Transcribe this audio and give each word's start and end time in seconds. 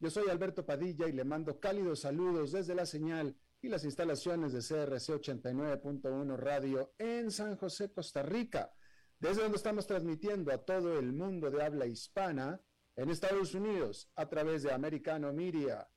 yo 0.00 0.10
soy 0.10 0.28
Alberto 0.28 0.66
Padilla 0.66 1.08
y 1.08 1.12
le 1.12 1.24
mando 1.24 1.60
cálidos 1.60 2.00
saludos 2.00 2.52
desde 2.52 2.74
la 2.74 2.86
señal 2.86 3.36
y 3.60 3.68
las 3.68 3.84
instalaciones 3.84 4.52
de 4.52 4.58
CRC 4.58 5.14
89.1 5.14 6.36
Radio 6.36 6.94
en 6.98 7.30
San 7.30 7.56
José, 7.56 7.92
Costa 7.92 8.22
Rica, 8.22 8.74
desde 9.18 9.42
donde 9.42 9.56
estamos 9.56 9.86
transmitiendo 9.86 10.52
a 10.52 10.58
todo 10.58 10.98
el 10.98 11.12
mundo 11.12 11.50
de 11.50 11.62
habla 11.62 11.86
hispana 11.86 12.60
en 12.96 13.10
Estados 13.10 13.54
Unidos 13.54 14.10
a 14.16 14.28
través 14.28 14.62
de 14.62 14.72
Americano 14.72 15.32
Media, 15.32 15.88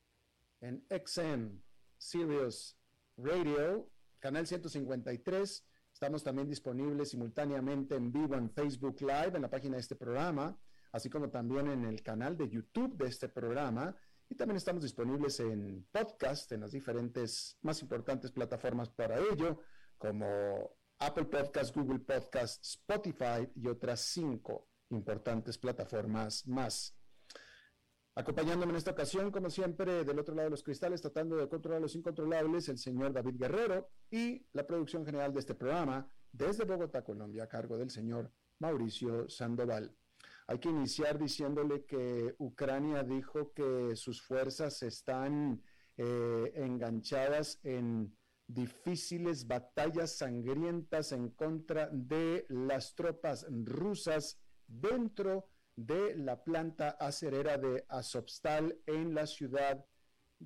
en 0.61 0.85
XM, 0.89 1.61
Sirius 1.97 2.77
Radio, 3.17 3.91
canal 4.19 4.47
153. 4.47 5.65
Estamos 5.91 6.23
también 6.23 6.47
disponibles 6.47 7.09
simultáneamente 7.09 7.95
en 7.95 8.11
vivo 8.11 8.35
en 8.35 8.49
Facebook 8.49 9.01
Live, 9.01 9.33
en 9.35 9.41
la 9.41 9.49
página 9.49 9.75
de 9.75 9.81
este 9.81 9.95
programa 9.95 10.57
así 10.97 11.09
como 11.09 11.29
también 11.29 11.67
en 11.67 11.85
el 11.85 12.01
canal 12.01 12.35
de 12.35 12.49
YouTube 12.49 12.97
de 12.97 13.07
este 13.07 13.29
programa. 13.29 13.95
Y 14.29 14.35
también 14.35 14.57
estamos 14.57 14.83
disponibles 14.83 15.39
en 15.39 15.87
podcast, 15.91 16.51
en 16.51 16.61
las 16.61 16.71
diferentes 16.71 17.57
más 17.61 17.81
importantes 17.81 18.31
plataformas 18.31 18.89
para 18.89 19.19
ello, 19.19 19.61
como 19.97 20.75
Apple 20.99 21.25
Podcast, 21.25 21.73
Google 21.75 21.99
Podcast, 21.99 22.65
Spotify 22.65 23.47
y 23.55 23.67
otras 23.67 24.01
cinco 24.01 24.67
importantes 24.89 25.57
plataformas 25.57 26.45
más. 26.47 26.97
Acompañándome 28.15 28.71
en 28.71 28.77
esta 28.77 28.91
ocasión, 28.91 29.31
como 29.31 29.51
siempre, 29.51 30.03
del 30.03 30.17
otro 30.17 30.33
lado 30.33 30.47
de 30.47 30.51
los 30.51 30.63
cristales, 30.63 31.01
tratando 31.01 31.37
de 31.37 31.47
controlar 31.47 31.79
los 31.79 31.95
incontrolables, 31.95 32.67
el 32.67 32.79
señor 32.79 33.13
David 33.13 33.35
Guerrero 33.37 33.91
y 34.09 34.45
la 34.53 34.65
producción 34.65 35.05
general 35.05 35.31
de 35.33 35.39
este 35.39 35.53
programa 35.53 36.09
desde 36.31 36.65
Bogotá, 36.65 37.03
Colombia, 37.03 37.43
a 37.43 37.47
cargo 37.47 37.77
del 37.77 37.91
señor 37.91 38.33
Mauricio 38.59 39.29
Sandoval. 39.29 39.95
Hay 40.47 40.59
que 40.59 40.69
iniciar 40.69 41.19
diciéndole 41.19 41.85
que 41.85 42.33
Ucrania 42.39 43.03
dijo 43.03 43.51
que 43.53 43.95
sus 43.97 44.21
fuerzas 44.21 44.81
están 44.81 45.61
eh, 45.97 46.53
enganchadas 46.55 47.59
en 47.63 48.15
difíciles 48.47 49.45
batallas 49.45 50.17
sangrientas 50.17 51.11
en 51.11 51.31
contra 51.31 51.89
de 51.91 52.45
las 52.47 52.95
tropas 52.95 53.45
rusas 53.49 54.39
dentro 54.67 55.49
de 55.75 56.15
la 56.15 56.41
planta 56.41 56.91
acerera 56.91 57.57
de 57.57 57.85
Azovstal 57.89 58.79
en 58.85 59.13
la 59.13 59.27
ciudad 59.27 59.85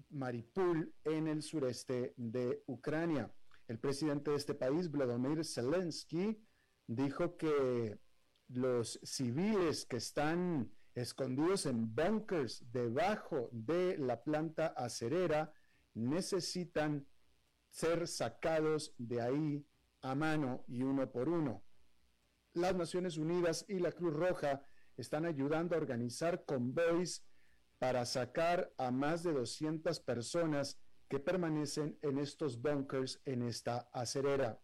Maripul 0.09 0.93
en 1.03 1.27
el 1.27 1.43
sureste 1.43 2.15
de 2.17 2.63
Ucrania. 2.65 3.31
El 3.67 3.79
presidente 3.79 4.31
de 4.31 4.37
este 4.37 4.55
país, 4.55 4.89
Vladimir 4.89 5.45
Zelensky, 5.45 6.43
dijo 6.87 7.37
que 7.37 7.99
los 8.53 8.99
civiles 9.03 9.85
que 9.85 9.97
están 9.97 10.71
escondidos 10.93 11.65
en 11.65 11.95
bunkers 11.95 12.63
debajo 12.71 13.49
de 13.51 13.97
la 13.97 14.23
planta 14.23 14.67
acerera 14.67 15.53
necesitan 15.93 17.07
ser 17.69 18.07
sacados 18.07 18.93
de 18.97 19.21
ahí 19.21 19.65
a 20.01 20.15
mano 20.15 20.65
y 20.67 20.83
uno 20.83 21.09
por 21.11 21.29
uno. 21.29 21.63
Las 22.53 22.75
Naciones 22.75 23.17
Unidas 23.17 23.65
y 23.69 23.79
la 23.79 23.93
Cruz 23.93 24.13
Roja 24.13 24.65
están 24.97 25.25
ayudando 25.25 25.75
a 25.75 25.79
organizar 25.79 26.43
convoys 26.45 27.23
para 27.79 28.05
sacar 28.05 28.73
a 28.77 28.91
más 28.91 29.23
de 29.23 29.31
200 29.31 29.99
personas 30.01 30.77
que 31.07 31.19
permanecen 31.19 31.97
en 32.01 32.17
estos 32.17 32.61
bunkers 32.61 33.21
en 33.25 33.43
esta 33.43 33.89
acerera. 33.93 34.61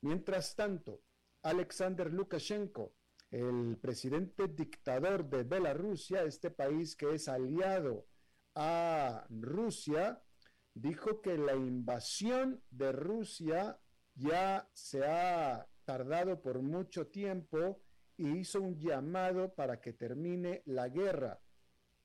Mientras 0.00 0.54
tanto, 0.56 1.02
Alexander 1.42 2.12
Lukashenko, 2.12 2.92
el 3.36 3.76
presidente 3.76 4.48
dictador 4.48 5.28
de 5.28 5.44
Bielorrusia, 5.44 6.22
este 6.22 6.50
país 6.50 6.96
que 6.96 7.14
es 7.14 7.28
aliado 7.28 8.06
a 8.54 9.26
Rusia, 9.28 10.22
dijo 10.72 11.20
que 11.20 11.36
la 11.36 11.54
invasión 11.54 12.62
de 12.70 12.92
Rusia 12.92 13.78
ya 14.14 14.66
se 14.72 15.04
ha 15.04 15.68
tardado 15.84 16.40
por 16.40 16.62
mucho 16.62 17.08
tiempo 17.08 17.82
y 18.16 18.38
hizo 18.38 18.62
un 18.62 18.78
llamado 18.78 19.54
para 19.54 19.82
que 19.82 19.92
termine 19.92 20.62
la 20.64 20.88
guerra. 20.88 21.38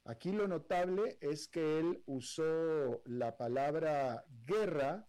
Aquí 0.04 0.34
lo 0.34 0.50
notable 0.50 1.18
es 1.22 1.48
que 1.48 1.80
él 1.80 2.04
usó 2.08 3.02
la 3.06 3.38
palabra 3.38 4.26
guerra, 4.46 5.08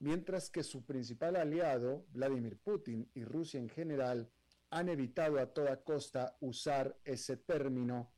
mientras 0.00 0.50
que 0.50 0.62
su 0.62 0.84
principal 0.84 1.36
aliado, 1.36 2.04
Vladimir 2.10 2.58
Putin 2.58 3.10
y 3.14 3.24
Rusia 3.24 3.58
en 3.58 3.70
general, 3.70 4.30
han 4.70 4.88
evitado 4.88 5.38
a 5.38 5.46
toda 5.46 5.82
costa 5.82 6.36
usar 6.40 6.98
ese 7.04 7.36
término 7.36 8.12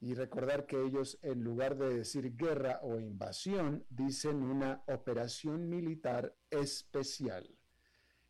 y 0.00 0.14
recordar 0.14 0.66
que 0.66 0.80
ellos 0.80 1.18
en 1.22 1.42
lugar 1.42 1.76
de 1.76 1.96
decir 1.96 2.36
guerra 2.36 2.80
o 2.82 2.98
invasión 2.98 3.84
dicen 3.90 4.42
una 4.42 4.82
operación 4.86 5.68
militar 5.68 6.36
especial. 6.50 7.48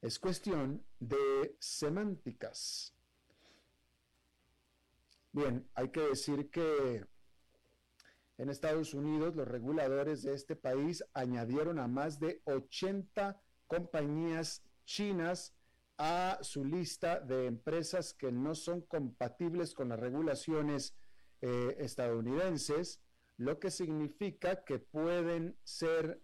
Es 0.01 0.19
cuestión 0.19 0.85
de 0.99 1.57
semánticas. 1.59 2.95
Bien, 5.33 5.69
hay 5.75 5.91
que 5.91 6.01
decir 6.01 6.51
que 6.51 7.05
en 8.39 8.49
Estados 8.49 8.95
Unidos 8.95 9.35
los 9.35 9.47
reguladores 9.47 10.23
de 10.23 10.35
este 10.35 10.57
país 10.57 11.05
añadieron 11.13 11.79
a 11.79 11.89
más 11.89 12.19
de 12.19 12.41
80 12.45 13.41
compañías 13.67 14.63
chinas 14.85 15.58
a 15.99 16.39
su 16.43 16.65
lista 16.65 17.19
de 17.19 17.47
empresas 17.47 18.15
que 18.15 18.31
no 18.31 18.55
son 18.55 18.83
compatibles 18.83 19.75
con 19.75 19.89
las 19.89 19.99
regulaciones 19.99 20.97
eh, 21.41 21.77
estadounidenses, 21.79 23.01
lo 23.37 23.59
que 23.59 23.71
significa 23.71 24.65
que 24.65 24.79
pueden 24.79 25.59
ser 25.65 26.23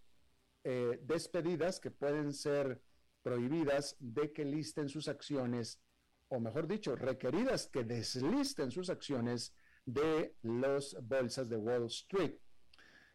eh, 0.62 1.00
despedidas, 1.02 1.80
que 1.80 1.90
pueden 1.90 2.32
ser 2.32 2.80
prohibidas 3.22 3.96
de 3.98 4.32
que 4.32 4.44
listen 4.44 4.88
sus 4.88 5.08
acciones, 5.08 5.80
o 6.28 6.38
mejor 6.38 6.68
dicho, 6.68 6.94
requeridas 6.94 7.66
que 7.66 7.84
deslisten 7.84 8.70
sus 8.70 8.90
acciones 8.90 9.54
de 9.84 10.36
las 10.42 10.96
bolsas 11.02 11.48
de 11.48 11.56
Wall 11.56 11.86
Street. 11.86 12.36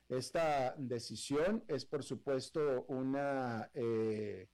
Esta 0.10 0.76
decisión 0.78 1.64
es, 1.68 1.86
por 1.86 2.04
supuesto, 2.04 2.86
una 2.88 3.70
eh, 3.74 4.50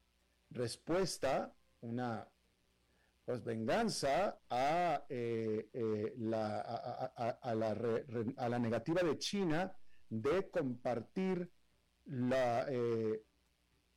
respuesta 0.49 1.54
una 1.81 2.27
pues 3.25 3.43
venganza 3.43 4.39
a, 4.49 5.03
eh, 5.09 5.69
eh, 5.73 6.13
la, 6.17 6.61
a, 6.61 7.55
la 7.55 7.71
a, 8.37 8.49
la, 8.49 8.59
negativa 8.59 9.01
de 9.01 9.17
China 9.17 9.75
de 10.09 10.47
compartir 10.51 11.51
la, 12.05 12.67
eh, 12.69 13.23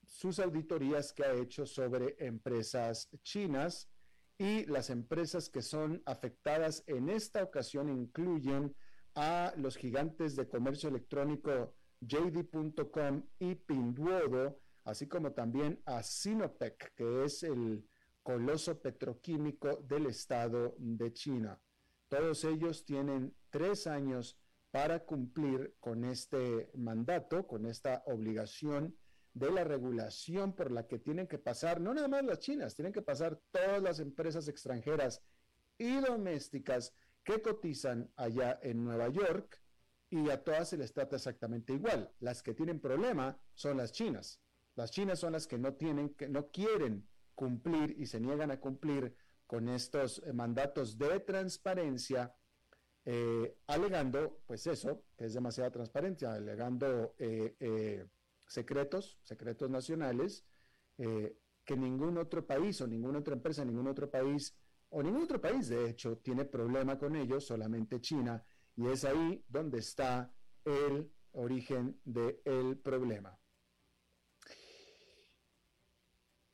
sus 0.07 0.39
auditorías 0.39 1.13
que 1.13 1.25
ha 1.25 1.35
hecho 1.35 1.67
sobre 1.67 2.17
empresas 2.19 3.11
chinas 3.23 3.91
y 4.39 4.65
las 4.65 4.89
empresas 4.89 5.51
que 5.51 5.61
son 5.61 6.03
afectadas 6.07 6.83
en 6.87 7.11
esta 7.11 7.43
ocasión 7.43 7.91
incluyen 7.91 8.75
a 9.15 9.53
los 9.57 9.77
gigantes 9.77 10.37
de 10.37 10.49
comercio 10.49 10.89
electrónico 10.89 11.75
JD.com 12.01 13.25
y 13.41 13.57
Pinduodo, 13.57 14.59
así 14.89 15.07
como 15.07 15.33
también 15.33 15.83
a 15.85 16.03
Sinopec, 16.03 16.95
que 16.95 17.25
es 17.25 17.43
el 17.43 17.87
coloso 18.23 18.81
petroquímico 18.81 19.77
del 19.87 20.07
estado 20.07 20.75
de 20.79 21.13
China. 21.13 21.61
Todos 22.09 22.43
ellos 22.45 22.87
tienen 22.87 23.35
tres 23.51 23.87
años 23.87 24.39
para 24.71 25.05
cumplir 25.05 25.75
con 25.79 26.07
este 26.07 26.71
mandato, 26.75 27.47
con 27.47 27.67
esta 27.67 28.03
obligación 28.07 28.97
de 29.35 29.51
la 29.51 29.63
regulación 29.63 30.55
por 30.55 30.73
la 30.73 30.87
que 30.87 30.99
tienen 30.99 31.27
que 31.27 31.39
pasar, 31.39 31.83
no 31.83 31.93
nada 31.93 32.09
más 32.09 32.25
las 32.25 32.39
chinas, 32.39 32.75
tienen 32.75 32.95
que 32.95 33.03
pasar 33.03 33.39
todas 33.51 33.83
las 33.83 34.01
empresas 34.01 34.49
extranjeras 34.49 35.23
y 35.77 36.01
domésticas 36.01 36.95
que 37.23 37.43
cotizan 37.43 38.11
allá 38.17 38.59
en 38.63 38.83
Nueva 38.85 39.11
York 39.11 39.61
y 40.09 40.31
a 40.31 40.43
todas 40.43 40.71
se 40.71 40.79
les 40.79 40.95
trata 40.95 41.17
exactamente 41.17 41.75
igual. 41.75 42.11
Las 42.21 42.43
que 42.43 42.55
tienen 42.55 42.81
problema 42.81 43.39
son 43.53 43.77
las 43.77 43.93
chinas. 43.93 44.41
Las 44.79 44.93
chinas 44.93 45.19
son 45.19 45.33
las 45.33 45.49
que 45.49 45.59
no 45.59 45.75
tienen, 45.75 46.11
que 46.11 46.29
no 46.29 46.53
quieren 46.53 47.05
cumplir 47.35 47.97
y 47.99 48.07
se 48.07 48.21
niegan 48.21 48.53
a 48.53 48.61
cumplir 48.61 49.13
con 49.45 49.69
estos 49.69 50.23
eh, 50.25 50.33
mandatos 50.33 50.97
de 50.97 51.19
transparencia, 51.19 52.33
eh, 53.05 53.57
alegando, 53.67 54.41
pues 54.47 54.69
eso, 54.69 55.03
que 55.17 55.25
es 55.25 55.35
demasiada 55.35 55.73
transparencia, 55.73 56.33
alegando 56.33 57.17
eh, 57.19 58.07
secretos, 58.47 59.19
secretos 59.25 59.69
nacionales, 59.69 60.45
que 60.97 61.77
ningún 61.77 62.17
otro 62.17 62.47
país 62.47 62.81
o 62.81 62.87
ninguna 62.87 63.19
otra 63.19 63.35
empresa, 63.35 63.65
ningún 63.65 63.89
otro 63.89 64.09
país, 64.09 64.57
o 64.91 65.03
ningún 65.03 65.23
otro 65.23 65.41
país, 65.41 65.69
de 65.69 65.91
hecho, 65.91 66.19
tiene 66.19 66.45
problema 66.45 66.97
con 66.97 67.17
ellos, 67.17 67.45
solamente 67.45 68.01
China, 68.01 68.45
y 68.77 68.87
es 68.87 69.05
ahí 69.05 69.45
donde 69.49 69.79
está 69.79 70.33
el 70.65 71.11
origen 71.33 72.01
del 72.05 72.79
problema. 72.79 73.38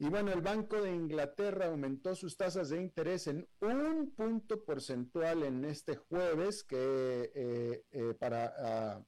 Y 0.05 0.11
bueno, 0.11 0.33
el 0.33 0.43
Banco 0.43 0.83
de 0.83 0.95
Inglaterra 0.95 1.65
aumentó 1.65 2.15
sus 2.15 2.37
tasas 2.37 2.69
de 2.69 2.79
interés 2.79 3.27
en 3.27 3.49
un 3.63 4.13
punto 4.15 4.63
porcentual 4.63 5.45
en 5.45 5.65
este 5.65 5.97
jueves, 5.97 6.63
que 6.63 7.33
eh, 7.35 7.85
eh, 7.91 8.13
para, 8.13 8.53
ah, 8.59 9.07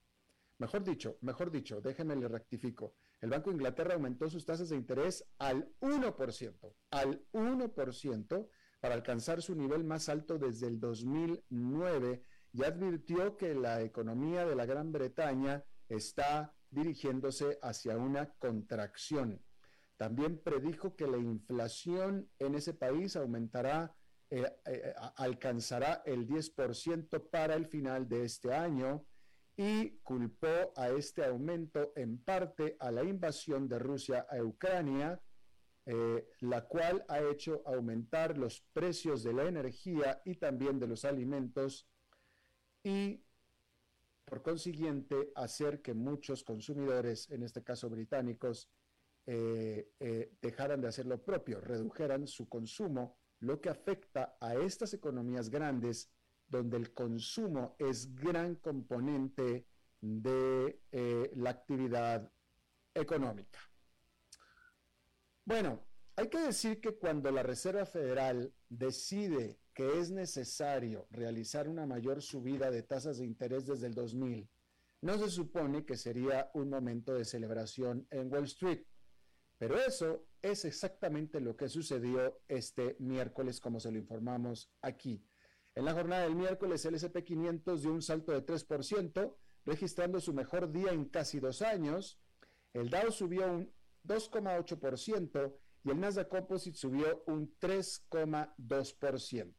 mejor 0.57 0.83
dicho, 0.85 1.19
mejor 1.21 1.51
dicho, 1.51 1.83
déjenme 1.83 2.17
le 2.17 2.27
rectifico. 2.29 2.95
El 3.21 3.29
Banco 3.29 3.51
de 3.51 3.57
Inglaterra 3.57 3.93
aumentó 3.93 4.31
sus 4.31 4.47
tasas 4.47 4.71
de 4.71 4.77
interés 4.77 5.23
al 5.37 5.71
1%, 5.81 6.75
al 6.93 7.27
1% 7.31 8.49
para 8.81 8.95
alcanzar 8.95 9.43
su 9.43 9.55
nivel 9.55 9.85
más 9.85 10.09
alto 10.09 10.39
desde 10.39 10.67
el 10.67 10.81
2009 10.81 12.23
y 12.55 12.65
advirtió 12.65 13.37
que 13.37 13.55
la 13.55 13.83
economía 13.83 14.47
de 14.47 14.57
la 14.57 14.65
Gran 14.65 14.93
Bretaña 14.93 15.63
está 15.91 16.55
dirigiéndose 16.71 17.59
hacia 17.61 17.99
una 17.99 18.31
contracción. 18.39 19.43
También 19.97 20.39
predijo 20.39 20.95
que 20.95 21.07
la 21.07 21.19
inflación 21.19 22.29
en 22.39 22.55
ese 22.55 22.75
país 22.75 23.17
aumentará, 23.17 23.95
eh, 24.31 24.45
eh, 24.67 24.95
alcanzará 25.17 26.03
el 26.05 26.27
10% 26.27 27.31
para 27.31 27.55
el 27.55 27.67
final 27.67 28.09
de 28.09 28.25
este 28.25 28.53
año 28.53 29.07
y 29.57 29.99
culpó 30.03 30.73
a 30.77 30.91
este 30.91 31.25
aumento 31.25 31.93
en 31.97 32.19
parte 32.19 32.77
a 32.79 32.91
la 32.91 33.05
invasión 33.05 33.69
de 33.69 33.79
Rusia 33.79 34.27
a 34.31 34.43
Ucrania, 34.43 35.21
eh, 35.87 36.29
la 36.41 36.67
cual 36.67 37.05
ha 37.09 37.21
hecho 37.21 37.63
aumentar 37.65 38.37
los 38.37 38.61
precios 38.73 39.23
de 39.23 39.33
la 39.33 39.45
energía 39.45 40.21
y 40.27 40.35
también 40.35 40.79
de 40.79 40.89
los 40.89 41.05
alimentos 41.07 41.89
y 42.83 43.23
por 44.27 44.43
consiguiente 44.43 45.31
hacer 45.37 45.81
que 45.81 45.95
muchos 45.95 46.43
consumidores, 46.43 47.31
en 47.31 47.45
este 47.45 47.63
caso 47.63 47.89
británicos, 47.89 48.69
eh, 49.27 49.93
eh, 49.99 50.33
dejaran 50.41 50.81
de 50.81 50.89
hacer 50.89 51.07
lo 51.07 51.23
propio, 51.23 51.61
redujeran 51.61 52.27
su 52.27 52.49
consumo, 52.49 53.17
lo 53.41 53.61
que 53.61 53.69
afecta 53.69 54.37
a 54.41 54.55
estas 54.55 54.95
economías 54.95 55.51
grandes 55.51 56.11
donde 56.49 56.77
el 56.77 56.95
consumo 56.95 57.75
es 57.79 58.15
gran 58.15 58.55
componente 58.57 59.67
de 60.01 60.81
eh, 60.93 61.31
la 61.35 61.51
actividad 61.51 62.31
económica. 62.95 63.59
Bueno, 65.45 65.85
hay 66.17 66.29
que 66.29 66.39
decir 66.39 66.81
que 66.81 66.97
cuando 66.97 67.31
la 67.31 67.43
Reserva 67.43 67.85
Federal 67.85 68.53
decide 68.69 69.59
que 69.75 69.99
es 69.99 70.11
necesario 70.11 71.07
realizar 71.11 71.69
una 71.69 71.85
mayor 71.85 72.23
subida 72.23 72.71
de 72.71 72.83
tasas 72.83 73.19
de 73.19 73.27
interés 73.27 73.67
desde 73.67 73.87
el 73.87 73.95
2000, 73.95 74.49
no 75.03 75.19
se 75.19 75.29
supone 75.29 75.85
que 75.85 75.97
sería 75.97 76.51
un 76.55 76.71
momento 76.71 77.13
de 77.15 77.25
celebración 77.25 78.07
en 78.11 78.33
Wall 78.33 78.45
Street. 78.45 78.83
Pero 79.59 79.79
eso 79.79 80.27
es 80.43 80.65
exactamente 80.65 81.41
lo 81.41 81.57
que 81.57 81.69
sucedió 81.69 82.41
este 82.49 82.97
miércoles, 82.99 83.61
como 83.61 83.81
se 83.81 83.91
lo 83.91 83.99
informamos 83.99 84.71
aquí. 84.83 85.25
En 85.75 85.85
la 85.85 85.93
jornada 85.93 86.23
del 86.23 86.35
miércoles, 86.35 86.85
el 86.85 86.95
SP500 86.95 87.79
dio 87.79 87.93
un 87.93 88.03
salto 88.03 88.33
de 88.33 88.45
3%, 88.45 89.35
registrando 89.65 90.21
su 90.21 90.33
mejor 90.33 90.71
día 90.73 90.93
en 90.93 91.07
casi 91.07 91.41
dos 91.41 91.63
años. 91.63 92.21
El 92.73 92.91
Dow 92.91 93.11
subió 93.11 93.47
un 93.51 93.73
2,8% 94.05 95.55
y 95.85 95.91
el 95.91 96.01
Nasdaq 96.01 96.29
Composite 96.29 96.77
subió 96.77 97.23
un 97.27 97.59
3,2%. 97.59 99.55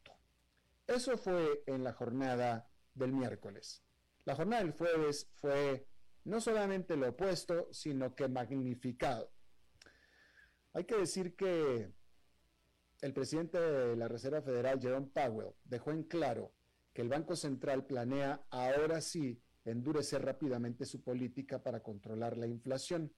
Eso 0.86 1.18
fue 1.18 1.62
en 1.66 1.84
la 1.84 1.92
jornada 1.92 2.70
del 2.94 3.12
miércoles. 3.12 3.82
La 4.24 4.34
jornada 4.34 4.62
del 4.62 4.72
jueves 4.72 5.30
fue 5.34 5.86
no 6.24 6.40
solamente 6.40 6.96
lo 6.96 7.10
opuesto, 7.10 7.68
sino 7.72 8.14
que 8.14 8.28
magnificado. 8.28 9.30
Hay 10.72 10.84
que 10.84 10.96
decir 10.96 11.34
que 11.34 11.92
el 13.00 13.12
presidente 13.12 13.58
de 13.60 13.96
la 13.96 14.08
Reserva 14.08 14.42
Federal, 14.42 14.80
Jerome 14.80 15.06
Powell, 15.06 15.54
dejó 15.64 15.92
en 15.92 16.02
claro 16.04 16.52
que 16.92 17.02
el 17.02 17.08
Banco 17.08 17.36
Central 17.36 17.86
planea 17.86 18.44
ahora 18.50 19.00
sí 19.00 19.40
endurecer 19.64 20.24
rápidamente 20.24 20.84
su 20.84 21.02
política 21.02 21.62
para 21.62 21.82
controlar 21.82 22.36
la 22.36 22.46
inflación. 22.46 23.12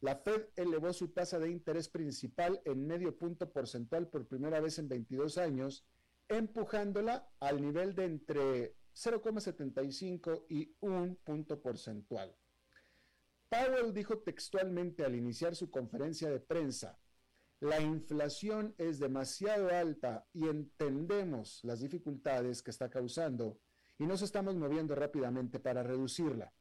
La 0.00 0.16
Fed 0.16 0.48
elevó 0.56 0.92
su 0.92 1.08
tasa 1.08 1.38
de 1.38 1.50
interés 1.50 1.88
principal 1.88 2.60
en 2.64 2.86
medio 2.86 3.16
punto 3.16 3.52
porcentual 3.52 4.08
por 4.08 4.26
primera 4.26 4.60
vez 4.60 4.78
en 4.78 4.88
22 4.88 5.38
años, 5.38 5.84
empujándola 6.28 7.28
al 7.40 7.60
nivel 7.60 7.94
de 7.94 8.04
entre 8.04 8.74
0,75 8.94 10.44
y 10.48 10.74
un 10.80 11.16
punto 11.16 11.60
porcentual. 11.60 12.34
Powell 13.48 13.94
dijo 13.94 14.18
textualmente 14.18 15.04
al 15.04 15.14
iniciar 15.14 15.56
su 15.56 15.70
conferencia 15.70 16.28
de 16.30 16.40
prensa, 16.40 16.98
la 17.60 17.80
inflación 17.80 18.74
es 18.78 18.98
demasiado 18.98 19.70
alta 19.70 20.26
y 20.32 20.46
entendemos 20.46 21.60
las 21.64 21.80
dificultades 21.80 22.62
que 22.62 22.70
está 22.70 22.88
causando 22.88 23.58
y 23.98 24.06
nos 24.06 24.22
estamos 24.22 24.54
moviendo 24.54 24.94
rápidamente 24.94 25.58
para 25.58 25.82
reducirla. 25.82 26.52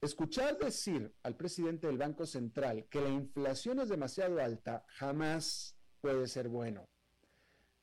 Escuchar 0.00 0.56
decir 0.58 1.12
al 1.24 1.36
presidente 1.36 1.88
del 1.88 1.98
Banco 1.98 2.24
Central 2.26 2.86
que 2.88 3.00
la 3.00 3.08
inflación 3.08 3.80
es 3.80 3.88
demasiado 3.88 4.40
alta 4.40 4.84
jamás 4.90 5.74
puede 6.00 6.28
ser 6.28 6.48
bueno. 6.48 6.88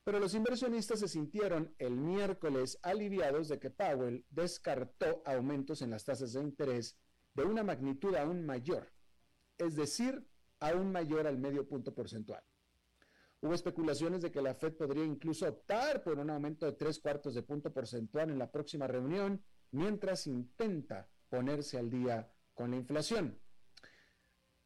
Pero 0.05 0.19
los 0.19 0.35
inversionistas 0.35 0.99
se 0.99 1.09
sintieron 1.09 1.75
el 1.79 1.97
miércoles 1.97 2.79
aliviados 2.83 3.49
de 3.49 3.59
que 3.59 3.71
Powell 3.71 4.23
descartó 4.29 5.23
aumentos 5.25 5.81
en 5.81 5.89
las 5.89 6.05
tasas 6.05 6.31
de 6.31 6.41
interés 6.41 6.95
de 7.35 7.43
una 7.43 7.63
magnitud 7.63 8.15
aún 8.15 8.45
mayor, 8.45 8.91
es 9.57 9.75
decir, 9.75 10.25
aún 10.59 10.91
mayor 10.91 11.27
al 11.27 11.37
medio 11.37 11.67
punto 11.67 11.93
porcentual. 11.93 12.43
Hubo 13.41 13.53
especulaciones 13.53 14.21
de 14.21 14.31
que 14.31 14.41
la 14.41 14.55
Fed 14.55 14.73
podría 14.73 15.05
incluso 15.05 15.47
optar 15.47 16.01
por 16.01 16.17
un 16.17 16.29
aumento 16.29 16.65
de 16.65 16.71
tres 16.71 16.99
cuartos 16.99 17.35
de 17.35 17.43
punto 17.43 17.71
porcentual 17.71 18.31
en 18.31 18.39
la 18.39 18.51
próxima 18.51 18.87
reunión, 18.87 19.43
mientras 19.71 20.25
intenta 20.25 21.07
ponerse 21.29 21.77
al 21.77 21.89
día 21.89 22.31
con 22.53 22.71
la 22.71 22.77
inflación. 22.77 23.39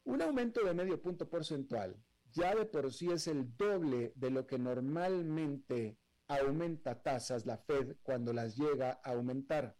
Un 0.06 0.22
aumento 0.22 0.64
de 0.64 0.74
medio 0.74 1.02
punto 1.02 1.30
porcentual 1.30 2.02
ya 2.32 2.56
de 2.56 2.66
por 2.66 2.94
sí 2.94 3.10
es 3.12 3.28
el 3.28 3.56
doble 3.58 4.14
de 4.16 4.30
lo 4.30 4.46
que 4.46 4.60
normalmente 4.60 5.98
aumenta 6.28 7.02
tasas 7.02 7.46
la 7.46 7.58
Fed 7.58 7.98
cuando 8.04 8.34
las 8.34 8.56
llega 8.56 9.02
a 9.04 9.12
aumentar. 9.12 9.76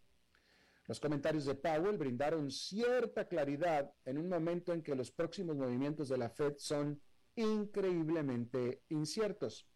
Los 0.90 0.98
comentarios 0.98 1.44
de 1.44 1.54
Powell 1.54 1.98
brindaron 1.98 2.50
cierta 2.50 3.28
claridad 3.28 3.94
en 4.04 4.18
un 4.18 4.28
momento 4.28 4.72
en 4.72 4.82
que 4.82 4.96
los 4.96 5.12
próximos 5.12 5.56
movimientos 5.56 6.08
de 6.08 6.18
la 6.18 6.28
Fed 6.28 6.54
son 6.56 7.00
increíblemente 7.36 8.82
inciertos. 8.88 9.68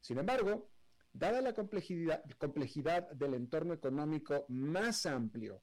Sin 0.00 0.18
embargo, 0.18 0.70
dada 1.12 1.40
la 1.40 1.54
complejidad, 1.54 3.10
del 3.14 3.34
entorno 3.34 3.74
económico 3.74 4.46
más 4.46 5.06
amplio, 5.06 5.60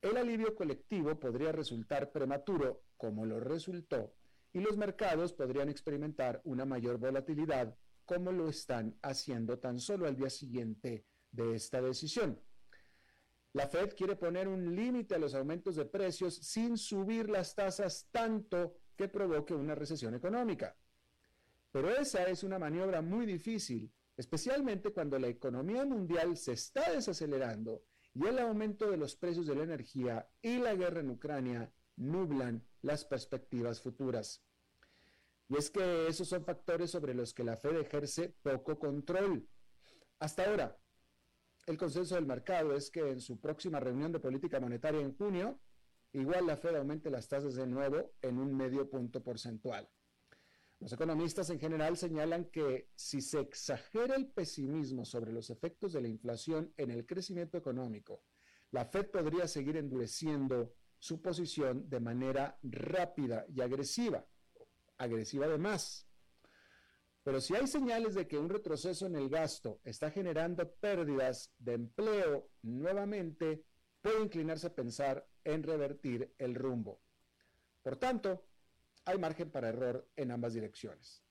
el 0.00 0.16
alivio 0.16 0.54
colectivo 0.54 1.18
podría 1.18 1.50
resultar 1.50 2.12
prematuro, 2.12 2.84
como 2.96 3.26
lo 3.26 3.40
resultó, 3.40 4.14
y 4.52 4.60
los 4.60 4.76
mercados 4.76 5.32
podrían 5.32 5.68
experimentar 5.68 6.40
una 6.44 6.64
mayor 6.64 6.98
volatilidad, 6.98 7.76
como 8.04 8.30
lo 8.30 8.48
están 8.48 8.96
haciendo 9.02 9.58
tan 9.58 9.80
solo 9.80 10.06
al 10.06 10.14
día 10.14 10.30
siguiente 10.30 11.04
de 11.32 11.56
esta 11.56 11.82
decisión. 11.82 12.40
La 13.52 13.66
Fed 13.66 13.94
quiere 13.96 14.14
poner 14.14 14.46
un 14.46 14.76
límite 14.76 15.16
a 15.16 15.18
los 15.18 15.34
aumentos 15.34 15.74
de 15.76 15.84
precios 15.84 16.36
sin 16.36 16.78
subir 16.78 17.28
las 17.28 17.54
tasas 17.54 18.08
tanto 18.12 18.76
que 18.96 19.08
provoque 19.08 19.54
una 19.54 19.74
recesión 19.74 20.14
económica. 20.14 20.76
Pero 21.72 21.90
esa 21.90 22.24
es 22.24 22.44
una 22.44 22.58
maniobra 22.58 23.02
muy 23.02 23.26
difícil, 23.26 23.92
especialmente 24.16 24.92
cuando 24.92 25.18
la 25.18 25.28
economía 25.28 25.84
mundial 25.84 26.36
se 26.36 26.52
está 26.52 26.92
desacelerando 26.92 27.82
y 28.14 28.26
el 28.26 28.38
aumento 28.38 28.90
de 28.90 28.96
los 28.96 29.16
precios 29.16 29.46
de 29.46 29.54
la 29.54 29.64
energía 29.64 30.28
y 30.42 30.58
la 30.58 30.74
guerra 30.74 31.00
en 31.00 31.10
Ucrania 31.10 31.72
nublan 31.96 32.64
las 32.82 33.04
perspectivas 33.04 33.80
futuras. 33.80 34.42
Y 35.48 35.56
es 35.56 35.70
que 35.70 36.06
esos 36.06 36.28
son 36.28 36.44
factores 36.44 36.90
sobre 36.90 37.14
los 37.14 37.34
que 37.34 37.44
la 37.44 37.56
Fed 37.56 37.76
ejerce 37.76 38.34
poco 38.42 38.78
control. 38.78 39.48
Hasta 40.18 40.44
ahora, 40.44 40.79
el 41.66 41.76
consenso 41.76 42.14
del 42.14 42.26
mercado 42.26 42.74
es 42.74 42.90
que 42.90 43.10
en 43.10 43.20
su 43.20 43.40
próxima 43.40 43.80
reunión 43.80 44.12
de 44.12 44.20
política 44.20 44.60
monetaria 44.60 45.00
en 45.00 45.16
junio, 45.16 45.60
igual 46.12 46.46
la 46.46 46.56
Fed 46.56 46.76
aumente 46.76 47.10
las 47.10 47.28
tasas 47.28 47.54
de 47.54 47.66
nuevo 47.66 48.12
en 48.22 48.38
un 48.38 48.56
medio 48.56 48.88
punto 48.88 49.22
porcentual. 49.22 49.88
Los 50.80 50.92
economistas 50.92 51.50
en 51.50 51.60
general 51.60 51.96
señalan 51.96 52.46
que 52.46 52.88
si 52.96 53.20
se 53.20 53.40
exagera 53.40 54.16
el 54.16 54.28
pesimismo 54.28 55.04
sobre 55.04 55.32
los 55.32 55.50
efectos 55.50 55.92
de 55.92 56.00
la 56.00 56.08
inflación 56.08 56.72
en 56.78 56.90
el 56.90 57.04
crecimiento 57.04 57.58
económico, 57.58 58.24
la 58.70 58.86
Fed 58.86 59.10
podría 59.10 59.46
seguir 59.46 59.76
endureciendo 59.76 60.74
su 60.98 61.20
posición 61.20 61.88
de 61.88 62.00
manera 62.00 62.58
rápida 62.62 63.44
y 63.48 63.60
agresiva, 63.60 64.26
agresiva 64.96 65.48
de 65.48 65.58
más. 65.58 66.09
Pero 67.22 67.40
si 67.40 67.54
hay 67.54 67.66
señales 67.66 68.14
de 68.14 68.26
que 68.26 68.38
un 68.38 68.48
retroceso 68.48 69.06
en 69.06 69.14
el 69.14 69.28
gasto 69.28 69.80
está 69.84 70.10
generando 70.10 70.70
pérdidas 70.74 71.52
de 71.58 71.74
empleo 71.74 72.48
nuevamente, 72.62 73.64
puede 74.00 74.22
inclinarse 74.22 74.68
a 74.68 74.74
pensar 74.74 75.26
en 75.44 75.62
revertir 75.62 76.34
el 76.38 76.54
rumbo. 76.54 77.00
Por 77.82 77.96
tanto, 77.96 78.46
hay 79.04 79.18
margen 79.18 79.50
para 79.50 79.68
error 79.68 80.08
en 80.16 80.30
ambas 80.30 80.54
direcciones. 80.54 81.22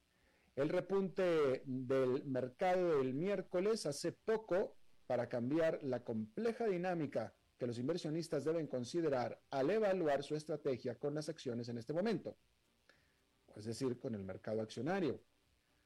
El 0.55 0.69
repunte 0.69 1.63
del 1.65 2.25
mercado 2.25 2.97
del 2.97 3.13
miércoles 3.13 3.85
hace 3.85 4.11
poco 4.11 4.75
para 5.07 5.29
cambiar 5.29 5.81
la 5.83 6.03
compleja 6.03 6.67
dinámica 6.67 7.33
que 7.57 7.67
los 7.67 7.79
inversionistas 7.79 8.45
deben 8.45 8.67
considerar 8.67 9.41
al 9.49 9.69
evaluar 9.69 10.23
su 10.23 10.35
estrategia 10.35 10.95
con 10.95 11.13
las 11.15 11.29
acciones 11.29 11.69
en 11.69 11.77
este 11.77 11.93
momento, 11.93 12.37
es 13.55 13.65
decir, 13.65 13.99
con 13.99 14.15
el 14.15 14.23
mercado 14.23 14.61
accionario. 14.61 15.21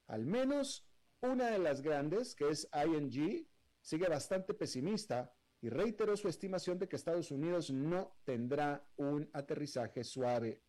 Al 0.07 0.25
menos 0.25 0.87
una 1.21 1.49
de 1.49 1.59
las 1.59 1.81
grandes, 1.81 2.35
que 2.35 2.49
es 2.49 2.67
ING, 2.73 3.47
sigue 3.81 4.07
bastante 4.07 4.53
pesimista 4.53 5.33
y 5.61 5.69
reiteró 5.69 6.17
su 6.17 6.27
estimación 6.27 6.77
de 6.79 6.87
que 6.87 6.95
Estados 6.95 7.31
Unidos 7.31 7.71
no 7.71 8.17
tendrá 8.23 8.85
un 8.97 9.29
aterrizaje 9.33 10.03
suave. 10.03 10.61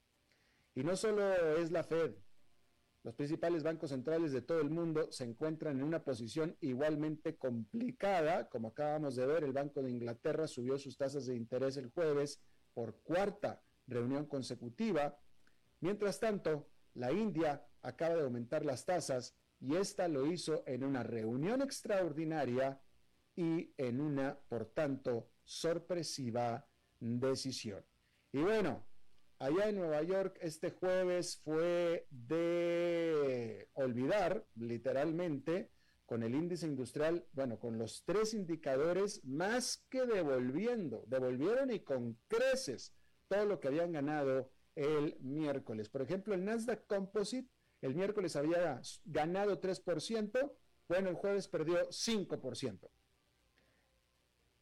Y 0.74 0.84
no 0.84 0.96
solo 0.96 1.56
es 1.56 1.70
la 1.70 1.82
Fed, 1.82 2.14
los 3.04 3.14
principales 3.14 3.62
bancos 3.62 3.90
centrales 3.90 4.32
de 4.32 4.40
todo 4.40 4.62
el 4.62 4.70
mundo 4.70 5.12
se 5.12 5.24
encuentran 5.24 5.76
en 5.76 5.84
una 5.84 6.02
posición 6.02 6.56
igualmente 6.62 7.36
complicada. 7.36 8.48
Como 8.48 8.68
acabamos 8.68 9.14
de 9.14 9.26
ver, 9.26 9.44
el 9.44 9.52
Banco 9.52 9.82
de 9.82 9.90
Inglaterra 9.90 10.46
subió 10.46 10.78
sus 10.78 10.96
tasas 10.96 11.26
de 11.26 11.36
interés 11.36 11.76
el 11.76 11.90
jueves 11.90 12.40
por 12.72 13.02
cuarta 13.02 13.62
reunión 13.86 14.24
consecutiva. 14.24 15.18
Mientras 15.80 16.18
tanto, 16.18 16.70
la 16.94 17.12
India 17.12 17.62
acaba 17.84 18.14
de 18.16 18.22
aumentar 18.22 18.64
las 18.64 18.84
tasas 18.84 19.36
y 19.60 19.76
esta 19.76 20.08
lo 20.08 20.26
hizo 20.26 20.64
en 20.66 20.84
una 20.84 21.02
reunión 21.02 21.62
extraordinaria 21.62 22.80
y 23.36 23.72
en 23.76 24.00
una, 24.00 24.38
por 24.48 24.66
tanto, 24.66 25.28
sorpresiva 25.44 26.66
decisión. 26.98 27.84
Y 28.32 28.38
bueno, 28.38 28.84
allá 29.38 29.68
en 29.68 29.76
Nueva 29.76 30.02
York 30.02 30.38
este 30.40 30.70
jueves 30.70 31.40
fue 31.44 32.06
de 32.10 33.68
olvidar, 33.74 34.46
literalmente, 34.56 35.70
con 36.06 36.22
el 36.22 36.34
índice 36.34 36.66
industrial, 36.66 37.26
bueno, 37.32 37.58
con 37.58 37.78
los 37.78 38.04
tres 38.04 38.34
indicadores 38.34 39.24
más 39.24 39.84
que 39.88 40.06
devolviendo, 40.06 41.04
devolvieron 41.06 41.70
y 41.70 41.80
con 41.80 42.18
creces 42.28 42.94
todo 43.28 43.46
lo 43.46 43.60
que 43.60 43.68
habían 43.68 43.92
ganado 43.92 44.50
el 44.74 45.16
miércoles. 45.20 45.88
Por 45.88 46.02
ejemplo, 46.02 46.34
el 46.34 46.44
Nasdaq 46.44 46.86
Composite 46.86 47.48
el 47.84 47.94
miércoles 47.94 48.34
había 48.34 48.80
ganado 49.04 49.60
3%, 49.60 50.52
bueno, 50.88 51.10
el 51.10 51.16
jueves 51.16 51.46
perdió 51.48 51.86
5%. 51.90 52.88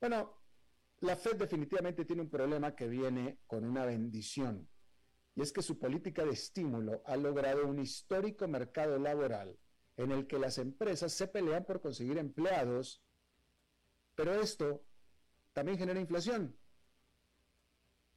Bueno, 0.00 0.32
la 1.00 1.16
Fed 1.16 1.34
definitivamente 1.34 2.04
tiene 2.04 2.22
un 2.22 2.30
problema 2.30 2.76
que 2.76 2.86
viene 2.86 3.40
con 3.48 3.64
una 3.64 3.84
bendición, 3.84 4.68
y 5.38 5.42
es 5.42 5.52
que 5.52 5.62
su 5.62 5.78
política 5.78 6.24
de 6.24 6.32
estímulo 6.32 7.00
ha 7.04 7.16
logrado 7.16 7.64
un 7.64 7.78
histórico 7.78 8.48
mercado 8.48 8.98
laboral 8.98 9.56
en 9.96 10.10
el 10.10 10.26
que 10.26 10.36
las 10.36 10.58
empresas 10.58 11.12
se 11.12 11.28
pelean 11.28 11.64
por 11.64 11.80
conseguir 11.80 12.18
empleados, 12.18 13.00
pero 14.16 14.34
esto 14.34 14.82
también 15.52 15.78
genera 15.78 16.00
inflación. 16.00 16.56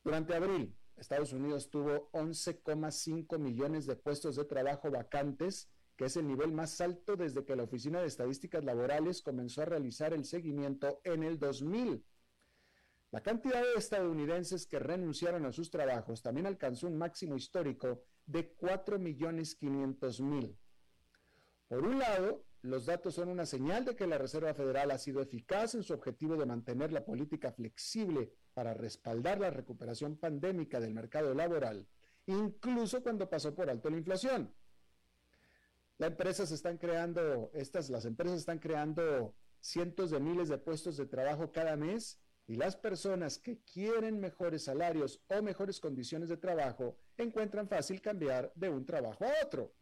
Durante 0.03 0.33
abril, 0.33 0.75
Estados 0.97 1.31
Unidos 1.31 1.69
tuvo 1.69 2.09
11,5 2.11 3.37
millones 3.37 3.85
de 3.85 3.97
puestos 3.97 4.35
de 4.35 4.45
trabajo 4.45 4.89
vacantes, 4.89 5.69
que 5.97 6.05
es 6.05 6.17
el 6.17 6.25
nivel 6.25 6.51
más 6.51 6.81
alto 6.81 7.15
desde 7.15 7.45
que 7.45 7.55
la 7.55 7.63
Oficina 7.63 8.01
de 8.01 8.07
Estadísticas 8.07 8.65
Laborales 8.65 9.21
comenzó 9.21 9.61
a 9.61 9.65
realizar 9.65 10.11
el 10.13 10.25
seguimiento 10.25 11.01
en 11.03 11.21
el 11.21 11.37
2000. 11.37 12.03
La 13.11 13.21
cantidad 13.21 13.61
de 13.61 13.73
estadounidenses 13.75 14.65
que 14.65 14.79
renunciaron 14.79 15.45
a 15.45 15.51
sus 15.51 15.69
trabajos 15.69 16.21
también 16.21 16.47
alcanzó 16.47 16.87
un 16.87 16.97
máximo 16.97 17.35
histórico 17.35 18.05
de 18.25 18.53
4 18.53 18.99
millones 18.99 19.55
500 19.55 20.21
mil. 20.21 20.57
Por 21.67 21.85
un 21.85 21.99
lado, 21.99 22.45
los 22.61 22.85
datos 22.85 23.15
son 23.15 23.27
una 23.27 23.45
señal 23.45 23.83
de 23.83 23.97
que 23.97 24.07
la 24.07 24.17
Reserva 24.17 24.53
Federal 24.53 24.91
ha 24.91 24.97
sido 24.97 25.21
eficaz 25.21 25.75
en 25.75 25.83
su 25.83 25.93
objetivo 25.93 26.37
de 26.37 26.45
mantener 26.45 26.93
la 26.93 27.03
política 27.03 27.51
flexible 27.51 28.31
para 28.53 28.73
respaldar 28.73 29.41
la 29.41 29.49
recuperación 29.49 30.15
pandémica 30.15 30.79
del 30.79 30.93
mercado 30.93 31.33
laboral, 31.33 31.89
incluso 32.27 33.03
cuando 33.03 33.29
pasó 33.29 33.53
por 33.53 33.69
alto 33.69 33.89
la 33.89 33.97
inflación. 33.97 34.53
Las 35.97 36.11
empresas 36.11 36.51
están 36.51 36.77
creando, 36.77 37.51
estas, 37.53 37.89
las 37.89 38.05
empresas 38.05 38.39
están 38.39 38.59
creando 38.59 39.35
cientos 39.59 40.11
de 40.11 40.19
miles 40.21 40.47
de 40.47 40.57
puestos 40.57 40.95
de 40.95 41.07
trabajo 41.07 41.51
cada 41.51 41.75
mes 41.75 42.20
y 42.51 42.55
las 42.55 42.75
personas 42.75 43.37
que 43.37 43.59
quieren 43.59 44.19
mejores 44.19 44.65
salarios 44.65 45.21
o 45.29 45.41
mejores 45.41 45.79
condiciones 45.79 46.27
de 46.27 46.35
trabajo 46.35 46.97
encuentran 47.15 47.69
fácil 47.69 48.01
cambiar 48.01 48.51
de 48.55 48.67
un 48.67 48.85
trabajo 48.85 49.23
a 49.23 49.31
otro. 49.45 49.73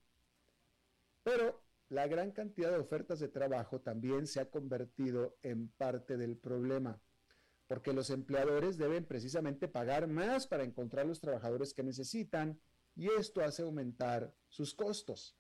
Pero 1.24 1.64
la 1.90 2.06
gran 2.06 2.30
cantidad 2.30 2.70
de 2.70 2.78
ofertas 2.78 3.20
de 3.20 3.28
trabajo 3.28 3.82
también 3.82 4.28
se 4.28 4.40
ha 4.40 4.52
convertido 4.52 5.36
en 5.42 5.70
parte 5.70 6.16
del 6.16 6.38
problema, 6.38 7.02
porque 7.66 7.92
los 7.92 8.12
empleadores 8.12 8.78
deben 8.78 9.04
precisamente 9.04 9.68
pagar 9.68 10.06
más 10.06 10.46
para 10.46 10.64
encontrar 10.64 11.08
los 11.08 11.20
trabajadores 11.20 11.74
que 11.74 11.82
necesitan 11.82 12.62
y 12.96 13.08
esto 13.08 13.42
hace 13.42 13.64
aumentar 13.64 14.32
sus 14.48 14.76
costos. 14.76 15.36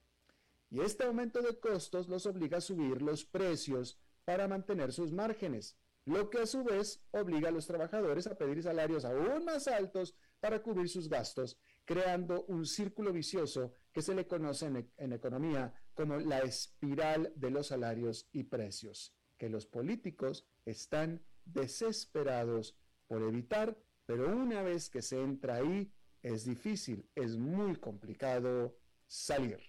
Y 0.71 0.81
este 0.81 1.03
aumento 1.03 1.43
de 1.43 1.59
costos 1.59 2.07
los 2.07 2.25
obliga 2.25 2.57
a 2.57 2.62
subir 2.62 3.03
los 3.03 3.24
precios 3.24 4.00
para 4.25 4.48
mantener 4.48 4.91
sus 4.91 5.12
márgenes, 5.12 5.77
lo 6.10 6.30
que 6.32 6.39
a 6.39 6.48
su 6.48 6.63
vez 6.63 7.04
obliga 7.12 7.50
a 7.50 7.51
los 7.51 7.68
trabajadores 7.68 8.25
a 8.25 8.36
pedir 8.36 8.63
salarios 8.63 9.06
aún 9.06 9.46
más 9.46 9.68
altos 9.68 10.16
para 10.39 10.63
cubrir 10.63 10.89
sus 10.89 11.08
gastos, 11.08 11.60
creando 11.86 12.46
un 12.46 12.66
círculo 12.66 13.13
vicioso 13.13 13.74
que 13.94 14.01
se 14.01 14.16
le 14.16 14.25
conoce 14.25 14.66
en, 14.98 15.13
economía 15.13 15.72
como 15.94 16.18
la 16.18 16.39
espiral 16.39 17.32
de 17.36 17.51
los 17.51 17.68
salarios 17.68 18.28
y 18.32 18.44
precios, 18.46 19.13
que 19.38 19.50
los 19.50 19.68
políticos 19.68 20.48
están 20.66 21.22
desesperados 21.46 22.75
por 23.08 23.22
evitar, 23.22 23.78
pero 24.08 24.36
una 24.36 24.63
vez 24.63 24.89
que 24.89 25.04
se 25.04 25.22
entra 25.22 25.58
ahí, 25.58 25.92
es 26.24 26.44
difícil, 26.44 27.08
es 27.13 27.38
muy 27.38 27.75
complicado 27.75 28.75
salir. 29.06 29.60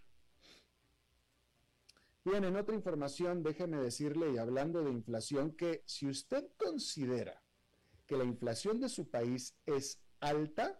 Bien, 2.23 2.45
en 2.45 2.57
otra 2.57 2.75
información, 2.75 3.43
déjeme 3.43 3.79
decirle, 3.79 4.31
y 4.31 4.37
hablando 4.37 4.85
de 4.85 4.91
inflación, 4.91 5.53
que 5.57 5.83
si 5.87 6.07
usted 6.07 6.51
considera 6.59 7.43
que 8.07 8.17
la 8.17 8.25
inflación 8.25 8.79
de 8.79 8.91
su 8.91 9.09
país 9.09 9.57
es 9.65 10.03
alta, 10.21 10.79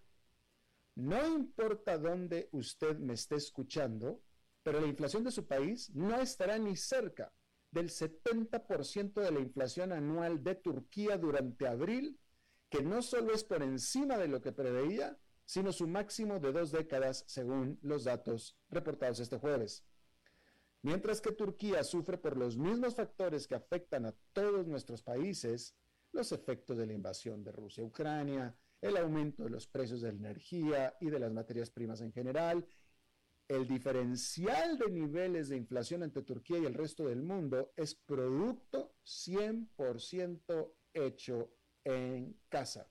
no 0.97 1.27
importa 1.27 1.97
dónde 1.97 2.51
usted 2.53 2.99
me 2.99 3.15
esté 3.15 3.37
escuchando, 3.37 4.21
pero 4.63 4.81
la 4.83 4.87
inflación 4.87 5.25
de 5.25 5.31
su 5.31 5.47
país 5.47 5.89
no 5.95 6.21
estará 6.21 6.59
ni 6.59 6.77
cerca 6.77 7.33
del 7.71 7.89
70% 7.89 9.23
de 9.23 9.31
la 9.31 9.41
inflación 9.41 9.93
anual 9.93 10.43
de 10.43 10.57
Turquía 10.57 11.17
durante 11.17 11.67
abril, 11.67 12.21
que 12.69 12.83
no 12.83 13.01
solo 13.01 13.33
es 13.33 13.45
por 13.45 13.63
encima 13.63 14.19
de 14.19 14.29
lo 14.29 14.43
que 14.43 14.53
preveía, 14.53 15.17
sino 15.47 15.73
su 15.73 15.89
máximo 15.89 16.39
de 16.39 16.53
dos 16.53 16.71
décadas 16.71 17.25
según 17.27 17.79
los 17.81 18.05
datos 18.05 18.59
reportados 18.69 19.21
este 19.21 19.39
jueves. 19.39 19.85
Mientras 20.83 21.21
que 21.21 21.33
Turquía 21.33 21.85
sufre 21.85 22.17
por 22.17 22.37
los 22.37 22.57
mismos 22.57 22.95
factores 22.95 23.47
que 23.47 23.55
afectan 23.55 24.07
a 24.07 24.15
todos 24.33 24.67
nuestros 24.67 25.03
países, 25.03 25.75
los 26.13 26.33
efectos 26.33 26.79
de 26.79 26.87
la 26.87 26.95
invasión 26.95 27.45
de 27.45 27.53
Rusia 27.53 27.85
a 27.85 27.87
Ucrania, 27.87 28.57
el 28.81 28.97
aumento 28.97 29.45
de 29.45 29.51
los 29.51 29.67
precios 29.67 30.01
de 30.01 30.13
la 30.13 30.19
energía 30.19 30.97
y 31.01 31.11
de 31.11 31.19
las 31.19 31.33
materias 31.33 31.71
primas 31.71 32.01
en 32.01 32.13
general, 32.13 32.67
el 33.47 33.67
diferencial 33.67 34.79
de 34.79 34.91
niveles 34.91 35.49
de 35.49 35.57
inflación 35.57 36.03
entre 36.03 36.23
Turquía 36.23 36.59
y 36.59 36.67
el 36.67 36.75
resto 36.75 37.09
del 37.09 37.23
mundo 37.23 37.73
es 37.77 37.95
producto 37.95 38.95
100% 39.05 40.73
hecho 40.95 41.51
en 41.85 42.37
casa. 42.49 42.89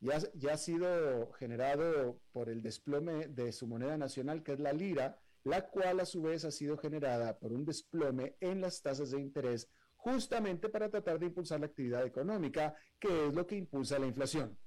Ya, 0.00 0.52
ha 0.52 0.56
sido 0.56 1.32
generado 1.32 2.20
por 2.32 2.48
el 2.48 2.62
desplome 2.62 3.26
de 3.28 3.50
su 3.50 3.66
moneda 3.66 3.96
nacional, 3.96 4.42
que 4.44 4.52
es 4.52 4.60
la 4.60 4.72
lira, 4.72 5.18
la 5.48 5.68
cual 5.68 6.00
a 6.00 6.04
su 6.04 6.22
vez 6.22 6.44
ha 6.44 6.50
sido 6.50 6.76
generada 6.76 7.38
por 7.38 7.52
un 7.52 7.64
desplome 7.64 8.36
en 8.40 8.60
las 8.60 8.82
tasas 8.82 9.10
de 9.10 9.20
interés, 9.20 9.68
justamente 9.96 10.68
para 10.68 10.90
tratar 10.90 11.18
de 11.18 11.26
impulsar 11.26 11.60
la 11.60 11.66
actividad 11.66 12.04
económica, 12.04 12.74
que 12.98 13.26
es 13.26 13.34
lo 13.34 13.46
que 13.46 13.56
impulsa 13.56 13.98
la 13.98 14.06
inflación. 14.06 14.58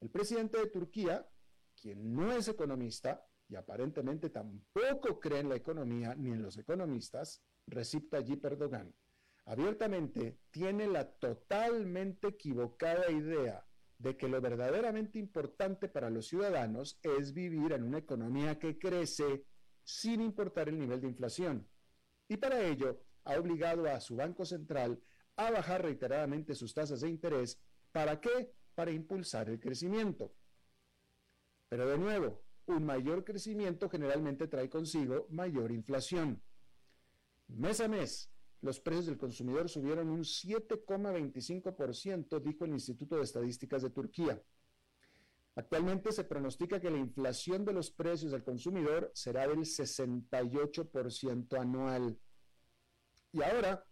El 0.00 0.10
presidente 0.10 0.58
de 0.58 0.66
Turquía, 0.66 1.26
quien 1.80 2.14
no 2.14 2.32
es 2.32 2.48
economista 2.48 3.26
y 3.48 3.56
aparentemente 3.56 4.30
tampoco 4.30 5.18
cree 5.18 5.40
en 5.40 5.48
la 5.48 5.56
economía 5.56 6.14
ni 6.14 6.30
en 6.30 6.42
los 6.42 6.58
economistas, 6.58 7.42
Recep 7.66 8.10
Tayyip 8.10 8.44
Erdogan, 8.44 8.94
abiertamente 9.46 10.40
tiene 10.50 10.86
la 10.86 11.10
totalmente 11.10 12.28
equivocada 12.28 13.10
idea 13.10 13.66
de 13.98 14.16
que 14.16 14.28
lo 14.28 14.40
verdaderamente 14.40 15.18
importante 15.18 15.88
para 15.88 16.10
los 16.10 16.28
ciudadanos 16.28 16.98
es 17.02 17.32
vivir 17.32 17.72
en 17.72 17.84
una 17.84 17.98
economía 17.98 18.58
que 18.58 18.78
crece 18.78 19.46
sin 19.84 20.20
importar 20.20 20.68
el 20.68 20.78
nivel 20.78 21.00
de 21.00 21.08
inflación. 21.08 21.66
Y 22.28 22.36
para 22.36 22.62
ello 22.62 23.00
ha 23.24 23.38
obligado 23.38 23.86
a 23.86 24.00
su 24.00 24.16
Banco 24.16 24.44
Central 24.44 25.00
a 25.36 25.50
bajar 25.50 25.82
reiteradamente 25.82 26.54
sus 26.54 26.74
tasas 26.74 27.00
de 27.00 27.08
interés. 27.08 27.58
¿Para 27.92 28.20
qué? 28.20 28.52
Para 28.74 28.90
impulsar 28.90 29.48
el 29.48 29.60
crecimiento. 29.60 30.34
Pero 31.68 31.88
de 31.88 31.96
nuevo, 31.98 32.42
un 32.66 32.84
mayor 32.84 33.24
crecimiento 33.24 33.88
generalmente 33.88 34.48
trae 34.48 34.68
consigo 34.68 35.28
mayor 35.30 35.70
inflación. 35.70 36.42
Mes 37.48 37.80
a 37.80 37.88
mes, 37.88 38.30
los 38.62 38.80
precios 38.80 39.04
del 39.06 39.18
consumidor 39.18 39.68
subieron 39.68 40.08
un 40.08 40.20
7,25%, 40.20 42.40
dijo 42.40 42.64
el 42.64 42.72
Instituto 42.72 43.16
de 43.16 43.24
Estadísticas 43.24 43.82
de 43.82 43.90
Turquía. 43.90 44.42
Actualmente 45.56 46.10
se 46.10 46.24
pronostica 46.24 46.80
que 46.80 46.90
la 46.90 46.98
inflación 46.98 47.64
de 47.64 47.72
los 47.72 47.92
precios 47.92 48.32
del 48.32 48.42
consumidor 48.42 49.10
será 49.14 49.46
del 49.46 49.60
68% 49.60 51.60
anual. 51.60 52.18
Y 53.32 53.42
ahora, 53.42 53.86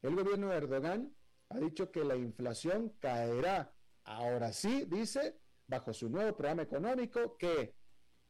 el 0.00 0.16
gobierno 0.16 0.48
de 0.48 0.56
Erdogan 0.56 1.14
ha 1.50 1.58
dicho 1.58 1.90
que 1.90 2.04
la 2.04 2.16
inflación 2.16 2.94
caerá, 2.98 3.74
ahora 4.04 4.52
sí, 4.52 4.86
dice, 4.86 5.38
bajo 5.66 5.92
su 5.92 6.08
nuevo 6.08 6.34
programa 6.34 6.62
económico 6.62 7.36
que, 7.36 7.74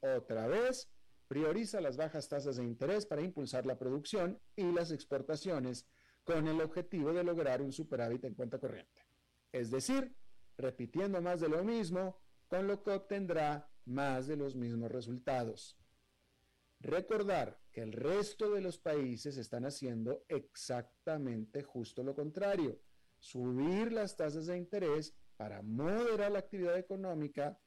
otra 0.01 0.49
vez, 0.49 0.91
prioriza 1.29 1.81
las 1.81 1.97
bajas 1.97 2.29
tasas 2.29 2.57
de 2.57 2.65
interés 2.65 3.07
para 3.07 3.23
impulsar 3.23 3.65
la 3.65 3.79
producción 3.79 4.41
y 4.57 4.73
las 4.73 4.91
exportaciones 4.91 5.87
con 6.25 6.49
el 6.49 6.61
objetivo 6.61 7.13
de 7.13 7.25
lograr 7.25 7.63
un 7.63 7.73
superávit 7.73 8.25
en 8.25 8.35
cuenta 8.35 8.59
corriente. 8.59 9.07
Es 9.53 9.71
decir, 9.71 10.15
repitiendo 10.57 11.23
más 11.23 11.41
de 11.41 11.49
lo 11.49 11.65
mismo, 11.65 12.22
con 12.53 12.67
lo 12.67 12.83
que 12.83 12.91
obtendrá 12.91 13.67
más 13.87 14.27
de 14.27 14.37
los 14.37 14.55
mismos 14.55 14.93
resultados. 14.93 15.75
Recordar 16.81 17.59
que 17.71 17.81
el 17.81 17.93
resto 17.93 18.53
de 18.53 18.61
los 18.61 18.77
países 18.77 19.39
están 19.39 19.65
haciendo 19.65 20.27
exactamente 20.29 21.63
justo 21.63 22.03
lo 22.03 22.15
contrario, 22.15 22.79
subir 23.19 23.91
las 23.91 24.19
tasas 24.19 24.49
de 24.49 24.59
interés 24.59 25.15
para 25.39 25.63
moderar 25.63 26.31
la 26.31 26.41
actividad 26.41 26.77
económica, 26.77 27.59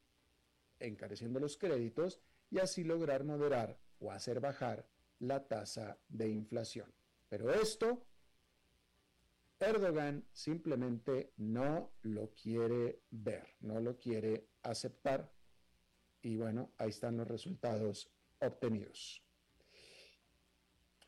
encareciendo 0.78 1.40
los 1.40 1.56
créditos 1.56 2.20
y 2.48 2.60
así 2.60 2.84
lograr 2.84 3.24
moderar 3.24 3.80
o 3.98 4.12
hacer 4.12 4.38
bajar 4.38 4.86
la 5.18 5.48
tasa 5.48 5.98
de 6.06 6.28
inflación. 6.28 6.94
Pero 7.28 7.52
esto, 7.52 8.05
Erdogan 9.58 10.26
simplemente 10.32 11.32
no 11.36 11.92
lo 12.02 12.30
quiere 12.34 13.00
ver, 13.10 13.46
no 13.60 13.80
lo 13.80 13.98
quiere 13.98 14.48
aceptar. 14.62 15.32
Y 16.20 16.36
bueno, 16.36 16.72
ahí 16.78 16.90
están 16.90 17.16
los 17.16 17.28
resultados 17.28 18.10
obtenidos. 18.40 19.22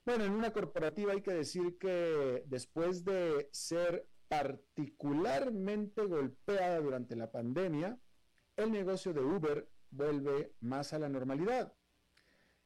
Bueno, 0.05 0.25
en 0.25 0.33
una 0.33 0.53
corporativa 0.53 1.13
hay 1.13 1.21
que 1.21 1.35
decir 1.35 1.77
que 1.79 2.43
después 2.47 3.05
de 3.05 3.51
ser 3.53 4.09
particularmente 4.29 6.07
golpeada 6.07 6.81
durante 6.81 7.17
la 7.17 7.31
pandemia, 7.31 7.99
el 8.57 8.73
negocio 8.73 9.13
de 9.13 9.21
Uber 9.21 9.69
vuelve 9.91 10.55
más 10.61 10.95
a 10.95 10.99
la 10.99 11.11
normalidad. 11.11 11.75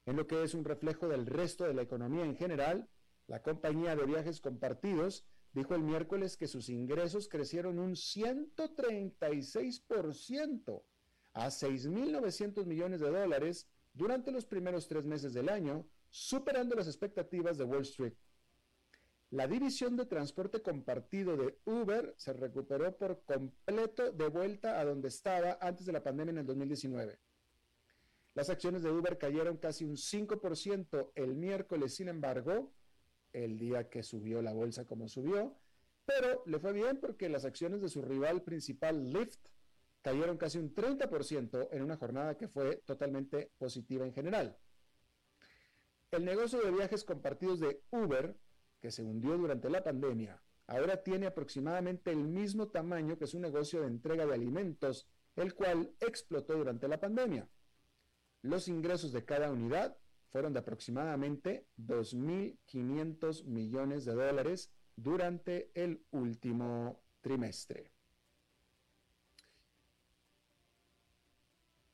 En 0.06 0.16
lo 0.16 0.26
que 0.26 0.42
es 0.42 0.54
un 0.54 0.64
reflejo 0.64 1.08
del 1.08 1.26
resto 1.26 1.64
de 1.64 1.74
la 1.74 1.82
economía 1.82 2.24
en 2.24 2.36
general, 2.36 2.88
la 3.26 3.42
compañía 3.42 3.96
de 3.96 4.06
viajes 4.06 4.40
compartidos 4.40 5.26
dijo 5.52 5.74
el 5.74 5.82
miércoles 5.82 6.36
que 6.36 6.46
sus 6.48 6.68
ingresos 6.68 7.28
crecieron 7.28 7.78
un 7.78 7.92
136% 7.92 10.82
a 11.34 11.46
6.900 11.46 12.66
millones 12.66 13.00
de 13.00 13.10
dólares 13.10 13.68
durante 13.94 14.32
los 14.32 14.46
primeros 14.46 14.88
tres 14.88 15.04
meses 15.04 15.34
del 15.34 15.48
año, 15.48 15.86
superando 16.10 16.74
las 16.74 16.86
expectativas 16.86 17.58
de 17.58 17.64
Wall 17.64 17.82
Street. 17.82 18.14
La 19.30 19.46
división 19.46 19.96
de 19.96 20.04
transporte 20.04 20.60
compartido 20.60 21.36
de 21.38 21.58
Uber 21.64 22.14
se 22.18 22.34
recuperó 22.34 22.94
por 22.96 23.22
completo 23.24 24.12
de 24.12 24.28
vuelta 24.28 24.78
a 24.78 24.84
donde 24.84 25.08
estaba 25.08 25.56
antes 25.60 25.86
de 25.86 25.92
la 25.92 26.02
pandemia 26.02 26.32
en 26.32 26.38
el 26.38 26.46
2019. 26.46 27.18
Las 28.34 28.50
acciones 28.50 28.82
de 28.82 28.90
Uber 28.90 29.18
cayeron 29.18 29.56
casi 29.56 29.84
un 29.84 29.96
5% 29.96 31.12
el 31.14 31.34
miércoles, 31.34 31.94
sin 31.94 32.08
embargo, 32.08 32.72
el 33.32 33.58
día 33.58 33.88
que 33.88 34.02
subió 34.02 34.42
la 34.42 34.52
bolsa 34.52 34.86
como 34.86 35.08
subió, 35.08 35.56
pero 36.04 36.42
le 36.46 36.58
fue 36.58 36.72
bien 36.72 36.98
porque 37.00 37.28
las 37.28 37.44
acciones 37.44 37.80
de 37.80 37.88
su 37.88 38.02
rival 38.02 38.42
principal, 38.42 39.10
Lyft, 39.10 39.40
cayeron 40.02 40.36
casi 40.36 40.58
un 40.58 40.74
30% 40.74 41.68
en 41.70 41.82
una 41.82 41.96
jornada 41.96 42.36
que 42.36 42.48
fue 42.48 42.76
totalmente 42.84 43.52
positiva 43.58 44.04
en 44.04 44.12
general. 44.12 44.58
El 46.10 46.24
negocio 46.24 46.60
de 46.60 46.70
viajes 46.72 47.04
compartidos 47.04 47.60
de 47.60 47.80
Uber 47.90 48.36
que 48.80 48.90
se 48.90 49.02
hundió 49.02 49.38
durante 49.38 49.70
la 49.70 49.84
pandemia, 49.84 50.42
ahora 50.66 51.02
tiene 51.02 51.26
aproximadamente 51.26 52.10
el 52.10 52.24
mismo 52.24 52.68
tamaño 52.68 53.16
que 53.16 53.28
su 53.28 53.38
negocio 53.38 53.80
de 53.80 53.86
entrega 53.86 54.26
de 54.26 54.34
alimentos, 54.34 55.08
el 55.36 55.54
cual 55.54 55.94
explotó 56.00 56.54
durante 56.54 56.88
la 56.88 56.98
pandemia. 56.98 57.48
Los 58.42 58.66
ingresos 58.66 59.12
de 59.12 59.24
cada 59.24 59.52
unidad 59.52 59.96
fueron 60.32 60.54
de 60.54 60.60
aproximadamente 60.60 61.68
2.500 61.76 63.44
millones 63.44 64.06
de 64.06 64.14
dólares 64.14 64.72
durante 64.96 65.70
el 65.74 66.06
último 66.10 67.02
trimestre. 67.20 67.92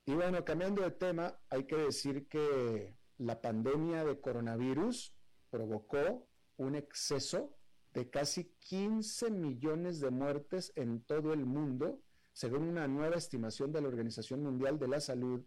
Y 0.07 0.15
bueno, 0.15 0.45
cambiando 0.45 0.83
de 0.83 0.93
tema, 0.93 1.37
hay 1.51 1.65
que 1.65 1.77
decir 1.77 2.29
que 2.29 2.97
la 3.19 3.41
pandemia 3.43 4.05
de 4.05 4.21
coronavirus 4.21 5.13
provocó 5.51 6.29
un 6.57 6.77
exceso 6.77 7.57
de 7.93 8.09
casi 8.09 8.55
15 8.61 9.31
millones 9.33 9.99
de 9.99 10.11
muertes 10.11 10.73
en 10.77 11.03
todo 11.03 11.33
el 11.33 11.45
mundo, 11.45 12.01
según 12.33 12.63
una 12.63 12.87
nueva 12.87 13.17
estimación 13.17 13.73
de 13.73 13.81
la 13.81 13.89
Organización 13.89 14.43
Mundial 14.45 14.79
de 14.79 14.89
la 14.89 15.01
Salud, 15.01 15.45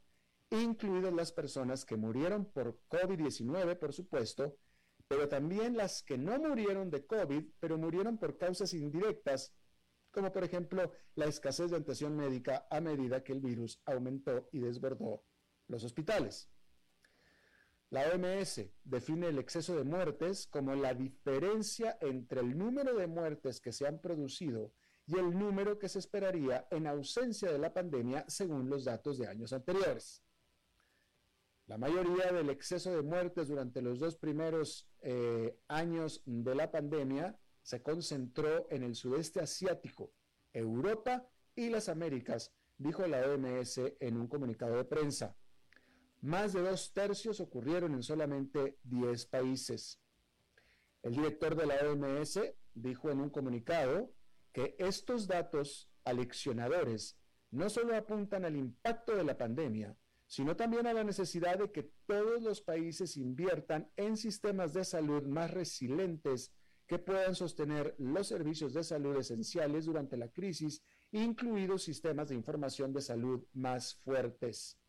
incluidas 0.52 1.14
las 1.14 1.32
personas 1.32 1.86
que 1.86 1.96
murieron 1.96 2.46
por 2.46 2.80
COVID-19, 2.90 3.78
por 3.78 3.94
supuesto, 3.94 4.58
pero 5.08 5.28
también 5.28 5.76
las 5.76 6.04
que 6.04 6.18
no 6.18 6.38
murieron 6.40 6.90
de 6.90 7.06
COVID, 7.06 7.44
pero 7.60 7.78
murieron 7.78 8.18
por 8.18 8.38
causas 8.38 8.74
indirectas, 8.74 9.54
como 10.12 10.32
por 10.32 10.44
ejemplo 10.44 10.92
la 11.16 11.26
escasez 11.26 11.72
de 11.72 11.78
atención 11.78 12.16
médica 12.16 12.68
a 12.70 12.82
medida 12.82 13.24
que 13.24 13.34
el 13.34 13.40
virus 13.40 13.82
aumentó 13.86 14.50
y 14.52 14.60
desbordó 14.60 15.24
los 15.68 15.84
hospitales. 15.84 16.50
La 17.90 18.08
OMS 18.08 18.62
define 18.86 19.28
el 19.28 19.40
exceso 19.40 19.76
de 19.76 19.84
muertes 19.84 20.48
como 20.48 20.76
la 20.76 20.94
diferencia 20.94 21.98
entre 22.00 22.40
el 22.40 22.58
número 22.58 22.96
de 22.96 23.08
muertes 23.08 23.60
que 23.60 23.74
se 23.74 23.86
han 23.86 24.00
producido 24.00 24.72
y 25.08 25.18
el 25.18 25.38
número 25.38 25.78
que 25.78 25.90
se 25.90 26.00
esperaría 26.00 26.68
en 26.72 26.88
ausencia 26.88 27.52
de 27.52 27.60
la 27.60 27.74
pandemia 27.74 28.24
según 28.30 28.70
los 28.70 28.86
datos 28.86 29.18
de 29.18 29.28
años 29.28 29.52
anteriores. 29.52 30.24
La 31.72 31.78
mayoría 31.78 32.34
del 32.34 32.50
exceso 32.50 32.94
de 32.94 33.02
muertes 33.02 33.48
durante 33.48 33.82
los 33.82 33.98
dos 33.98 34.18
primeros 34.18 34.90
eh, 35.04 35.58
años 35.70 36.22
de 36.26 36.54
la 36.54 36.70
pandemia 36.70 37.40
se 37.62 37.82
concentró 37.82 38.68
en 38.70 38.84
el 38.84 38.94
sudeste 38.94 39.40
asiático, 39.40 40.12
Europa 40.52 41.26
y 41.56 41.70
las 41.70 41.88
Américas, 41.88 42.54
dijo 42.78 43.08
la 43.08 43.22
OMS 43.22 43.80
en 44.02 44.18
un 44.18 44.28
comunicado 44.28 44.76
de 44.76 44.84
prensa. 44.84 45.38
Más 46.20 46.52
de 46.52 46.62
dos 46.62 46.92
tercios 46.92 47.40
ocurrieron 47.40 47.94
en 47.94 48.04
solamente 48.04 48.78
10 48.84 49.28
países. 49.28 50.02
El 51.02 51.16
director 51.16 51.56
de 51.56 51.68
la 51.68 51.76
OMS 51.90 52.38
dijo 52.74 53.12
en 53.12 53.22
un 53.22 53.30
comunicado 53.30 54.12
que 54.52 54.76
estos 54.78 55.26
datos 55.26 55.90
aleccionadores 56.04 57.18
no 57.50 57.70
solo 57.70 57.96
apuntan 57.96 58.44
al 58.44 58.58
impacto 58.58 59.16
de 59.16 59.24
la 59.24 59.38
pandemia, 59.38 59.96
sino 60.32 60.56
también 60.56 60.88
a 60.88 60.94
la 60.94 61.04
necesidad 61.04 61.60
de 61.60 61.74
que 61.74 61.92
todos 62.08 62.42
los 62.42 62.62
países 62.62 63.18
inviertan 63.18 63.92
en 63.98 64.16
sistemas 64.16 64.72
de 64.72 64.86
salud 64.86 65.24
más 65.24 65.52
resilientes 65.52 66.54
que 66.88 67.00
puedan 67.00 67.36
sostener 67.36 67.96
los 67.98 68.30
servicios 68.30 68.74
de 68.74 68.86
salud 68.86 69.18
esenciales 69.18 69.88
durante 69.88 70.16
la 70.16 70.30
crisis, 70.30 70.82
incluidos 71.12 71.84
sistemas 71.84 72.30
de 72.30 72.36
información 72.36 72.94
de 72.94 73.02
salud 73.02 73.44
más 73.52 73.96
fuertes. 73.96 74.80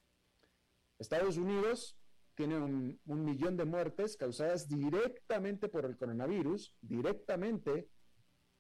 Estados 1.01 1.37
Unidos 1.37 1.99
tiene 2.37 2.59
un, 2.59 3.01
millón 3.05 3.57
de 3.57 3.65
muertes 3.65 4.17
causadas 4.17 4.69
directamente 4.69 5.69
por 5.69 5.87
el 5.87 5.97
coronavirus, 5.97 6.77
directamente 6.81 7.89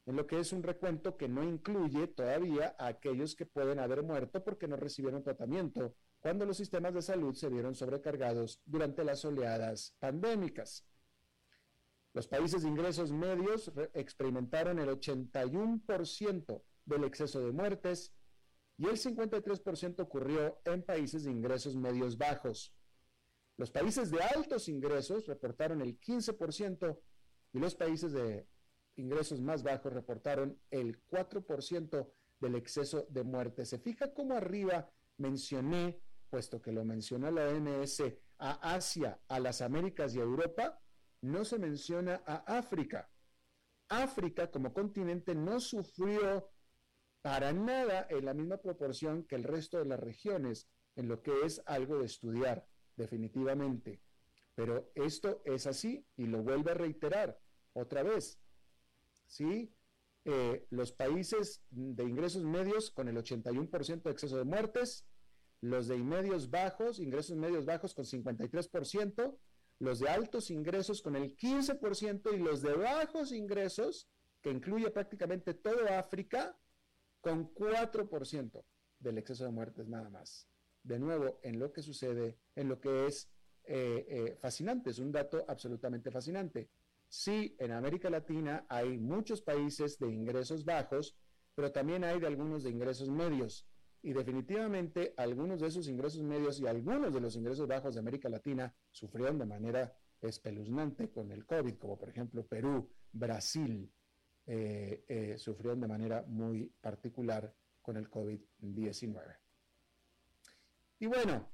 en 0.07 0.16
lo 0.16 0.27
que 0.27 0.40
es 0.40 0.53
un 0.53 0.64
recuento 0.64 1.16
que 1.16 1.29
no 1.29 1.45
incluye 1.45 2.09
todavía 2.09 2.75
a 2.77 2.88
aquellos 2.88 3.37
que 3.37 3.47
pueden 3.47 3.79
haber 3.79 4.03
muerto 4.03 4.42
porque 4.42 4.66
no 4.66 4.75
recibieron 4.75 5.23
tratamiento 5.23 5.95
cuando 6.22 6.46
los 6.46 6.56
sistemas 6.56 6.94
de 6.94 7.02
salud 7.02 7.35
se 7.35 7.48
vieron 7.48 7.74
sobrecargados 7.74 8.62
durante 8.64 9.02
las 9.02 9.24
oleadas 9.24 9.96
pandémicas. 9.98 10.87
Los 12.14 12.28
países 12.28 12.62
de 12.62 12.68
ingresos 12.68 13.11
medios 13.11 13.72
experimentaron 13.92 14.78
el 14.78 14.88
81% 14.88 16.62
del 16.85 17.04
exceso 17.04 17.40
de 17.40 17.50
muertes 17.50 18.14
y 18.78 18.87
el 18.87 18.96
53% 18.96 20.00
ocurrió 20.00 20.61
en 20.64 20.82
países 20.82 21.24
de 21.24 21.32
ingresos 21.32 21.74
medios 21.74 22.16
bajos. 22.16 22.72
Los 23.56 23.72
países 23.72 24.12
de 24.12 24.22
altos 24.22 24.68
ingresos 24.68 25.26
reportaron 25.26 25.80
el 25.80 25.98
15% 25.98 27.00
y 27.52 27.58
los 27.58 27.74
países 27.74 28.12
de 28.12 28.46
ingresos 28.94 29.40
más 29.40 29.64
bajos 29.64 29.92
reportaron 29.92 30.56
el 30.70 31.04
4% 31.06 32.08
del 32.38 32.54
exceso 32.54 33.06
de 33.11 33.24
muertes. 33.24 33.70
Se 33.70 33.78
fija 33.78 34.14
cómo 34.14 34.35
arriba 34.35 34.88
mencioné, 35.16 36.00
puesto 36.33 36.62
que 36.62 36.73
lo 36.73 36.83
mencionó 36.83 37.31
la 37.31 37.47
OMS, 37.47 38.05
a 38.38 38.75
Asia, 38.75 39.21
a 39.29 39.38
las 39.38 39.61
Américas 39.61 40.14
y 40.14 40.18
a 40.18 40.23
Europa, 40.23 40.81
no 41.21 41.45
se 41.45 41.59
menciona 41.59 42.23
a 42.25 42.57
África. 42.57 43.11
África 43.90 44.51
como 44.51 44.73
continente 44.73 45.35
no 45.35 45.61
sufrió 45.61 46.51
para 47.21 47.53
nada 47.53 48.07
en 48.09 48.25
la 48.25 48.33
misma 48.33 48.57
proporción 48.57 49.25
que 49.25 49.35
el 49.35 49.45
resto 49.45 49.77
de 49.77 49.85
las 49.85 50.01
regiones, 50.01 50.71
en 50.97 51.07
lo 51.07 51.23
que 51.23 51.33
es 51.45 51.62
algo 51.66 51.99
de 51.99 52.07
estudiar, 52.07 52.66
definitivamente. 52.97 54.01
Pero 54.55 54.90
esto 54.95 55.42
es 55.45 55.66
así 55.66 56.03
y 56.16 56.25
lo 56.25 56.42
vuelve 56.42 56.71
a 56.71 56.75
reiterar 56.75 57.38
otra 57.75 58.03
vez. 58.03 58.38
¿Sí? 59.27 59.71
Eh, 60.25 60.66
los 60.71 60.92
países 60.92 61.62
de 61.68 62.05
ingresos 62.05 62.42
medios 62.42 62.90
con 62.90 63.09
el 63.09 63.18
81% 63.18 64.03
de 64.03 64.11
exceso 64.11 64.38
de 64.38 64.45
muertes, 64.45 65.05
los 65.62 65.87
de 65.87 65.96
medios 65.96 66.51
bajos, 66.51 66.98
ingresos 66.98 67.37
medios 67.37 67.64
bajos 67.64 67.94
con 67.94 68.05
53%, 68.05 69.38
los 69.79 70.01
de 70.01 70.09
altos 70.09 70.51
ingresos 70.51 71.01
con 71.01 71.16
el 71.16 71.37
15% 71.37 72.35
y 72.35 72.38
los 72.38 72.62
de 72.62 72.75
bajos 72.75 73.33
ingresos, 73.33 74.09
que 74.42 74.51
incluye 74.51 74.90
prácticamente 74.90 75.55
toda 75.55 75.98
África, 75.98 76.59
con 77.20 77.55
4% 77.55 78.64
del 78.98 79.18
exceso 79.18 79.44
de 79.44 79.53
muertes 79.53 79.88
nada 79.88 80.11
más. 80.11 80.48
De 80.83 80.98
nuevo, 80.98 81.38
en 81.42 81.61
lo 81.61 81.72
que 81.72 81.83
sucede, 81.83 82.38
en 82.57 82.68
lo 82.68 82.81
que 82.81 83.07
es 83.07 83.31
eh, 83.64 84.05
eh, 84.09 84.37
fascinante, 84.40 84.90
es 84.90 84.98
un 84.98 85.12
dato 85.12 85.44
absolutamente 85.46 86.11
fascinante. 86.11 86.70
Sí, 87.09 87.55
en 87.61 87.70
América 87.70 88.11
Latina 88.11 88.66
hay 88.68 88.98
muchos 88.98 89.42
países 89.42 89.96
de 89.98 90.09
ingresos 90.09 90.64
bajos, 90.64 91.16
pero 91.55 91.70
también 91.70 92.03
hay 92.03 92.18
de 92.18 92.27
algunos 92.27 92.64
de 92.64 92.70
ingresos 92.70 93.09
medios. 93.11 93.64
Y 94.03 94.12
definitivamente 94.12 95.15
algunos 95.17 95.61
de 95.61 95.69
esos 95.69 95.88
ingresos 95.88 96.23
medios 96.23 96.61
y 96.61 96.67
algunos 96.67 97.15
de 97.15 97.21
los 97.21 97.37
ingresos 97.37 97.69
bajos 97.69 97.95
de 97.95 98.01
América 98.01 98.29
Latina 98.29 98.75
sufrieron 98.91 99.38
de 99.38 99.47
manera 99.47 99.97
espeluznante 100.21 101.11
con 101.11 101.31
el 101.31 101.47
COVID, 101.47 101.77
como 101.79 101.99
por 101.99 102.09
ejemplo 102.09 102.47
Perú, 102.47 102.91
Brasil, 103.12 103.93
eh, 104.47 105.05
eh, 105.09 105.38
sufrieron 105.38 105.81
de 105.81 105.88
manera 105.88 106.25
muy 106.27 106.67
particular 106.81 107.55
con 107.81 107.97
el 107.97 108.11
COVID-19. 108.11 109.38
Y 110.99 111.07
bueno, 111.07 111.53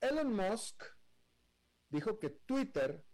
Elon 0.00 0.34
Musk 0.34 0.84
dijo 1.88 2.18
que 2.18 2.30
Twitter 2.30 3.04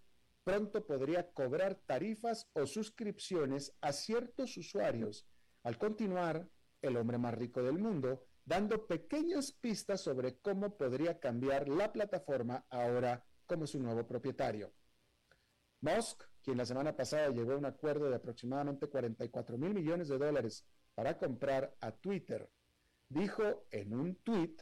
pronto 0.44 0.84
podría 0.84 1.30
cobrar 1.32 1.76
tarifas 1.86 2.50
o 2.54 2.66
suscripciones 2.66 3.76
a 3.80 3.92
ciertos 3.92 4.56
usuarios 4.56 5.26
al 5.62 5.78
continuar 5.78 6.48
el 6.82 6.96
hombre 6.96 7.18
más 7.18 7.34
rico 7.34 7.62
del 7.62 7.78
mundo, 7.78 8.26
dando 8.44 8.86
pequeñas 8.86 9.52
pistas 9.52 10.00
sobre 10.00 10.38
cómo 10.40 10.76
podría 10.76 11.18
cambiar 11.18 11.68
la 11.68 11.92
plataforma 11.92 12.66
ahora 12.68 13.24
como 13.46 13.66
su 13.66 13.80
nuevo 13.80 14.06
propietario. 14.06 14.72
Musk, 15.80 16.24
quien 16.42 16.58
la 16.58 16.66
semana 16.66 16.94
pasada 16.94 17.28
llegó 17.30 17.52
a 17.52 17.56
un 17.56 17.66
acuerdo 17.66 18.08
de 18.08 18.16
aproximadamente 18.16 18.88
44 18.88 19.58
mil 19.58 19.74
millones 19.74 20.08
de 20.08 20.18
dólares 20.18 20.64
para 20.94 21.16
comprar 21.16 21.76
a 21.80 21.92
Twitter, 21.92 22.50
dijo 23.08 23.66
en 23.70 23.94
un 23.94 24.16
tweet 24.16 24.56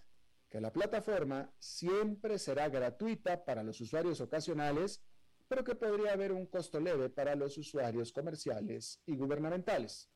que 0.48 0.60
la 0.60 0.72
plataforma 0.72 1.52
siempre 1.58 2.38
será 2.38 2.68
gratuita 2.68 3.44
para 3.44 3.62
los 3.62 3.80
usuarios 3.80 4.20
ocasionales, 4.20 5.02
pero 5.46 5.62
que 5.62 5.74
podría 5.74 6.12
haber 6.12 6.32
un 6.32 6.46
costo 6.46 6.80
leve 6.80 7.08
para 7.08 7.34
los 7.34 7.56
usuarios 7.56 8.12
comerciales 8.12 9.00
y 9.06 9.16
gubernamentales. 9.16 10.09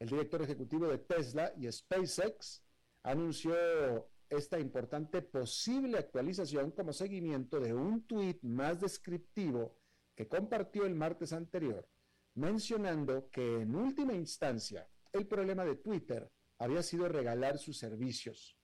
El 0.00 0.08
director 0.08 0.40
ejecutivo 0.40 0.88
de 0.88 0.96
Tesla 0.96 1.52
y 1.58 1.70
SpaceX 1.70 2.62
anunció 3.02 3.54
esta 4.30 4.58
importante 4.58 5.20
posible 5.20 5.98
actualización 5.98 6.70
como 6.70 6.94
seguimiento 6.94 7.60
de 7.60 7.74
un 7.74 8.06
tuit 8.06 8.42
más 8.42 8.80
descriptivo 8.80 9.76
que 10.16 10.26
compartió 10.26 10.86
el 10.86 10.94
martes 10.94 11.34
anterior, 11.34 11.86
mencionando 12.34 13.28
que 13.30 13.60
en 13.60 13.74
última 13.74 14.14
instancia 14.14 14.88
el 15.12 15.26
problema 15.26 15.66
de 15.66 15.76
Twitter 15.76 16.30
había 16.58 16.82
sido 16.82 17.06
regalar 17.06 17.58
sus 17.58 17.76
servicios. 17.76 18.56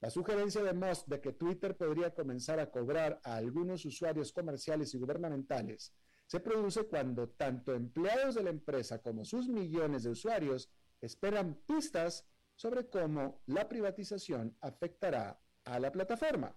La 0.00 0.10
sugerencia 0.10 0.62
de 0.62 0.72
Musk 0.72 1.08
de 1.08 1.20
que 1.20 1.32
Twitter 1.32 1.76
podría 1.76 2.14
comenzar 2.14 2.60
a 2.60 2.70
cobrar 2.70 3.20
a 3.24 3.34
algunos 3.34 3.84
usuarios 3.84 4.32
comerciales 4.32 4.94
y 4.94 4.98
gubernamentales 4.98 5.92
se 6.28 6.40
produce 6.40 6.86
cuando 6.86 7.30
tanto 7.30 7.74
empleados 7.74 8.34
de 8.34 8.42
la 8.42 8.50
empresa 8.50 9.00
como 9.00 9.24
sus 9.24 9.48
millones 9.48 10.02
de 10.02 10.10
usuarios 10.10 10.70
esperan 11.00 11.54
pistas 11.66 12.26
sobre 12.54 12.86
cómo 12.86 13.40
la 13.46 13.66
privatización 13.66 14.54
afectará 14.60 15.40
a 15.64 15.80
la 15.80 15.90
plataforma. 15.90 16.54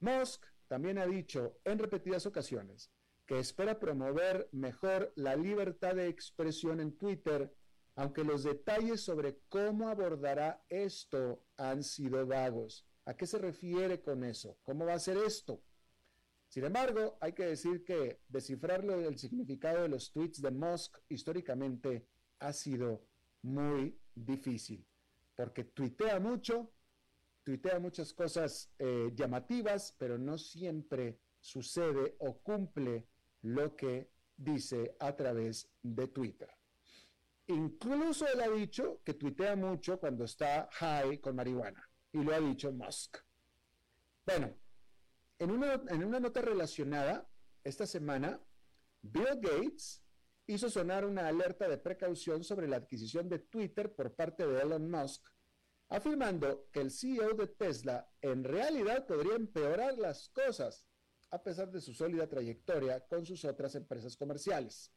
Musk 0.00 0.46
también 0.68 0.96
ha 0.96 1.06
dicho 1.06 1.60
en 1.64 1.78
repetidas 1.78 2.24
ocasiones 2.24 2.90
que 3.26 3.38
espera 3.38 3.78
promover 3.78 4.48
mejor 4.52 5.12
la 5.16 5.36
libertad 5.36 5.94
de 5.94 6.08
expresión 6.08 6.80
en 6.80 6.96
Twitter, 6.96 7.54
aunque 7.94 8.24
los 8.24 8.42
detalles 8.42 9.02
sobre 9.02 9.40
cómo 9.50 9.90
abordará 9.90 10.64
esto 10.70 11.44
han 11.58 11.82
sido 11.82 12.26
vagos. 12.26 12.86
¿A 13.04 13.14
qué 13.14 13.26
se 13.26 13.38
refiere 13.38 14.00
con 14.00 14.24
eso? 14.24 14.58
¿Cómo 14.62 14.86
va 14.86 14.94
a 14.94 14.98
ser 14.98 15.18
esto? 15.18 15.60
Sin 16.56 16.64
embargo, 16.64 17.18
hay 17.20 17.34
que 17.34 17.44
decir 17.44 17.84
que 17.84 18.22
descifrarlo 18.30 18.96
del 18.96 19.18
significado 19.18 19.82
de 19.82 19.90
los 19.90 20.10
tweets 20.10 20.40
de 20.40 20.50
Musk 20.50 20.96
históricamente 21.10 22.06
ha 22.38 22.50
sido 22.54 23.02
muy 23.42 24.00
difícil, 24.14 24.82
porque 25.34 25.64
tuitea 25.64 26.18
mucho, 26.18 26.72
tuitea 27.44 27.78
muchas 27.78 28.14
cosas 28.14 28.72
eh, 28.78 29.12
llamativas, 29.14 29.94
pero 29.98 30.16
no 30.16 30.38
siempre 30.38 31.18
sucede 31.40 32.16
o 32.20 32.38
cumple 32.38 33.06
lo 33.42 33.76
que 33.76 34.08
dice 34.34 34.96
a 34.98 35.14
través 35.14 35.68
de 35.82 36.08
Twitter. 36.08 36.48
Incluso 37.48 38.26
él 38.28 38.40
ha 38.40 38.48
dicho 38.48 39.02
que 39.04 39.12
tuitea 39.12 39.56
mucho 39.56 40.00
cuando 40.00 40.24
está 40.24 40.70
high 40.72 41.20
con 41.20 41.36
marihuana, 41.36 41.86
y 42.12 42.24
lo 42.24 42.34
ha 42.34 42.40
dicho 42.40 42.72
Musk. 42.72 43.18
Bueno, 44.24 44.56
en 45.38 45.50
una, 45.50 46.20
nota 46.20 46.40
relacionada, 46.40 47.28
esta 47.64 47.86
semana, 47.86 48.40
Bill 49.02 49.40
Gates 49.40 50.02
hizo 50.46 50.70
sonar 50.70 51.04
una 51.04 51.28
alerta 51.28 51.68
de 51.68 51.78
precaución 51.78 52.44
sobre 52.44 52.68
la 52.68 52.76
adquisición 52.76 53.28
de 53.28 53.40
Twitter 53.40 53.94
por 53.94 54.14
parte 54.14 54.46
de 54.46 54.62
Elon 54.62 54.90
Musk, 54.90 55.26
afirmando 55.88 56.68
que 56.72 56.80
el 56.80 56.90
CEO 56.90 57.34
de 57.34 57.48
Tesla 57.48 58.08
en 58.20 58.44
realidad 58.44 59.06
podría 59.06 59.34
empeorar 59.34 59.98
las 59.98 60.28
cosas 60.30 60.86
a 61.30 61.42
pesar 61.42 61.70
de 61.70 61.80
su 61.80 61.92
sólida 61.92 62.28
trayectoria 62.28 63.06
con 63.06 63.26
sus 63.26 63.44
otras 63.44 63.74
empresas 63.74 64.16
comerciales. 64.16 64.92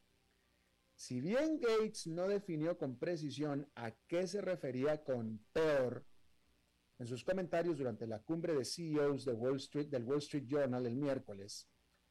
Si 0.95 1.21
bien 1.21 1.59
Gates 1.59 2.07
no 2.07 2.27
definió 2.27 2.77
con 2.77 2.97
precisión 2.97 3.69
a 3.75 3.91
qué 4.07 4.27
se 4.27 4.41
refería 4.41 5.03
con 5.03 5.39
peor, 5.53 6.05
en 6.99 7.07
sus 7.07 7.23
comentarios 7.23 7.77
durante 7.77 8.05
la 8.05 8.19
cumbre 8.19 8.53
de 8.53 8.65
CEOs 8.65 9.25
de 9.25 9.33
Wall 9.33 9.55
Street, 9.55 9.87
del 9.87 10.03
Wall 10.03 10.19
Street 10.19 10.45
Journal 10.45 10.85
el 10.85 10.97
miércoles, 10.97 11.67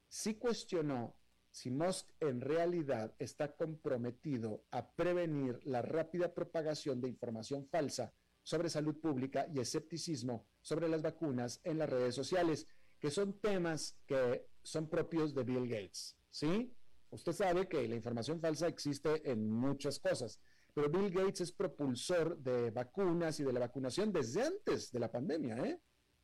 sí 0.08 0.34
cuestionó 0.34 1.14
si 1.50 1.70
Musk 1.70 2.08
en 2.20 2.40
realidad 2.40 3.14
está 3.18 3.54
comprometido 3.54 4.64
a 4.70 4.90
prevenir 4.94 5.60
la 5.64 5.82
rápida 5.82 6.32
propagación 6.32 7.00
de 7.00 7.08
información 7.08 7.66
falsa 7.66 8.12
sobre 8.42 8.70
salud 8.70 8.98
pública 8.98 9.46
y 9.52 9.60
escepticismo 9.60 10.46
sobre 10.60 10.88
las 10.88 11.02
vacunas 11.02 11.60
en 11.64 11.78
las 11.78 11.90
redes 11.90 12.14
sociales, 12.14 12.66
que 12.98 13.10
son 13.10 13.34
temas 13.40 13.98
que 14.06 14.46
son 14.62 14.88
propios 14.88 15.34
de 15.34 15.44
Bill 15.44 15.68
Gates. 15.68 16.16
¿Sí? 16.30 16.72
Usted 17.10 17.32
sabe 17.32 17.68
que 17.68 17.86
la 17.88 17.96
información 17.96 18.40
falsa 18.40 18.68
existe 18.68 19.30
en 19.30 19.50
muchas 19.50 19.98
cosas, 19.98 20.38
pero 20.78 20.90
Bill 20.90 21.10
Gates 21.10 21.40
es 21.40 21.50
propulsor 21.50 22.38
de 22.38 22.70
vacunas 22.70 23.40
y 23.40 23.42
de 23.42 23.52
la 23.52 23.58
vacunación 23.58 24.12
desde 24.12 24.42
antes 24.42 24.92
de 24.92 25.00
la 25.00 25.10
pandemia, 25.10 25.56
¿eh? 25.56 25.80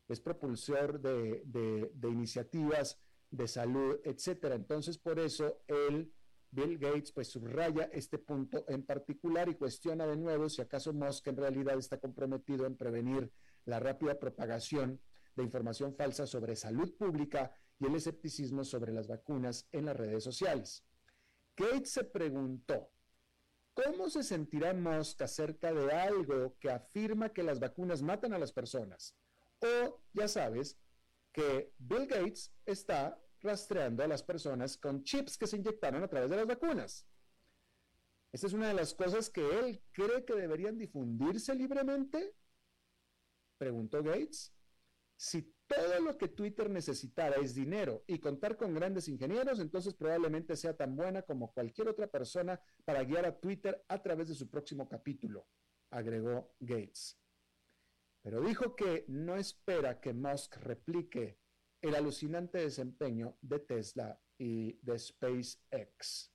Es 0.07 0.21
propulsor 0.21 1.01
de, 1.01 1.91
iniciativas 2.03 2.97
de 3.29 3.49
salud, 3.49 3.99
etcétera. 4.05 4.55
Entonces, 4.55 4.97
por 4.97 5.19
eso 5.19 5.59
él 5.67 6.09
Bill 6.51 6.77
Gates 6.77 7.11
pues 7.11 7.27
subraya 7.27 7.89
este 7.91 8.17
punto 8.17 8.63
en 8.69 8.85
particular 8.85 9.49
y 9.49 9.55
cuestiona 9.55 10.07
de 10.07 10.15
nuevo 10.15 10.47
si 10.47 10.61
acaso 10.61 10.93
Musk 10.93 11.27
en 11.27 11.35
realidad 11.35 11.77
está 11.77 11.99
comprometido 11.99 12.65
en 12.65 12.77
prevenir 12.77 13.29
la 13.65 13.81
rápida 13.81 14.17
propagación 14.17 15.01
de 15.35 15.43
información 15.43 15.93
falsa 15.97 16.25
sobre 16.25 16.55
salud 16.55 16.95
pública 16.95 17.51
y 17.77 17.87
el 17.87 17.95
escepticismo 17.95 18.63
sobre 18.63 18.93
las 18.93 19.07
vacunas 19.09 19.67
en 19.73 19.83
las 19.87 19.97
redes 19.97 20.23
sociales. 20.23 20.85
Gates 21.57 21.91
se 21.91 22.05
preguntó, 22.05 22.94
¿cómo 23.75 24.09
se 24.09 24.23
sentirá 24.23 24.73
Musk 24.73 25.21
acerca 25.21 25.71
de 25.71 25.91
algo 25.91 26.57
que 26.59 26.71
afirma 26.71 27.29
que 27.29 27.43
las 27.43 27.59
vacunas 27.59 28.01
matan 28.01 28.33
a 28.33 28.39
las 28.39 28.51
personas? 28.51 29.15
O, 29.59 30.01
ya 30.13 30.27
sabes, 30.27 30.79
que 31.31 31.73
Bill 31.77 32.07
Gates 32.07 32.51
está 32.65 33.21
rastreando 33.41 34.03
a 34.03 34.07
las 34.07 34.23
personas 34.23 34.77
con 34.77 35.03
chips 35.03 35.37
que 35.37 35.45
se 35.45 35.57
inyectaron 35.57 36.01
a 36.01 36.07
través 36.07 36.29
de 36.29 36.37
las 36.37 36.47
vacunas. 36.47 37.05
Esta 38.31 38.47
es 38.47 38.53
una 38.53 38.69
de 38.69 38.73
las 38.73 38.93
cosas 38.93 39.29
que 39.29 39.41
él 39.59 39.81
cree 39.91 40.25
que 40.25 40.33
deberían 40.33 40.77
difundirse 40.77 41.53
libremente, 41.53 42.35
preguntó 43.57 44.01
Gates. 44.01 44.53
Si 45.17 45.54
todo 45.67 45.99
lo 45.99 46.17
que 46.17 46.27
Twitter 46.27 46.69
necesitara 46.69 47.37
es 47.37 47.55
dinero 47.55 48.03
y 48.07 48.19
contar 48.19 48.55
con 48.55 48.73
grandes 48.73 49.07
ingenieros, 49.07 49.59
entonces 49.59 49.93
probablemente 49.93 50.55
sea 50.55 50.75
tan 50.75 50.95
buena 50.95 51.23
como 51.23 51.53
cualquier 51.53 51.89
otra 51.89 52.07
persona 52.07 52.59
para 52.83 53.03
guiar 53.03 53.25
a 53.25 53.39
Twitter 53.39 53.83
a 53.87 54.01
través 54.01 54.27
de 54.27 54.35
su 54.35 54.49
próximo 54.49 54.87
capítulo, 54.87 55.47
agregó 55.89 56.55
Gates. 56.59 57.17
Pero 58.21 58.41
dijo 58.41 58.75
que 58.75 59.05
no 59.07 59.35
espera 59.35 59.99
que 59.99 60.13
Musk 60.13 60.57
replique 60.57 61.39
el 61.81 61.95
alucinante 61.95 62.57
desempeño 62.57 63.37
de 63.41 63.59
Tesla 63.59 64.19
y 64.37 64.79
de 64.81 64.97
SpaceX. 64.97 66.31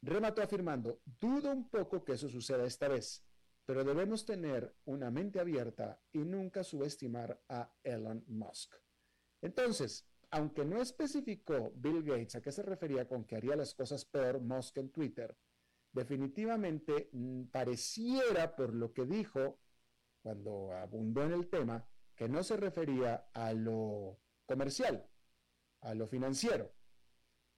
Remató 0.00 0.42
afirmando, 0.42 1.00
dudo 1.04 1.50
un 1.50 1.68
poco 1.70 2.04
que 2.04 2.12
eso 2.12 2.28
suceda 2.28 2.64
esta 2.64 2.88
vez, 2.88 3.24
pero 3.66 3.84
debemos 3.84 4.24
tener 4.26 4.74
una 4.84 5.10
mente 5.10 5.40
abierta 5.40 6.00
y 6.12 6.18
nunca 6.18 6.64
subestimar 6.64 7.42
a 7.48 7.72
Elon 7.82 8.24
Musk. 8.28 8.74
Entonces, 9.40 10.06
aunque 10.30 10.64
no 10.64 10.80
especificó 10.80 11.72
Bill 11.76 12.02
Gates 12.02 12.34
a 12.34 12.42
qué 12.42 12.52
se 12.52 12.62
refería 12.62 13.06
con 13.06 13.24
que 13.24 13.36
haría 13.36 13.56
las 13.56 13.74
cosas 13.74 14.04
peor 14.04 14.40
Musk 14.40 14.78
en 14.78 14.90
Twitter, 14.90 15.36
definitivamente 15.92 17.08
mm, 17.12 17.44
pareciera 17.44 18.54
por 18.54 18.74
lo 18.74 18.92
que 18.92 19.06
dijo 19.06 19.60
cuando 20.24 20.72
abundó 20.72 21.22
en 21.22 21.32
el 21.32 21.48
tema, 21.50 21.86
que 22.16 22.30
no 22.30 22.42
se 22.42 22.56
refería 22.56 23.28
a 23.34 23.52
lo 23.52 24.18
comercial, 24.46 25.06
a 25.82 25.94
lo 25.94 26.06
financiero. 26.06 26.72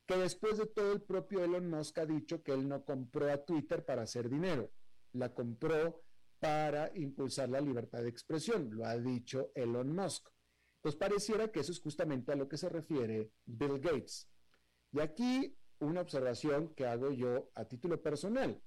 Que 0.05 0.17
después 0.17 0.59
de 0.59 0.67
todo 0.67 0.93
el 0.93 1.01
propio 1.01 1.45
Elon 1.45 1.71
Musk 1.71 1.99
ha 1.99 2.07
dicho 2.07 2.43
que 2.43 2.53
él 2.53 2.69
no 2.69 2.85
compró 2.85 3.31
a 3.31 3.45
Twitter 3.45 3.85
para 3.85 4.03
hacer 4.03 4.29
dinero, 4.29 4.73
la 5.13 5.33
compró 5.35 6.03
para 6.39 6.91
impulsar 6.97 7.49
la 7.49 7.61
libertad 7.61 8.03
de 8.03 8.09
expresión, 8.09 8.71
lo 8.71 8.85
ha 8.85 8.97
dicho 8.99 9.51
Elon 9.55 9.95
Musk. 9.95 10.29
Pues 10.81 10.95
pareciera 10.95 11.51
que 11.51 11.61
eso 11.61 11.73
es 11.73 11.81
justamente 11.81 12.33
a 12.33 12.37
lo 12.37 12.49
que 12.49 12.57
se 12.57 12.69
refiere 12.69 13.33
Bill 13.45 13.81
Gates. 13.81 14.29
Y 14.93 15.01
aquí 15.01 15.57
una 15.81 16.01
observación 16.01 16.75
que 16.75 16.87
hago 16.87 17.11
yo 17.11 17.51
a 17.55 17.65
título 17.65 18.03
personal. 18.03 18.63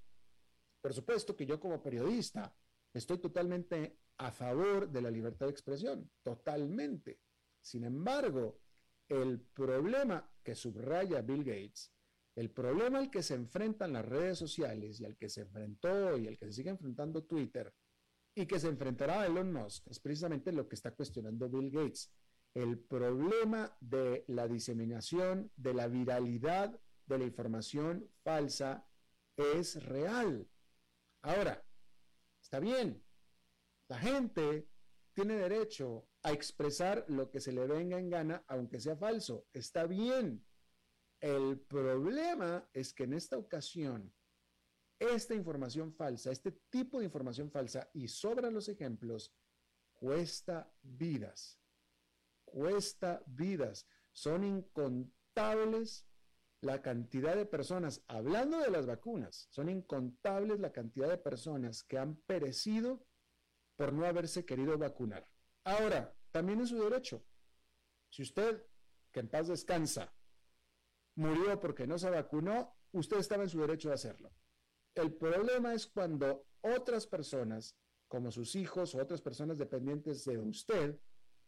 Por 0.82 0.94
supuesto 0.94 1.36
que 1.36 1.46
yo 1.46 1.60
como 1.60 1.82
periodista 1.82 2.56
estoy 2.94 3.20
totalmente 3.20 4.00
a 4.18 4.32
favor 4.32 4.90
de 4.90 5.02
la 5.02 5.12
libertad 5.12 5.46
de 5.46 5.52
expresión, 5.52 6.10
totalmente. 6.24 7.20
Sin 7.62 7.84
embargo, 7.84 8.60
el 9.08 9.40
problema 9.42 10.30
que 10.44 10.56
subraya 10.56 11.22
Bill 11.22 11.44
Gates, 11.44 11.92
el 12.40 12.52
problema 12.52 13.00
al 13.00 13.12
que 13.12 13.22
se 13.22 13.34
enfrentan 13.34 13.92
las 13.92 14.06
redes 14.06 14.38
sociales 14.38 15.02
y 15.02 15.06
al 15.06 15.18
que 15.18 15.28
se 15.28 15.42
enfrentó 15.42 16.18
y 16.18 16.26
al 16.26 16.38
que 16.38 16.46
se 16.46 16.54
sigue 16.54 16.70
enfrentando 16.70 17.26
Twitter 17.26 17.74
y 18.34 18.46
que 18.46 18.62
se 18.62 18.70
enfrentará 18.70 19.26
Elon 19.26 19.52
Musk, 19.52 19.88
es 19.88 20.00
precisamente 20.00 20.54
lo 20.54 20.70
que 20.70 20.76
está 20.76 20.92
cuestionando 20.92 21.50
Bill 21.50 21.70
Gates. 21.70 22.10
El 22.54 22.80
problema 22.80 23.76
de 23.82 24.24
la 24.28 24.48
diseminación, 24.48 25.52
de 25.58 25.74
la 25.74 25.90
viralidad 25.90 26.80
de 27.08 27.18
la 27.18 27.26
información 27.26 28.10
falsa 28.24 28.88
es 29.36 29.84
real. 29.84 30.48
Ahora, 31.24 31.62
está 32.42 32.62
bien, 32.62 33.04
la 33.90 34.00
gente 34.00 34.66
tiene 35.14 35.36
derecho 35.36 36.08
a 36.24 36.32
expresar 36.32 37.04
lo 37.10 37.30
que 37.30 37.42
se 37.42 37.52
le 37.52 37.68
venga 37.68 38.00
en 38.00 38.10
gana, 38.10 38.46
aunque 38.48 38.80
sea 38.80 38.96
falso. 38.96 39.46
Está 39.52 39.86
bien. 39.88 40.46
El 41.20 41.60
problema 41.60 42.68
es 42.74 42.94
que 42.94 43.04
en 43.04 43.14
esta 43.14 43.38
ocasión, 43.38 44.14
esta 45.00 45.34
información 45.34 45.94
falsa, 45.94 46.32
este 46.32 46.52
tipo 46.70 47.00
de 47.00 47.06
información 47.06 47.52
falsa, 47.52 47.90
y 47.94 48.08
sobran 48.08 48.54
los 48.54 48.70
ejemplos, 48.70 49.34
cuesta 49.94 50.72
vidas. 50.82 51.60
Cuesta 52.46 53.22
vidas. 53.26 53.88
Son 54.12 54.44
incontables 54.44 56.06
la 56.62 56.82
cantidad 56.82 57.36
de 57.36 57.46
personas, 57.46 58.04
hablando 58.08 58.60
de 58.60 58.70
las 58.70 58.86
vacunas, 58.86 59.48
son 59.50 59.70
incontables 59.70 60.60
la 60.60 60.74
cantidad 60.74 61.08
de 61.08 61.18
personas 61.18 61.84
que 61.84 61.98
han 61.98 62.16
perecido 62.16 63.06
por 63.78 63.94
no 63.94 64.06
haberse 64.06 64.46
querido 64.46 64.78
vacunar. 64.78 65.30
Ahora, 65.64 66.14
también 66.32 66.60
es 66.60 66.70
su 66.70 66.82
derecho. 66.82 67.24
Si 68.10 68.24
usted, 68.24 68.66
que 69.14 69.22
en 69.22 69.30
paz 69.30 69.48
descansa, 69.48 70.14
murió 71.20 71.60
porque 71.60 71.88
no 71.88 71.98
se 71.98 72.10
vacunó, 72.10 72.76
usted 72.92 73.18
estaba 73.18 73.44
en 73.44 73.50
su 73.50 73.60
derecho 73.60 73.90
de 73.90 73.96
hacerlo. 73.96 74.32
El 74.96 75.14
problema 75.14 75.74
es 75.74 75.88
cuando 75.88 76.46
otras 76.62 77.08
personas, 77.08 77.76
como 78.08 78.32
sus 78.32 78.56
hijos 78.56 78.96
o 78.96 79.02
otras 79.02 79.22
personas 79.22 79.58
dependientes 79.58 80.26
de 80.26 80.38
usted, 80.38 81.00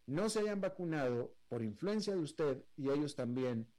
no 0.05 0.29
se 0.29 0.39
hayan 0.39 0.62
vacunado 0.62 1.36
por 1.47 1.63
influencia 1.63 2.13
de 2.13 2.21
usted 2.21 2.63
y 2.75 2.89
ellos 2.89 3.15
también 3.15 3.71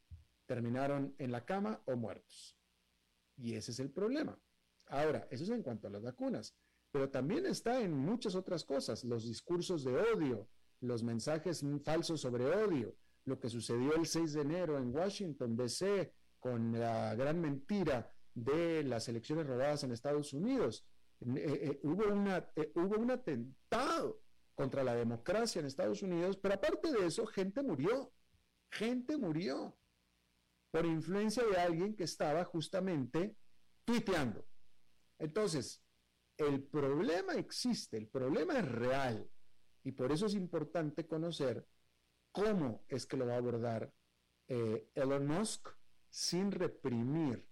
terminaron 0.46 1.14
en 1.18 1.32
la 1.32 1.44
cama 1.44 1.82
o 1.86 1.96
muertos. 1.96 2.58
Y 3.36 3.54
ese 3.54 3.70
es 3.72 3.80
el 3.80 3.90
problema. 3.90 4.38
Ahora, 4.86 5.26
eso 5.30 5.44
es 5.44 5.50
en 5.50 5.62
cuanto 5.62 5.86
a 5.86 5.90
las 5.90 6.02
vacunas 6.02 6.54
pero 6.92 7.08
también 7.08 7.46
está 7.46 7.80
en 7.80 7.96
muchas 7.96 8.34
otras 8.34 8.64
cosas, 8.64 9.02
los 9.02 9.24
discursos 9.24 9.82
de 9.82 9.96
odio, 9.96 10.48
los 10.80 11.02
mensajes 11.02 11.64
falsos 11.82 12.20
sobre 12.20 12.44
odio, 12.44 12.94
lo 13.24 13.38
que 13.38 13.48
sucedió 13.48 13.94
el 13.94 14.06
6 14.06 14.32
de 14.32 14.40
enero 14.42 14.78
en 14.78 14.94
Washington, 14.94 15.56
D.C., 15.56 16.12
con 16.38 16.72
la 16.78 17.14
gran 17.14 17.40
mentira 17.40 18.12
de 18.34 18.82
las 18.82 19.08
elecciones 19.08 19.46
robadas 19.46 19.84
en 19.84 19.92
Estados 19.92 20.32
Unidos. 20.32 20.84
Eh, 21.20 21.30
eh, 21.36 21.80
hubo, 21.84 22.12
una, 22.12 22.50
eh, 22.56 22.72
hubo 22.74 22.98
un 22.98 23.12
atentado 23.12 24.20
contra 24.54 24.82
la 24.82 24.94
democracia 24.94 25.60
en 25.60 25.66
Estados 25.66 26.02
Unidos, 26.02 26.36
pero 26.36 26.54
aparte 26.54 26.90
de 26.90 27.06
eso, 27.06 27.26
gente 27.26 27.62
murió, 27.62 28.12
gente 28.70 29.16
murió 29.16 29.76
por 30.72 30.84
influencia 30.84 31.44
de 31.44 31.56
alguien 31.58 31.94
que 31.94 32.04
estaba 32.04 32.44
justamente 32.44 33.36
tuiteando. 33.84 34.44
Entonces, 35.18 35.80
el 36.36 36.64
problema 36.64 37.34
existe, 37.34 37.96
el 37.98 38.08
problema 38.08 38.58
es 38.58 38.68
real 38.68 39.30
y 39.84 39.92
por 39.92 40.10
eso 40.10 40.26
es 40.26 40.34
importante 40.34 41.06
conocer 41.06 41.66
cómo 42.32 42.84
es 42.88 43.06
que 43.06 43.16
lo 43.16 43.26
va 43.26 43.34
a 43.34 43.38
abordar 43.38 43.92
eh, 44.48 44.90
Elon 44.94 45.26
Musk 45.26 45.68
sin 46.08 46.50
reprimir 46.50 47.46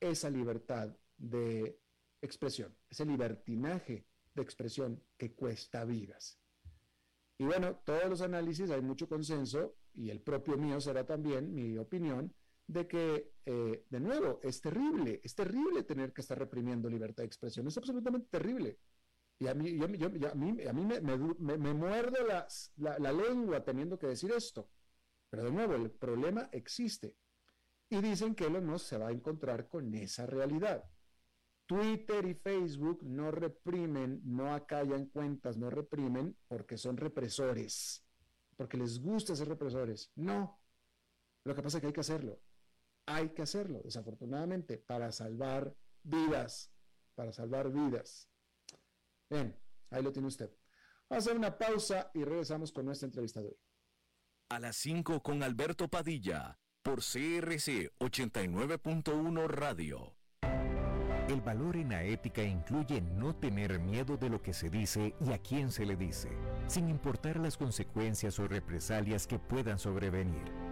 esa 0.00 0.28
libertad 0.28 0.96
de 1.16 1.78
expresión, 2.20 2.76
ese 2.90 3.04
libertinaje 3.04 4.06
de 4.34 4.42
expresión 4.42 5.02
que 5.16 5.34
cuesta 5.34 5.84
vidas. 5.84 6.38
Y 7.38 7.44
bueno, 7.44 7.76
todos 7.84 8.08
los 8.08 8.20
análisis, 8.20 8.70
hay 8.70 8.82
mucho 8.82 9.08
consenso, 9.08 9.76
y 9.94 10.10
el 10.10 10.20
propio 10.20 10.56
mío 10.56 10.80
será 10.80 11.04
también 11.04 11.54
mi 11.54 11.76
opinión, 11.78 12.34
de 12.66 12.86
que, 12.86 13.32
eh, 13.44 13.84
de 13.88 14.00
nuevo, 14.00 14.40
es 14.42 14.60
terrible, 14.60 15.20
es 15.22 15.34
terrible 15.34 15.82
tener 15.82 16.12
que 16.12 16.20
estar 16.20 16.38
reprimiendo 16.38 16.88
libertad 16.88 17.22
de 17.22 17.26
expresión, 17.26 17.66
es 17.66 17.76
absolutamente 17.76 18.28
terrible. 18.30 18.78
Y 19.42 19.48
a 19.48 19.54
mí, 19.54 19.76
a 19.82 19.88
mí, 20.72 20.84
me, 20.84 21.00
me, 21.58 21.74
la, 22.76 23.12
lengua 23.12 23.64
teniendo 23.64 23.98
que 23.98 24.06
decir 24.06 24.30
esto. 24.30 24.68
Pero 25.28 25.42
de 25.42 25.50
nuevo, 25.50 25.74
el 25.74 25.90
problema 25.90 26.48
existe. 26.52 27.16
Y 27.90 28.00
dicen 28.00 28.36
que 28.36 28.44
Elon 28.44 28.64
Musk 28.64 28.86
se 28.86 28.98
va 28.98 29.08
a 29.08 29.12
encontrar 29.12 29.66
con 29.66 29.92
esa 29.94 30.26
realidad. 30.26 30.88
Twitter 31.66 32.24
y 32.24 32.34
Facebook 32.34 33.02
no 33.02 33.32
reprimen, 33.32 34.20
no 34.24 34.54
acallan 34.54 35.06
cuentas, 35.06 35.56
no 35.56 35.70
reprimen 35.70 36.36
porque 36.46 36.78
son 36.78 36.96
represores, 36.96 38.04
porque 38.56 38.76
les 38.76 39.00
gusta 39.00 39.34
ser 39.34 39.48
represores. 39.48 40.12
No. 40.14 40.60
Lo 41.42 41.52
que 41.52 41.62
pasa 41.62 41.78
es 41.78 41.80
que 41.80 41.88
hay 41.88 41.92
que 41.92 42.00
hacerlo. 42.00 42.40
Hay 43.06 43.30
que 43.30 43.42
hacerlo, 43.42 43.80
desafortunadamente, 43.82 44.78
para 44.78 45.10
salvar 45.10 45.74
vidas, 46.04 46.70
para 47.16 47.32
salvar 47.32 47.72
vidas. 47.72 48.28
Bien, 49.32 49.58
ahí 49.88 50.02
lo 50.02 50.12
tiene 50.12 50.28
usted. 50.28 50.50
Vamos 51.08 51.26
a 51.26 51.30
hacer 51.30 51.38
una 51.38 51.56
pausa 51.56 52.10
y 52.12 52.22
regresamos 52.22 52.70
con 52.70 52.84
nuestra 52.84 53.06
entrevista 53.06 53.40
de 53.40 53.48
hoy. 53.48 53.56
A 54.50 54.60
las 54.60 54.76
5 54.76 55.22
con 55.22 55.42
Alberto 55.42 55.88
Padilla, 55.88 56.60
por 56.82 56.98
CRC 56.98 57.90
89.1 57.98 59.46
Radio. 59.48 60.16
El 61.28 61.40
valor 61.40 61.76
en 61.76 61.88
la 61.88 62.04
ética 62.04 62.42
incluye 62.42 63.00
no 63.00 63.34
tener 63.34 63.78
miedo 63.78 64.18
de 64.18 64.28
lo 64.28 64.42
que 64.42 64.52
se 64.52 64.68
dice 64.68 65.14
y 65.18 65.32
a 65.32 65.38
quién 65.38 65.72
se 65.72 65.86
le 65.86 65.96
dice, 65.96 66.28
sin 66.66 66.90
importar 66.90 67.40
las 67.40 67.56
consecuencias 67.56 68.38
o 68.38 68.46
represalias 68.46 69.26
que 69.26 69.38
puedan 69.38 69.78
sobrevenir. 69.78 70.71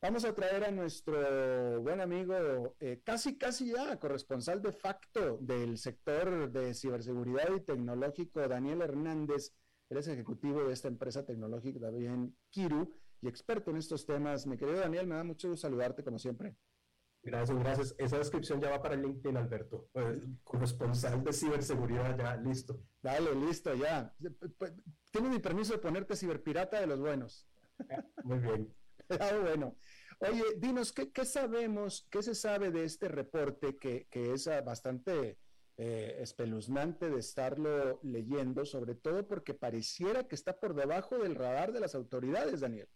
Vamos 0.00 0.24
a 0.24 0.32
traer 0.32 0.62
a 0.62 0.70
nuestro 0.70 1.82
buen 1.82 2.00
amigo, 2.00 2.76
eh, 2.78 3.02
casi, 3.04 3.36
casi 3.36 3.72
ya, 3.72 3.98
corresponsal 3.98 4.62
de 4.62 4.70
facto 4.70 5.38
del 5.40 5.76
sector 5.76 6.48
de 6.52 6.72
ciberseguridad 6.72 7.52
y 7.56 7.60
tecnológico, 7.62 8.46
Daniel 8.46 8.82
Hernández. 8.82 9.52
Él 9.88 9.98
es 9.98 10.06
ejecutivo 10.06 10.62
de 10.62 10.72
esta 10.72 10.86
empresa 10.86 11.26
tecnológica 11.26 11.80
también, 11.80 12.36
Kiru, 12.50 12.94
y 13.20 13.26
experto 13.26 13.72
en 13.72 13.78
estos 13.78 14.06
temas. 14.06 14.46
Mi 14.46 14.56
querido 14.56 14.78
Daniel, 14.78 15.08
me 15.08 15.16
da 15.16 15.24
mucho 15.24 15.48
gusto 15.48 15.66
saludarte 15.66 16.04
como 16.04 16.20
siempre. 16.20 16.56
Gracias, 17.22 17.58
gracias. 17.58 17.94
Esa 17.98 18.18
descripción 18.18 18.60
ya 18.60 18.70
va 18.70 18.82
para 18.82 18.94
el 18.94 19.02
LinkedIn, 19.02 19.36
Alberto. 19.36 19.88
Pues, 19.92 20.18
corresponsal 20.42 21.22
de 21.22 21.32
ciberseguridad, 21.32 22.18
ya, 22.18 22.36
listo. 22.36 22.82
Dale, 23.00 23.34
listo, 23.34 23.74
ya. 23.74 24.12
Tienes 25.10 25.30
mi 25.30 25.38
permiso 25.38 25.72
de 25.72 25.78
ponerte 25.78 26.16
ciberpirata 26.16 26.80
de 26.80 26.86
los 26.88 26.98
buenos. 26.98 27.48
Muy 28.24 28.38
bien. 28.38 28.74
ah, 29.20 29.38
bueno. 29.40 29.76
Oye, 30.18 30.42
dinos, 30.58 30.92
¿qué, 30.92 31.24
sabemos, 31.24 32.06
qué 32.10 32.22
se 32.22 32.34
sabe 32.34 32.70
de 32.70 32.84
este 32.84 33.08
reporte 33.08 33.76
que, 33.76 34.06
es 34.12 34.48
ah, 34.48 34.60
bastante 34.60 35.38
eh, 35.76 36.18
espeluznante 36.20 37.08
de 37.08 37.18
estarlo 37.18 38.00
leyendo, 38.02 38.64
sobre 38.64 38.94
todo 38.94 39.26
porque 39.26 39.54
pareciera 39.54 40.26
que 40.26 40.34
está 40.34 40.58
por 40.58 40.74
debajo 40.74 41.18
del 41.18 41.34
radar 41.36 41.72
de 41.72 41.80
las 41.80 41.94
autoridades, 41.94 42.60
Daniel? 42.60 42.88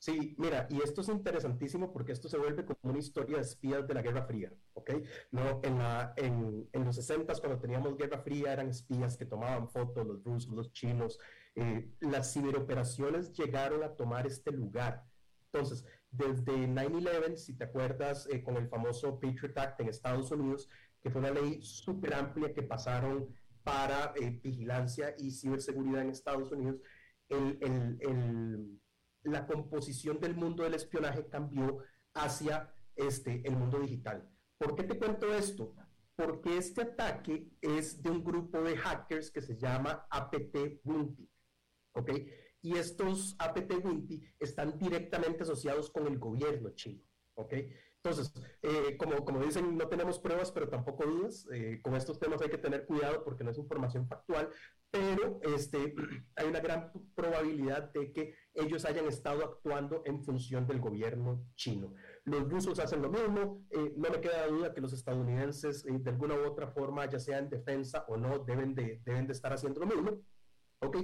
Sí, 0.00 0.36
mira, 0.38 0.68
y 0.70 0.80
esto 0.80 1.00
es 1.00 1.08
interesantísimo 1.08 1.92
porque 1.92 2.12
esto 2.12 2.28
se 2.28 2.38
vuelve 2.38 2.64
como 2.64 2.78
una 2.82 2.98
historia 3.00 3.36
de 3.38 3.42
espías 3.42 3.86
de 3.86 3.94
la 3.94 4.02
Guerra 4.02 4.22
Fría, 4.22 4.52
¿ok? 4.74 4.92
No, 5.32 5.60
en, 5.64 5.78
la, 5.78 6.14
en, 6.16 6.68
en 6.72 6.84
los 6.84 6.94
60 6.94 7.34
cuando 7.40 7.58
teníamos 7.58 7.96
Guerra 7.96 8.20
Fría 8.20 8.52
eran 8.52 8.68
espías 8.68 9.16
que 9.16 9.24
tomaban 9.24 9.68
fotos, 9.68 10.06
los 10.06 10.22
rusos, 10.22 10.54
los 10.54 10.72
chinos. 10.72 11.18
Eh, 11.56 11.90
las 11.98 12.32
ciberoperaciones 12.32 13.32
llegaron 13.32 13.82
a 13.82 13.96
tomar 13.96 14.24
este 14.28 14.52
lugar. 14.52 15.04
Entonces, 15.52 15.84
desde 16.12 16.68
9-11, 16.68 17.36
si 17.36 17.56
te 17.56 17.64
acuerdas, 17.64 18.28
eh, 18.30 18.40
con 18.44 18.56
el 18.56 18.68
famoso 18.68 19.18
Patriot 19.18 19.58
Act 19.58 19.80
en 19.80 19.88
Estados 19.88 20.30
Unidos, 20.30 20.68
que 21.02 21.10
fue 21.10 21.20
una 21.20 21.32
ley 21.32 21.60
súper 21.60 22.14
amplia 22.14 22.54
que 22.54 22.62
pasaron 22.62 23.34
para 23.64 24.14
eh, 24.14 24.38
vigilancia 24.42 25.16
y 25.18 25.32
ciberseguridad 25.32 26.02
en 26.02 26.10
Estados 26.10 26.52
Unidos, 26.52 26.80
la 29.32 29.46
composición 29.46 30.20
del 30.20 30.34
mundo 30.34 30.64
del 30.64 30.74
espionaje 30.74 31.26
cambió 31.28 31.78
hacia 32.14 32.72
este, 32.96 33.42
el 33.46 33.56
mundo 33.56 33.78
digital. 33.80 34.28
¿Por 34.58 34.74
qué 34.74 34.84
te 34.84 34.98
cuento 34.98 35.32
esto? 35.32 35.74
Porque 36.16 36.56
este 36.56 36.82
ataque 36.82 37.48
es 37.60 38.02
de 38.02 38.10
un 38.10 38.24
grupo 38.24 38.60
de 38.60 38.76
hackers 38.76 39.30
que 39.30 39.40
se 39.40 39.56
llama 39.56 40.06
APT 40.10 40.80
Wimpy. 40.84 41.30
¿Ok? 41.92 42.10
Y 42.60 42.76
estos 42.76 43.36
APT 43.38 43.84
Wimpy 43.84 44.22
están 44.38 44.76
directamente 44.78 45.44
asociados 45.44 45.90
con 45.90 46.06
el 46.08 46.18
gobierno 46.18 46.70
chino. 46.70 47.02
¿Ok? 47.34 47.54
Entonces, 48.02 48.32
eh, 48.62 48.96
como, 48.96 49.24
como 49.24 49.40
dicen, 49.44 49.76
no 49.76 49.88
tenemos 49.88 50.18
pruebas, 50.18 50.50
pero 50.50 50.68
tampoco 50.68 51.04
dudas. 51.04 51.46
Eh, 51.52 51.80
con 51.82 51.94
estos 51.94 52.18
temas 52.18 52.40
hay 52.42 52.48
que 52.48 52.58
tener 52.58 52.86
cuidado 52.86 53.24
porque 53.24 53.44
no 53.44 53.50
es 53.50 53.58
información 53.58 54.06
factual, 54.08 54.50
pero 54.90 55.40
este, 55.42 55.94
hay 56.36 56.46
una 56.48 56.60
gran 56.60 56.92
probabilidad 57.14 57.92
de 57.92 58.12
que 58.12 58.34
ellos 58.54 58.84
hayan 58.84 59.06
estado 59.06 59.44
actuando 59.44 60.02
en 60.04 60.22
función 60.22 60.66
del 60.66 60.80
gobierno 60.80 61.44
chino. 61.54 61.94
Los 62.24 62.48
rusos 62.48 62.78
hacen 62.78 63.02
lo 63.02 63.10
mismo, 63.10 63.66
eh, 63.70 63.92
no 63.96 64.10
me 64.10 64.20
queda 64.20 64.46
duda 64.46 64.74
que 64.74 64.80
los 64.80 64.92
estadounidenses 64.92 65.84
de 65.84 66.10
alguna 66.10 66.34
u 66.34 66.46
otra 66.46 66.68
forma, 66.68 67.06
ya 67.06 67.18
sea 67.18 67.38
en 67.38 67.50
defensa 67.50 68.04
o 68.08 68.16
no, 68.16 68.38
deben 68.40 68.74
de, 68.74 69.00
deben 69.04 69.26
de 69.26 69.32
estar 69.32 69.52
haciendo 69.52 69.80
lo 69.80 69.86
mismo. 69.86 70.22
¿ok?, 70.80 70.96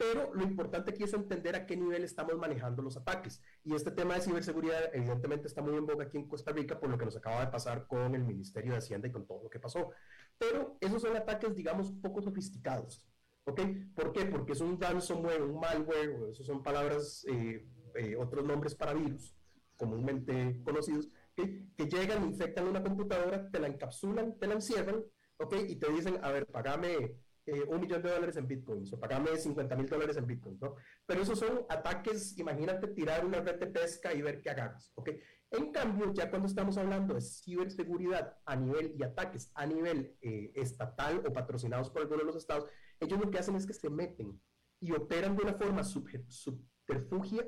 pero 0.00 0.34
lo 0.34 0.42
importante 0.44 0.92
aquí 0.92 1.04
es 1.04 1.12
entender 1.12 1.54
a 1.54 1.66
qué 1.66 1.76
nivel 1.76 2.04
estamos 2.04 2.34
manejando 2.38 2.80
los 2.80 2.96
ataques. 2.96 3.42
Y 3.62 3.74
este 3.74 3.90
tema 3.90 4.14
de 4.14 4.22
ciberseguridad 4.22 4.94
evidentemente 4.94 5.46
está 5.46 5.60
muy 5.60 5.76
en 5.76 5.84
boga 5.84 6.04
aquí 6.04 6.16
en 6.16 6.26
Costa 6.26 6.52
Rica 6.52 6.80
por 6.80 6.88
lo 6.88 6.96
que 6.96 7.04
nos 7.04 7.18
acaba 7.18 7.44
de 7.44 7.52
pasar 7.52 7.86
con 7.86 8.14
el 8.14 8.24
Ministerio 8.24 8.72
de 8.72 8.78
Hacienda 8.78 9.08
y 9.08 9.12
con 9.12 9.26
todo 9.26 9.42
lo 9.42 9.50
que 9.50 9.60
pasó. 9.60 9.90
Pero 10.38 10.78
esos 10.80 11.02
son 11.02 11.14
ataques, 11.18 11.54
digamos, 11.54 11.92
poco 12.00 12.22
sofisticados. 12.22 13.06
¿Ok? 13.50 13.60
¿Por 13.96 14.12
qué? 14.12 14.26
Porque 14.26 14.52
es 14.52 14.60
un 14.60 14.80
ransomware, 14.80 15.42
un 15.42 15.58
malware, 15.58 16.10
o 16.10 16.30
esos 16.30 16.46
son 16.46 16.62
palabras, 16.62 17.24
eh, 17.28 17.66
eh, 17.96 18.16
otros 18.16 18.44
nombres 18.44 18.76
para 18.76 18.94
virus 18.94 19.34
comúnmente 19.76 20.60
conocidos, 20.62 21.08
que 21.34 21.88
llegan, 21.88 22.24
infectan 22.26 22.68
una 22.68 22.82
computadora, 22.82 23.50
te 23.50 23.58
la 23.58 23.66
encapsulan, 23.66 24.38
te 24.38 24.46
la 24.46 24.54
encierran, 24.54 25.02
¿ok? 25.38 25.54
Y 25.66 25.76
te 25.76 25.90
dicen, 25.90 26.18
a 26.22 26.30
ver, 26.30 26.46
pagame 26.46 27.16
eh, 27.46 27.64
un 27.66 27.80
millón 27.80 28.02
de 28.02 28.10
dólares 28.10 28.36
en 28.36 28.46
bitcoins 28.46 28.92
o 28.92 29.00
pagame 29.00 29.36
50 29.36 29.74
mil 29.74 29.86
dólares 29.86 30.16
en 30.18 30.26
bitcoins, 30.26 30.60
¿no? 30.60 30.76
Pero 31.06 31.22
esos 31.22 31.38
son 31.38 31.64
ataques, 31.68 32.38
imagínate 32.38 32.88
tirar 32.88 33.24
una 33.24 33.40
red 33.40 33.58
de 33.58 33.66
pesca 33.66 34.12
y 34.12 34.20
ver 34.22 34.42
qué 34.42 34.50
agarras, 34.50 34.92
¿ok? 34.94 35.10
En 35.50 35.72
cambio, 35.72 36.12
ya 36.12 36.30
cuando 36.30 36.46
estamos 36.46 36.76
hablando 36.76 37.14
de 37.14 37.22
ciberseguridad 37.22 38.36
a 38.44 38.54
nivel 38.54 38.94
y 38.96 39.02
ataques 39.02 39.50
a 39.54 39.66
nivel 39.66 40.16
eh, 40.20 40.52
estatal 40.54 41.24
o 41.26 41.32
patrocinados 41.32 41.90
por 41.90 42.02
alguno 42.02 42.20
de 42.20 42.26
los 42.26 42.36
estados, 42.36 42.66
ellos 43.00 43.18
lo 43.18 43.30
que 43.30 43.38
hacen 43.38 43.56
es 43.56 43.66
que 43.66 43.74
se 43.74 43.90
meten 43.90 44.40
y 44.80 44.92
operan 44.92 45.36
de 45.36 45.42
una 45.42 45.54
forma 45.54 45.82
subterfugia 45.84 47.46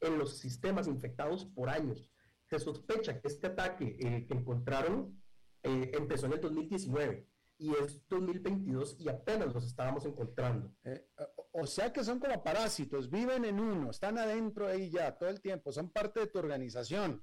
en 0.00 0.18
los 0.18 0.38
sistemas 0.38 0.86
infectados 0.86 1.46
por 1.46 1.68
años. 1.68 2.10
Se 2.50 2.58
sospecha 2.58 3.20
que 3.20 3.28
este 3.28 3.46
ataque 3.46 3.96
eh, 3.98 4.26
que 4.26 4.34
encontraron 4.34 5.20
empezó 5.62 6.26
en 6.26 6.34
el 6.34 6.40
2019 6.42 7.26
y 7.58 7.72
es 7.74 8.06
2022 8.08 8.96
y 8.98 9.08
apenas 9.08 9.54
los 9.54 9.64
estábamos 9.64 10.04
encontrando. 10.04 10.74
Eh, 10.84 11.08
o 11.52 11.66
sea 11.66 11.92
que 11.92 12.04
son 12.04 12.18
como 12.18 12.42
parásitos, 12.42 13.10
viven 13.10 13.44
en 13.44 13.60
uno, 13.60 13.90
están 13.90 14.18
adentro 14.18 14.66
ahí 14.66 14.90
ya 14.90 15.16
todo 15.16 15.30
el 15.30 15.40
tiempo, 15.40 15.72
son 15.72 15.90
parte 15.90 16.20
de 16.20 16.26
tu 16.26 16.38
organización. 16.38 17.22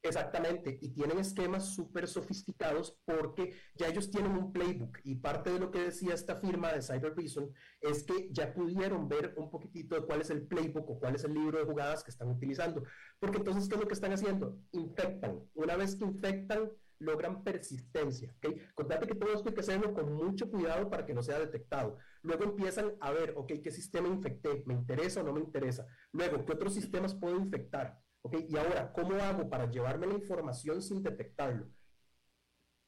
Exactamente, 0.00 0.78
y 0.80 0.90
tienen 0.90 1.18
esquemas 1.18 1.74
súper 1.74 2.06
sofisticados 2.06 2.96
porque 3.04 3.54
ya 3.74 3.88
ellos 3.88 4.10
tienen 4.10 4.30
un 4.32 4.52
playbook 4.52 4.98
y 5.02 5.16
parte 5.16 5.52
de 5.52 5.58
lo 5.58 5.72
que 5.72 5.80
decía 5.80 6.14
esta 6.14 6.36
firma 6.36 6.72
de 6.72 6.82
Cyber 6.82 7.16
Reason 7.16 7.52
es 7.80 8.04
que 8.04 8.28
ya 8.30 8.54
pudieron 8.54 9.08
ver 9.08 9.34
un 9.36 9.50
poquitito 9.50 9.96
de 9.96 10.06
cuál 10.06 10.20
es 10.20 10.30
el 10.30 10.46
playbook 10.46 10.88
o 10.88 10.98
cuál 11.00 11.16
es 11.16 11.24
el 11.24 11.34
libro 11.34 11.58
de 11.58 11.64
jugadas 11.64 12.04
que 12.04 12.12
están 12.12 12.28
utilizando. 12.28 12.84
Porque 13.18 13.38
entonces, 13.38 13.68
¿qué 13.68 13.74
es 13.74 13.80
lo 13.80 13.88
que 13.88 13.94
están 13.94 14.12
haciendo? 14.12 14.56
Infectan. 14.70 15.40
Una 15.54 15.76
vez 15.76 15.96
que 15.96 16.04
infectan, 16.04 16.70
logran 17.00 17.42
persistencia. 17.42 18.32
¿okay? 18.36 18.56
Contate 18.74 19.06
que 19.06 19.14
todo 19.16 19.32
esto 19.32 19.48
hay 19.48 19.54
que 19.54 19.60
hacerlo 19.60 19.92
con 19.94 20.12
mucho 20.12 20.48
cuidado 20.48 20.88
para 20.88 21.06
que 21.06 21.14
no 21.14 21.22
sea 21.22 21.40
detectado. 21.40 21.98
Luego 22.22 22.44
empiezan 22.44 22.94
a 23.00 23.10
ver, 23.10 23.34
ok, 23.36 23.52
¿qué 23.62 23.70
sistema 23.72 24.08
infecté? 24.08 24.62
¿Me 24.66 24.74
interesa 24.74 25.20
o 25.20 25.24
no 25.24 25.32
me 25.32 25.40
interesa? 25.40 25.86
Luego, 26.12 26.44
¿qué 26.44 26.52
otros 26.52 26.74
sistemas 26.74 27.14
puedo 27.14 27.36
infectar? 27.36 27.98
Y 28.32 28.56
ahora, 28.56 28.92
¿cómo 28.92 29.14
hago 29.16 29.48
para 29.48 29.70
llevarme 29.70 30.06
la 30.06 30.14
información 30.14 30.82
sin 30.82 31.02
detectarlo? 31.02 31.70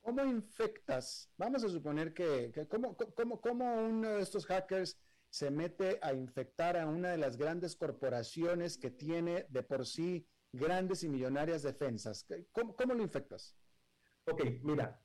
¿Cómo 0.01 0.25
infectas? 0.25 1.31
Vamos 1.37 1.63
a 1.65 1.69
suponer 1.69 2.15
que, 2.15 2.53
¿cómo, 2.69 2.97
cómo, 2.97 3.41
cómo 3.41 3.87
uno 3.87 4.11
de 4.11 4.23
estos 4.23 4.47
hackers 4.47 4.99
se 5.29 5.51
mete 5.51 5.99
a 6.03 6.13
infectar 6.13 6.77
a 6.77 6.87
una 6.87 7.11
de 7.11 7.19
las 7.19 7.37
grandes 7.37 7.77
corporaciones 7.77 8.77
que 8.79 8.91
tiene 8.91 9.47
de 9.49 9.63
por 9.63 9.87
sí 9.87 10.27
grandes 10.53 11.05
y 11.05 11.09
millonarias 11.09 11.63
defensas. 11.63 12.27
¿Cómo, 12.53 12.75
cómo 12.75 12.95
lo 12.95 13.03
infectas? 13.03 13.57
Ok, 14.27 14.43
mira, 14.63 15.01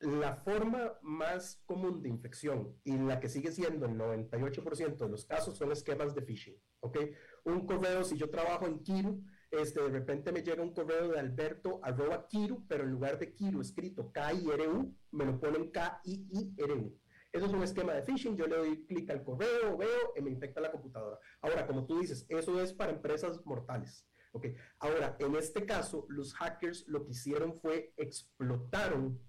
la 0.00 0.36
forma 0.36 0.98
más 1.02 1.62
común 1.66 2.02
de 2.02 2.08
infección 2.08 2.78
y 2.84 2.96
la 2.96 3.20
que 3.20 3.28
sigue 3.28 3.52
siendo 3.52 3.86
el 3.86 3.96
98% 3.96 4.96
de 4.96 5.08
los 5.08 5.24
casos 5.24 5.56
son 5.56 5.72
esquemas 5.72 6.14
de 6.14 6.22
phishing. 6.22 6.60
¿ok? 6.80 6.98
Un 7.44 7.66
correo, 7.66 8.04
si 8.04 8.16
yo 8.16 8.30
trabajo 8.30 8.66
en 8.66 8.82
Kiru, 8.82 9.24
este, 9.60 9.82
de 9.82 9.88
repente 9.88 10.32
me 10.32 10.42
llega 10.42 10.62
un 10.62 10.72
correo 10.72 11.08
de 11.08 11.18
Alberto 11.18 11.80
arroba 11.82 12.26
Kiru, 12.28 12.66
pero 12.66 12.84
en 12.84 12.90
lugar 12.90 13.18
de 13.18 13.34
Kiru 13.34 13.60
escrito 13.60 14.12
K-I-R-U, 14.12 14.94
me 15.12 15.24
lo 15.24 15.40
ponen 15.40 15.70
K-I-I-R-U. 15.70 16.98
Eso 17.32 17.46
es 17.46 17.52
un 17.52 17.62
esquema 17.64 17.94
de 17.94 18.02
phishing, 18.02 18.36
yo 18.36 18.46
le 18.46 18.56
doy 18.56 18.86
clic 18.86 19.10
al 19.10 19.24
correo, 19.24 19.76
veo 19.76 20.12
y 20.16 20.22
me 20.22 20.30
infecta 20.30 20.60
la 20.60 20.70
computadora. 20.70 21.18
Ahora, 21.40 21.66
como 21.66 21.84
tú 21.84 21.98
dices, 21.98 22.24
eso 22.28 22.60
es 22.60 22.72
para 22.72 22.92
empresas 22.92 23.44
mortales. 23.44 24.06
Okay. 24.34 24.56
Ahora, 24.80 25.16
en 25.20 25.36
este 25.36 25.64
caso, 25.64 26.06
los 26.08 26.34
hackers 26.34 26.86
lo 26.88 27.04
que 27.04 27.12
hicieron 27.12 27.54
fue 27.54 27.92
explotaron 27.96 29.20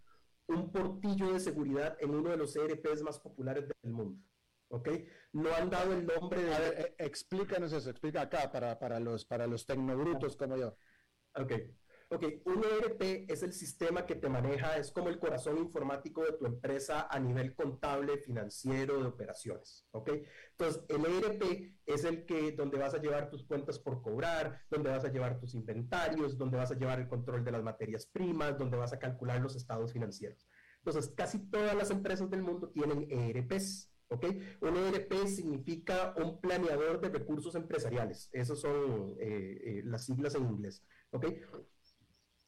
un 0.47 0.71
portillo 0.71 1.33
de 1.33 1.39
seguridad 1.39 1.95
en 1.99 2.11
uno 2.11 2.31
de 2.31 2.37
los 2.37 2.55
ERPs 2.55 3.03
más 3.03 3.19
populares 3.19 3.67
del 3.67 3.91
mundo. 3.91 4.19
¿Ok? 4.69 4.89
No 5.35 5.53
han 5.53 5.69
dado 5.69 5.91
el 5.91 6.05
nombre 6.05 6.41
de... 6.41 6.55
A 6.55 6.59
ver, 6.59 6.73
eh, 6.79 6.95
explícanos 6.97 7.73
eso, 7.73 7.89
explica 7.89 8.21
acá 8.21 8.49
para, 8.49 8.79
para, 8.79 9.01
los, 9.01 9.25
para 9.25 9.45
los 9.45 9.65
tecnobrutos 9.65 10.37
como 10.37 10.55
yo. 10.55 10.77
Ok. 11.35 11.51
Ok, 12.07 12.23
un 12.45 12.63
ERP 12.63 13.29
es 13.29 13.43
el 13.43 13.51
sistema 13.51 14.05
que 14.05 14.15
te 14.15 14.29
maneja, 14.29 14.77
es 14.77 14.91
como 14.91 15.09
el 15.09 15.19
corazón 15.19 15.57
informático 15.57 16.23
de 16.23 16.33
tu 16.33 16.45
empresa 16.45 17.07
a 17.09 17.19
nivel 17.19 17.53
contable, 17.53 18.17
financiero, 18.19 18.99
de 19.01 19.07
operaciones. 19.07 19.85
Ok, 19.91 20.11
entonces 20.51 20.83
el 20.87 21.03
ERP 21.03 21.73
es 21.85 22.05
el 22.05 22.25
que 22.25 22.53
donde 22.53 22.77
vas 22.77 22.93
a 22.93 23.01
llevar 23.01 23.29
tus 23.29 23.43
cuentas 23.43 23.77
por 23.79 24.01
cobrar, 24.01 24.61
donde 24.69 24.91
vas 24.91 25.03
a 25.03 25.11
llevar 25.11 25.39
tus 25.39 25.53
inventarios, 25.55 26.37
donde 26.37 26.57
vas 26.57 26.71
a 26.71 26.77
llevar 26.77 26.99
el 26.99 27.09
control 27.09 27.43
de 27.43 27.51
las 27.51 27.63
materias 27.63 28.05
primas, 28.05 28.57
donde 28.57 28.77
vas 28.77 28.93
a 28.93 28.99
calcular 28.99 29.41
los 29.41 29.55
estados 29.55 29.91
financieros. 29.91 30.47
Entonces, 30.77 31.11
casi 31.13 31.39
todas 31.49 31.75
las 31.75 31.89
empresas 31.89 32.29
del 32.29 32.43
mundo 32.43 32.69
tienen 32.69 33.07
ERPs. 33.09 33.91
¿Ok? 34.09 34.25
Un 34.61 34.77
ERP 34.77 35.27
significa 35.27 36.13
un 36.17 36.39
planeador 36.39 37.01
de 37.01 37.09
recursos 37.09 37.55
empresariales. 37.55 38.29
Esas 38.31 38.59
son 38.59 39.15
eh, 39.19 39.61
eh, 39.63 39.81
las 39.85 40.05
siglas 40.05 40.35
en 40.35 40.43
inglés. 40.43 40.83
¿ok? 41.11 41.25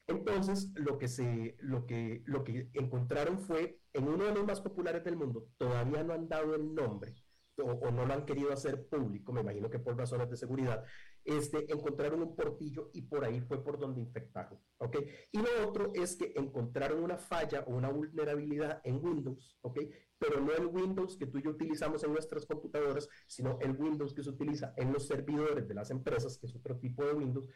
Entonces, 0.08 0.72
lo 0.76 0.98
que, 0.98 1.08
se, 1.10 1.58
lo, 1.60 1.86
que, 1.86 2.24
lo 2.26 2.44
que 2.44 2.70
encontraron 2.74 3.40
fue, 3.40 3.80
en 3.94 4.08
uno 4.08 4.24
de 4.26 4.34
los 4.34 4.46
más 4.46 4.62
populares 4.62 5.04
del 5.04 5.18
mundo, 5.18 5.48
todavía 5.58 6.04
no 6.04 6.14
han 6.14 6.30
dado 6.30 6.56
el 6.56 6.74
nombre, 6.74 7.14
o, 7.58 7.92
no 7.92 8.06
lo 8.06 8.14
han 8.14 8.26
querido 8.26 8.54
hacer 8.54 8.88
público, 8.88 9.34
me 9.34 9.42
imagino 9.42 9.70
que 9.70 9.80
por 9.80 9.98
razones 9.98 10.30
de 10.30 10.38
seguridad, 10.38 10.84
encontraron 11.28 12.22
un 12.22 12.36
portillo 12.36 12.90
y 12.94 13.02
por 13.02 13.26
ahí 13.26 13.42
fue 13.42 13.64
por 13.64 13.78
donde 13.78 14.02
infectaron. 14.02 14.60
¿ok? 14.78 14.98
Y 15.32 15.38
lo 15.38 15.68
otro 15.68 15.92
es 15.94 16.16
que 16.16 16.34
encontraron 16.36 17.04
una 17.04 17.18
falla 17.18 17.64
o 17.68 17.76
una 17.76 17.90
vulnerabilidad 17.90 18.82
en 18.84 19.04
Windows, 19.04 19.58
¿ok? 19.62 19.80
pero 20.20 20.42
no 20.42 20.52
el 20.54 20.66
Windows 20.66 21.18
que 21.18 21.28
tú 21.28 21.38
y 21.38 21.44
yo 21.44 21.52
utilizamos 21.52 22.04
en 22.04 22.12
nuestras 22.12 22.46
computadoras, 22.46 23.08
sino 23.28 23.60
el 23.62 23.72
Windows 23.72 24.14
que 24.14 24.24
se 24.24 24.30
utiliza 24.30 24.74
en 24.78 24.92
los 24.92 25.08
servidores 25.08 25.68
de 25.68 25.76
las 25.76 25.92
empresas, 25.92 26.38
que 26.38 26.48
es 26.48 26.56
otro 26.56 26.78
tipo 26.80 27.06
de 27.06 27.14
Windows, 27.14 27.48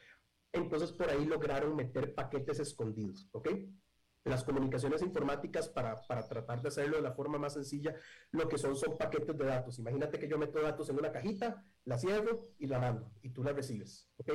entonces 0.53 0.91
por 0.91 1.09
ahí 1.09 1.25
lograron 1.25 1.75
meter 1.75 2.13
paquetes 2.13 2.59
escondidos, 2.59 3.27
¿ok? 3.31 3.49
Las 4.23 4.43
comunicaciones 4.43 5.01
informáticas, 5.01 5.67
para, 5.69 5.95
para, 6.07 6.27
tratar 6.27 6.61
de 6.61 6.67
hacerlo 6.67 6.97
de 6.97 7.01
la 7.01 7.13
forma 7.13 7.39
más 7.39 7.53
sencilla, 7.53 7.95
lo 8.31 8.47
que 8.47 8.57
son 8.57 8.75
son 8.75 8.97
paquetes 8.97 9.35
de 9.35 9.45
datos. 9.45 9.79
Imagínate 9.79 10.19
que 10.19 10.27
yo 10.27 10.37
meto 10.37 10.61
datos 10.61 10.89
en 10.89 10.99
una 10.99 11.11
cajita, 11.11 11.65
la 11.85 11.97
cierro 11.97 12.51
y 12.59 12.67
la 12.67 12.79
mando, 12.79 13.11
y 13.23 13.29
tú 13.29 13.43
la 13.43 13.51
recibes, 13.51 14.09
¿ok? 14.17 14.29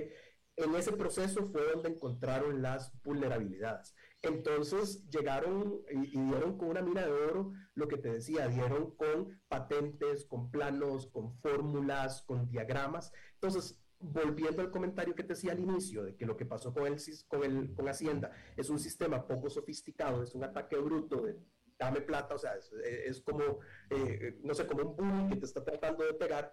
En 0.57 0.75
ese 0.75 0.93
proceso 0.93 1.45
fue 1.45 1.71
donde 1.71 1.91
encontraron 1.91 2.63
las 2.63 2.91
vulnerabilidades. 3.03 3.95
Entonces 4.23 5.07
llegaron 5.11 5.83
y, 5.91 6.19
y, 6.19 6.21
dieron 6.21 6.57
con 6.57 6.69
una 6.69 6.81
mina 6.81 7.05
de 7.05 7.13
oro 7.13 7.53
lo 7.75 7.87
que 7.87 7.99
te 7.99 8.11
decía, 8.11 8.49
dieron 8.49 8.97
con 8.97 9.41
patentes, 9.49 10.25
con 10.25 10.51
planos, 10.51 11.09
con 11.09 11.37
fórmulas, 11.41 12.23
con 12.23 12.49
diagramas. 12.49 13.13
Entonces, 13.35 13.79
volviendo 13.99 14.63
al 14.63 14.71
comentario 14.71 15.15
que 15.15 15.23
te 15.23 15.35
decía 15.35 15.53
al 15.53 15.61
inicio, 15.61 16.05
de 16.05 16.17
que 16.17 16.27
lo 16.27 16.37
que 16.37 16.47
pasó 16.47 16.73
con, 16.73 16.87
el, 16.87 16.97
con, 17.29 17.45
el, 17.45 17.73
con 17.75 17.89
Hacienda 17.89 18.31
es 18.57 18.69
un 18.69 18.79
sistema 18.79 19.27
poco 19.27 19.49
sofisticado, 19.49 20.23
es 20.23 20.35
un 20.35 20.45
ataque 20.45 20.77
bruto 20.77 21.23
de 21.23 21.39
dame 21.79 22.01
plata, 22.01 22.35
o 22.35 22.39
sea, 22.39 22.53
es, 22.57 23.21
como, 23.21 23.61
eh, 23.91 24.39
no 24.43 24.55
sé, 24.55 24.67
como 24.67 24.83
un 24.83 24.97
bully 24.97 25.29
que 25.35 25.41
te 25.41 25.47
está 25.47 25.63
tratando 25.63 26.05
de 26.05 26.15
pegar. 26.15 26.53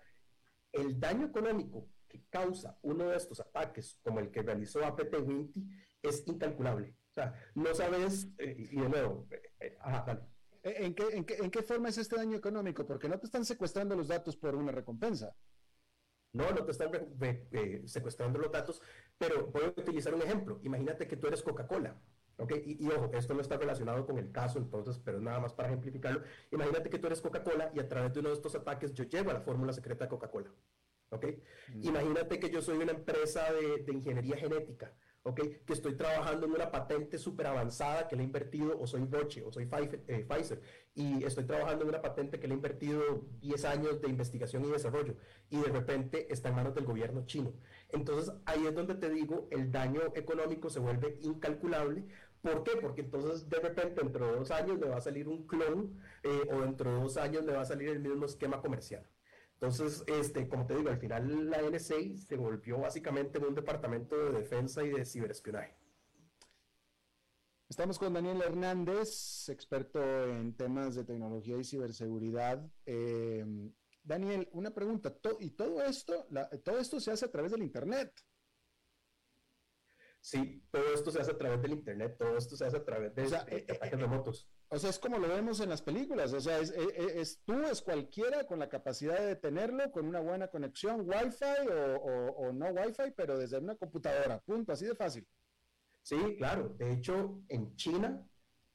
El 0.71 0.99
daño 0.99 1.27
económico 1.27 1.87
que 2.07 2.25
causa 2.29 2.77
uno 2.81 3.09
de 3.09 3.17
estos 3.17 3.39
ataques, 3.39 3.99
como 4.03 4.19
el 4.19 4.31
que 4.31 4.41
realizó 4.41 4.83
APT 4.83 5.15
Winty, 5.23 5.65
es 6.01 6.27
incalculable. 6.27 6.95
O 7.11 7.13
sea, 7.13 7.33
no 7.55 7.73
sabes, 7.73 8.27
eh, 8.37 8.55
y 8.57 8.75
de 8.75 8.89
nuevo, 8.89 9.27
eh, 9.59 9.77
ajá, 9.79 10.03
dale. 10.05 10.21
¿En 10.63 10.95
qué, 10.95 11.03
en, 11.11 11.25
qué, 11.25 11.35
¿En 11.35 11.51
qué 11.51 11.61
forma 11.61 11.89
es 11.89 11.97
este 11.97 12.15
daño 12.15 12.37
económico? 12.37 12.87
Porque 12.87 13.09
no 13.09 13.19
te 13.19 13.25
están 13.25 13.43
secuestrando 13.43 13.95
los 13.95 14.07
datos 14.07 14.37
por 14.37 14.55
una 14.55 14.71
recompensa. 14.71 15.35
No, 16.34 16.49
no 16.51 16.65
te 16.65 16.71
están 16.71 16.91
secuestrando 17.86 18.39
los 18.39 18.51
datos, 18.51 18.81
pero 19.17 19.47
voy 19.47 19.63
a 19.65 19.67
utilizar 19.67 20.13
un 20.13 20.23
ejemplo. 20.23 20.59
Imagínate 20.63 21.07
que 21.07 21.15
tú 21.15 21.27
eres 21.27 21.43
Coca-Cola, 21.43 21.95
¿ok? 22.38 22.53
Y, 22.65 22.89
ojo, 22.89 23.11
esto 23.13 23.36
no 23.36 23.41
está 23.41 23.55
relacionado 23.55 24.05
con 24.05 24.17
el 24.17 24.31
caso, 24.31 24.57
entonces, 24.57 24.99
pero 24.99 25.21
nada 25.21 25.39
más 25.39 25.53
para 25.53 25.69
ejemplificarlo. 25.69 26.23
Imagínate 26.51 26.89
que 26.89 26.97
tú 26.97 27.05
eres 27.05 27.21
Coca-Cola 27.21 27.71
y 27.75 27.79
a 27.79 27.88
través 27.88 28.13
de 28.13 28.19
uno 28.19 28.29
de 28.29 28.36
estos 28.36 28.55
ataques 28.55 28.93
yo 28.93 29.03
llevo 29.03 29.29
a 29.29 29.34
la 29.34 29.41
fórmula 29.41 29.73
secreta 29.73 30.05
de 30.05 30.09
Coca-Cola, 30.09 30.49
¿ok? 31.11 31.25
Mm. 31.69 31.84
Imagínate 31.84 32.39
que 32.39 32.49
yo 32.49 32.61
soy 32.63 32.77
una 32.77 32.93
empresa 32.93 33.53
de, 33.53 33.84
de 33.84 33.93
ingeniería 33.93 34.36
genética 34.36 34.91
que 35.32 35.61
estoy 35.71 35.95
trabajando 35.95 36.45
en 36.45 36.51
una 36.51 36.69
patente 36.69 37.17
súper 37.17 37.47
avanzada 37.47 38.09
que 38.09 38.15
le 38.17 38.24
he 38.24 38.26
invertido, 38.26 38.78
o 38.78 38.86
soy 38.86 39.05
Roche, 39.09 39.41
o 39.41 39.51
soy 39.53 39.69
eh, 40.07 40.26
Pfizer, 40.28 40.61
y 40.93 41.24
estoy 41.24 41.45
trabajando 41.45 41.84
en 41.84 41.89
una 41.89 42.01
patente 42.01 42.39
que 42.39 42.47
le 42.47 42.53
he 42.53 42.57
invertido 42.57 43.24
10 43.39 43.65
años 43.65 44.01
de 44.01 44.09
investigación 44.09 44.65
y 44.65 44.69
desarrollo, 44.69 45.15
y 45.49 45.61
de 45.61 45.69
repente 45.69 46.28
está 46.32 46.49
en 46.49 46.55
manos 46.55 46.76
del 46.76 46.84
gobierno 46.84 47.26
chino. 47.26 47.53
Entonces 47.89 48.34
ahí 48.45 48.67
es 48.67 48.76
donde 48.76 48.95
te 48.95 49.09
digo, 49.09 49.47
el 49.49 49.71
daño 49.71 50.01
económico 50.13 50.69
se 50.69 50.80
vuelve 50.80 51.17
incalculable. 51.21 52.05
¿Por 52.41 52.63
qué? 52.63 52.71
Porque 52.82 53.01
entonces 53.01 53.49
de 53.49 53.59
repente 53.61 54.01
dentro 54.01 54.28
de 54.28 54.36
dos 54.39 54.51
años 54.51 54.78
me 54.78 54.89
va 54.89 54.97
a 54.97 55.01
salir 55.01 55.30
un 55.30 55.47
clon, 55.47 55.97
eh, 56.24 56.49
o 56.51 56.59
dentro 56.61 56.93
de 56.93 57.01
dos 57.01 57.15
años 57.15 57.45
me 57.45 57.53
va 57.53 57.61
a 57.61 57.65
salir 57.65 57.88
el 57.88 57.99
mismo 58.01 58.26
esquema 58.26 58.61
comercial. 58.61 59.07
Entonces, 59.64 60.03
este, 60.07 60.49
como 60.49 60.66
te 60.66 60.76
digo, 60.76 60.89
al 60.89 60.97
final 60.97 61.49
la 61.49 61.61
NSA 61.61 61.95
se 62.18 62.36
volvió 62.36 62.80
básicamente 62.80 63.38
en 63.38 63.45
un 63.45 63.55
departamento 63.55 64.14
de 64.18 64.39
defensa 64.39 64.84
y 64.84 64.89
de 64.89 65.05
ciberespionaje. 65.05 65.74
Estamos 67.70 67.97
con 67.97 68.11
Daniel 68.11 68.41
Hernández, 68.41 69.47
experto 69.47 70.03
en 70.26 70.53
temas 70.57 70.95
de 70.95 71.05
tecnología 71.05 71.57
y 71.57 71.64
ciberseguridad. 71.64 72.61
Eh, 72.86 73.45
Daniel, 74.03 74.49
una 74.51 74.74
pregunta. 74.74 75.16
¿Y 75.39 75.51
todo 75.51 75.82
esto, 75.82 76.28
todo 76.66 76.78
esto 76.78 76.99
se 76.99 77.11
hace 77.11 77.24
a 77.24 77.32
través 77.32 77.53
del 77.53 77.64
Internet? 77.64 78.11
Sí, 80.24 80.63
todo 80.71 80.93
esto 80.93 81.11
se 81.11 81.19
hace 81.19 81.32
a 81.32 81.38
través 81.38 81.61
del 81.61 81.74
Internet, 81.74 82.15
todo 82.17 82.38
esto 82.38 82.55
se 82.55 82.63
hace 82.63 82.78
a 82.78 82.86
través 82.86 83.13
de, 83.13 83.24
eh, 83.24 83.65
ataques 83.69 83.91
eh, 83.91 83.97
remotos. 83.97 84.47
O 84.69 84.80
sea, 84.80 84.89
es 84.89 84.97
como 84.97 85.17
lo 85.17 85.28
vemos 85.28 85.59
en 85.59 85.67
las 85.67 85.82
películas, 85.82 86.32
o 86.32 86.39
sea, 86.39 86.59
es, 86.59 87.41
tú, 87.43 87.61
es 87.63 87.82
cualquiera 87.82 88.47
con 88.47 88.57
la 88.57 88.69
capacidad 88.69 89.19
de 89.19 89.36
tenerlo, 89.36 89.91
con 89.91 90.07
una 90.07 90.21
buena 90.21 90.47
conexión, 90.47 91.01
Wi-Fi 91.01 91.67
o, 91.67 92.53
no 92.53 92.67
Wi-Fi, 92.67 93.11
pero 93.17 93.38
desde 93.38 93.57
una 93.57 93.76
computadora, 93.76 94.39
punto, 94.39 94.71
así 94.71 94.86
de 94.86 94.95
fácil. 94.95 95.28
Sí, 96.03 96.15
claro, 96.38 96.69
de 96.69 96.93
hecho, 96.93 97.41
en 97.49 97.76
China 97.76 98.26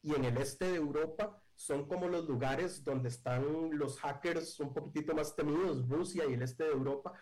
y 0.03 0.15
en 0.15 0.27
el 0.27 0.37
este 0.37 0.67
de 0.67 0.77
Europa 0.77 1.43
son 1.59 1.89
como 1.89 2.07
los 2.07 2.29
lugares 2.29 2.85
donde 2.85 3.09
están 3.09 3.77
los 3.77 3.99
hackers 3.99 4.61
un 4.61 4.73
poquitito 4.73 5.13
más 5.13 5.35
temidos, 5.35 5.89
Rusia 5.89 6.25
y 6.29 6.35
el 6.35 6.43
este 6.43 6.63
de 6.63 6.71
Europa. 6.71 7.13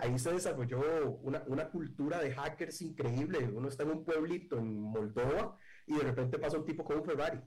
ahí 0.00 0.18
se 0.18 0.32
desarrolló 0.32 1.10
una, 1.20 1.44
una, 1.46 1.68
cultura 1.68 2.18
de 2.18 2.32
hackers 2.32 2.80
increíble. 2.80 3.46
Uno 3.52 3.68
está 3.68 3.82
en 3.82 3.90
un 3.90 4.04
pueblito 4.04 4.56
en 4.56 4.80
Moldova 4.80 5.58
y 5.86 5.94
de 5.94 6.04
repente 6.04 6.38
pasa 6.38 6.56
un 6.56 6.64
tipo 6.64 6.84
con 6.84 7.00
un 7.00 7.04
Ferrari. 7.04 7.38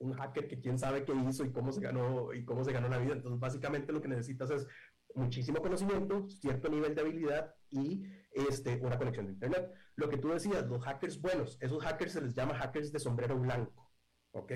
Un 0.00 0.12
hacker 0.12 0.48
que 0.48 0.60
quién 0.60 0.78
sabe 0.78 1.02
qué 1.02 1.14
hizo 1.14 1.46
y 1.46 1.50
cómo 1.50 1.72
se 1.72 1.80
ganó 1.80 2.34
y 2.34 2.44
cómo 2.44 2.62
se 2.62 2.72
ganó 2.72 2.88
la 2.88 2.98
vida. 2.98 3.14
Entonces, 3.14 3.40
básicamente 3.40 3.90
lo 3.90 4.02
que 4.02 4.08
necesitas 4.08 4.50
es 4.50 4.66
muchísimo 5.14 5.62
conocimiento, 5.62 6.28
cierto 6.28 6.68
nivel 6.68 6.94
de 6.94 7.00
habilidad 7.00 7.54
y 7.70 8.04
este, 8.32 8.78
una 8.82 8.98
conexión 8.98 9.26
de 9.26 9.32
Internet. 9.32 9.72
Lo 9.96 10.10
que 10.10 10.18
tú 10.18 10.28
decías, 10.28 10.66
los 10.66 10.84
hackers 10.84 11.22
buenos, 11.22 11.56
esos 11.62 11.82
hackers 11.82 12.12
se 12.12 12.20
les 12.20 12.34
llama 12.34 12.54
hackers 12.54 12.92
de 12.92 12.98
sombrero 12.98 13.38
blanco. 13.38 13.90
¿Ok? 14.32 14.52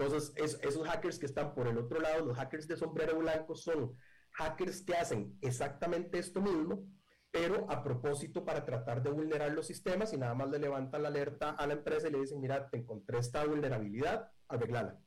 Entonces, 0.00 0.32
esos 0.62 0.88
hackers 0.88 1.18
que 1.18 1.26
están 1.26 1.54
por 1.54 1.68
el 1.68 1.76
otro 1.76 2.00
lado, 2.00 2.24
los 2.24 2.36
hackers 2.36 2.66
de 2.66 2.76
sombrero 2.78 3.18
blanco, 3.18 3.54
son 3.54 3.94
hackers 4.32 4.82
que 4.82 4.94
hacen 4.94 5.36
exactamente 5.42 6.18
esto 6.18 6.40
mismo, 6.40 6.86
pero 7.30 7.70
a 7.70 7.82
propósito 7.82 8.42
para 8.44 8.64
tratar 8.64 9.02
de 9.02 9.10
vulnerar 9.10 9.52
los 9.52 9.66
sistemas 9.66 10.12
y 10.14 10.16
nada 10.16 10.34
más 10.34 10.48
le 10.48 10.58
levantan 10.58 11.02
la 11.02 11.08
alerta 11.08 11.50
a 11.50 11.66
la 11.66 11.74
empresa 11.74 12.08
y 12.08 12.12
le 12.12 12.20
dicen, 12.20 12.40
mira, 12.40 12.70
te 12.70 12.78
encontré 12.78 13.18
esta 13.18 13.44
vulnerabilidad, 13.44 14.30
arreglala. 14.48 14.98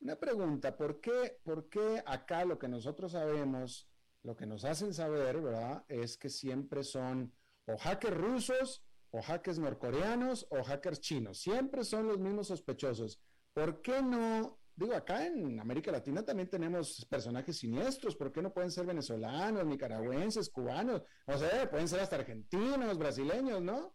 Una 0.00 0.16
pregunta, 0.16 0.76
¿por 0.76 1.00
qué, 1.00 1.38
¿por 1.44 1.68
qué 1.68 2.02
acá 2.04 2.44
lo 2.44 2.58
que 2.58 2.66
nosotros 2.66 3.12
sabemos, 3.12 3.88
lo 4.24 4.36
que 4.36 4.46
nos 4.46 4.64
hacen 4.64 4.92
saber, 4.92 5.40
¿verdad? 5.40 5.84
Es 5.86 6.18
que 6.18 6.28
siempre 6.28 6.82
son 6.82 7.32
o 7.66 7.76
hackers 7.78 8.16
rusos, 8.16 8.84
o 9.12 9.22
hackers 9.22 9.58
norcoreanos, 9.58 10.48
o 10.50 10.64
hackers 10.64 11.00
chinos. 11.00 11.38
Siempre 11.38 11.84
son 11.84 12.08
los 12.08 12.18
mismos 12.18 12.48
sospechosos. 12.48 13.20
¿Por 13.52 13.82
qué 13.82 14.02
no? 14.02 14.58
Digo, 14.74 14.94
acá 14.94 15.26
en 15.26 15.60
América 15.60 15.92
Latina 15.92 16.24
también 16.24 16.48
tenemos 16.48 17.06
personajes 17.10 17.58
siniestros. 17.58 18.16
¿Por 18.16 18.32
qué 18.32 18.40
no 18.40 18.52
pueden 18.52 18.70
ser 18.70 18.86
venezolanos, 18.86 19.66
nicaragüenses, 19.66 20.48
cubanos? 20.48 21.02
O 21.26 21.36
sea, 21.36 21.70
pueden 21.70 21.88
ser 21.88 22.00
hasta 22.00 22.16
argentinos, 22.16 22.98
brasileños, 22.98 23.60
¿no? 23.60 23.94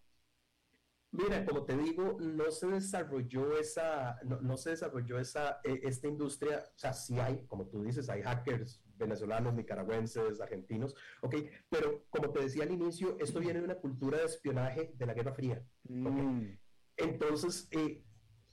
Mira, 1.12 1.46
como 1.46 1.64
te 1.64 1.76
digo, 1.78 2.18
no 2.20 2.52
se 2.52 2.68
desarrolló 2.68 3.58
esa, 3.58 4.20
no, 4.24 4.58
se 4.58 4.72
desarrolló 4.72 5.18
esa, 5.18 5.62
e, 5.64 5.80
esta 5.84 6.08
industria, 6.08 6.64
o 6.68 6.78
sea, 6.78 6.94
sí 6.94 7.18
hay, 7.18 7.46
como 7.48 7.66
tú 7.68 7.82
dices, 7.82 8.10
hay 8.10 8.22
hackers 8.22 8.84
venezolanos, 8.98 9.54
nicaragüenses, 9.54 10.42
argentinos, 10.42 10.96
ok, 11.22 11.36
pero 11.70 12.06
como 12.10 12.30
te 12.32 12.42
decía 12.42 12.64
al 12.64 12.72
inicio, 12.72 13.18
esto 13.20 13.40
viene 13.40 13.60
de 13.60 13.66
una 13.66 13.76
cultura 13.76 14.20
de 14.20 14.26
espionaje 14.26 14.92
de 14.96 15.06
la 15.06 15.14
Guerra 15.14 15.34
Fría, 15.34 15.66
mm. 15.84 16.58
Entonces, 16.98 17.68
eh, 17.72 18.04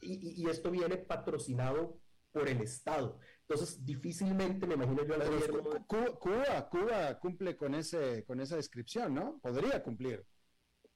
y, 0.04 0.48
esto 0.48 0.70
viene 0.70 0.96
patrocinado 0.96 2.00
por 2.32 2.48
el 2.48 2.60
Estado. 2.60 3.18
Entonces, 3.42 3.84
difícilmente 3.84 4.66
me 4.66 4.74
imagino 4.74 5.04
yo 5.04 5.16
la 5.16 5.26
Cuba, 5.86 6.68
Cuba, 6.68 7.18
cumple 7.20 7.56
con, 7.56 7.74
ese, 7.74 8.24
con 8.24 8.40
esa 8.40 8.56
descripción, 8.56 9.14
¿no? 9.14 9.38
Podría 9.40 9.82
cumplir. 9.82 10.24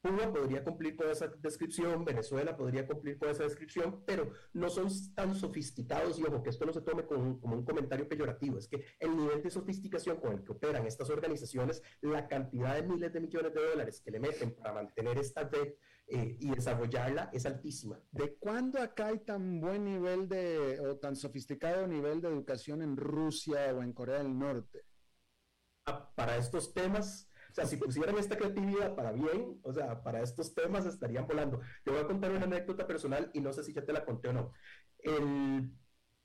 Cuba 0.00 0.32
podría 0.32 0.62
cumplir 0.62 0.94
con 0.94 1.10
esa 1.10 1.26
descripción, 1.26 2.04
Venezuela 2.04 2.56
podría 2.56 2.86
cumplir 2.86 3.18
con 3.18 3.30
esa 3.30 3.42
descripción, 3.42 4.04
pero 4.06 4.32
no 4.52 4.70
son 4.70 4.88
tan 5.14 5.34
sofisticados 5.34 6.18
y 6.20 6.24
ojo, 6.24 6.42
que 6.42 6.50
esto 6.50 6.64
no 6.64 6.72
se 6.72 6.82
tome 6.82 7.04
como 7.04 7.22
un, 7.40 7.64
comentario 7.64 8.08
peyorativo, 8.08 8.58
es 8.58 8.68
que 8.68 8.84
el 9.00 9.16
nivel 9.16 9.42
de 9.42 9.50
sofisticación 9.50 10.18
con 10.18 10.34
el 10.34 10.44
que 10.44 10.52
operan 10.52 10.86
estas 10.86 11.10
organizaciones, 11.10 11.82
la 12.00 12.28
cantidad 12.28 12.76
de 12.76 12.84
miles 12.84 13.12
de 13.12 13.20
millones 13.20 13.52
de 13.52 13.60
dólares 13.60 14.00
que 14.00 14.12
le 14.12 14.20
meten 14.20 14.54
para 14.54 14.72
mantener 14.72 15.18
esta 15.18 15.48
red 15.48 15.74
eh, 16.10 16.38
y 16.40 16.50
desarrollarla 16.50 17.28
es 17.34 17.44
altísima. 17.44 18.00
¿De 18.10 18.34
cuándo 18.36 18.80
acá 18.80 19.08
hay 19.08 19.18
tan 19.18 19.60
buen 19.60 19.84
nivel 19.84 20.26
de, 20.26 20.80
o 20.80 20.96
tan 20.96 21.14
sofisticado 21.14 21.86
nivel 21.86 22.22
de 22.22 22.28
educación 22.28 22.80
en 22.80 22.96
Rusia 22.96 23.74
o 23.74 23.82
en 23.82 23.92
Corea 23.92 24.22
del 24.22 24.38
Norte? 24.38 24.86
Ah, 25.84 26.10
para 26.14 26.38
estos 26.38 26.72
temas, 26.72 27.28
o 27.50 27.54
sea, 27.54 27.66
si 27.66 27.76
pusieran 27.76 28.16
esta 28.16 28.38
creatividad 28.38 28.94
para 28.94 29.12
bien, 29.12 29.60
o 29.62 29.70
sea, 29.70 30.02
para 30.02 30.22
estos 30.22 30.54
temas 30.54 30.86
estarían 30.86 31.26
volando. 31.26 31.60
Te 31.84 31.90
voy 31.90 32.00
a 32.00 32.06
contar 32.06 32.30
una 32.30 32.44
anécdota 32.44 32.86
personal 32.86 33.30
y 33.34 33.42
no 33.42 33.52
sé 33.52 33.62
si 33.62 33.74
ya 33.74 33.84
te 33.84 33.92
la 33.92 34.06
conté 34.06 34.28
o 34.28 34.32
no. 34.32 34.52
El, 35.00 35.70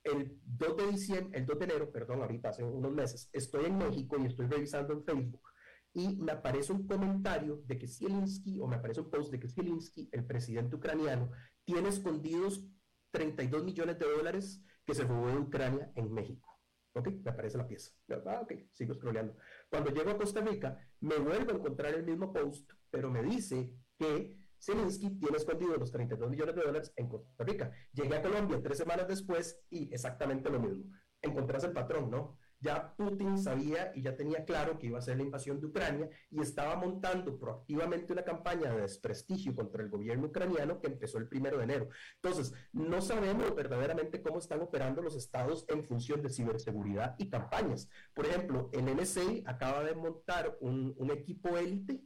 el 0.06 0.40
2 0.46 0.78
de 0.78 0.88
diciembre, 0.92 1.38
el 1.38 1.46
2 1.46 1.60
de 1.60 1.66
enero, 1.66 1.92
perdón, 1.92 2.22
ahorita 2.22 2.50
hace 2.50 2.64
unos 2.64 2.94
meses, 2.94 3.30
estoy 3.34 3.66
en 3.66 3.78
México 3.78 4.16
y 4.18 4.28
estoy 4.28 4.48
revisando 4.48 4.94
en 4.94 5.04
Facebook 5.04 5.53
y 5.94 6.16
me 6.18 6.32
aparece 6.32 6.74
un 6.74 6.88
comentario 6.88 7.62
de 7.66 7.78
que 7.78 7.88
Zelensky, 7.88 8.60
o 8.60 8.68
me 8.68 8.78
aparece 8.78 9.02
un 9.02 9.10
post 9.10 9.32
de 9.32 9.40
que 9.40 9.48
Zelensky, 9.48 10.10
el 10.12 10.26
presidente 10.26 10.76
ucraniano, 10.76 11.32
tiene 11.64 11.90
escondidos 11.90 12.68
32 13.12 13.64
millones 13.64 14.00
de 14.00 14.06
dólares 14.06 14.64
que 14.86 14.96
se 14.96 15.04
robó 15.04 15.28
de 15.28 15.38
Ucrania 15.38 15.92
en 15.96 16.12
México. 16.12 16.50
Ok, 16.94 17.10
me 17.24 17.32
aparece 17.32 17.58
la 17.58 17.68
pieza. 17.68 17.92
Ah, 18.26 18.42
ok, 18.42 18.54
sigo 18.72 18.94
scrolleando. 18.94 19.36
Cuando 19.70 19.92
llego 19.92 20.12
a 20.12 20.18
Costa 20.18 20.42
Rica, 20.42 20.78
me 21.00 21.18
vuelvo 21.18 21.52
a 21.52 21.56
encontrar 21.56 21.94
el 21.94 22.04
mismo 22.04 22.32
post, 22.34 22.72
pero 22.90 23.10
me 23.10 23.24
dice 23.24 23.74
que 23.98 24.38
Zelensky 24.60 25.10
tiene 25.20 25.38
escondidos 25.38 25.78
los 25.78 25.92
32 25.92 26.30
millones 26.30 26.56
de 26.56 26.62
dólares 26.62 26.94
en 26.96 27.08
Costa 27.08 27.44
Rica. 27.44 27.72
Llegué 27.94 28.16
a 28.16 28.22
Colombia 28.22 28.62
tres 28.62 28.78
semanas 28.78 29.08
después 29.08 29.60
y 29.70 29.94
exactamente 29.94 30.50
lo 30.50 30.60
mismo. 30.60 30.86
Encontrás 31.22 31.64
el 31.64 31.74
patrón, 31.74 32.10
¿no? 32.10 32.38
Ya 32.64 32.96
Putin 32.96 33.38
sabía 33.38 33.92
y 33.94 34.02
ya 34.02 34.16
tenía 34.16 34.46
claro 34.46 34.80
que 34.80 34.88
iba 34.88 34.98
a 34.98 35.02
ser 35.02 35.18
la 35.18 35.24
invasión 35.24 35.60
de 35.60 35.68
Ucrania 35.68 36.10
y 36.32 36.42
estaba 36.42 36.78
montando 36.78 37.38
proactivamente 37.38 38.14
una 38.14 38.24
campaña 38.24 38.74
de 38.74 38.82
desprestigio 38.82 39.54
contra 39.54 39.84
el 39.84 39.90
gobierno 39.90 40.28
ucraniano 40.28 40.80
que 40.80 40.88
empezó 40.88 41.18
el 41.18 41.28
primero 41.28 41.58
de 41.58 41.66
enero. 41.66 41.90
Entonces, 42.16 42.54
no 42.72 43.02
sabemos 43.02 43.54
verdaderamente 43.54 44.22
cómo 44.22 44.40
están 44.40 44.62
operando 44.62 45.02
los 45.02 45.16
estados 45.16 45.66
en 45.68 45.84
función 45.84 46.22
de 46.22 46.30
ciberseguridad 46.30 47.16
y 47.18 47.30
campañas. 47.30 47.90
Por 48.14 48.26
ejemplo, 48.26 48.70
el 48.72 48.86
NSA 48.86 49.44
acaba 49.46 49.84
de 49.84 49.96
montar 49.96 50.58
un, 50.62 50.94
equipo 51.12 51.58
élite 51.58 52.02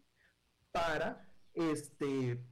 para 0.72 1.26
este, 1.54 2.44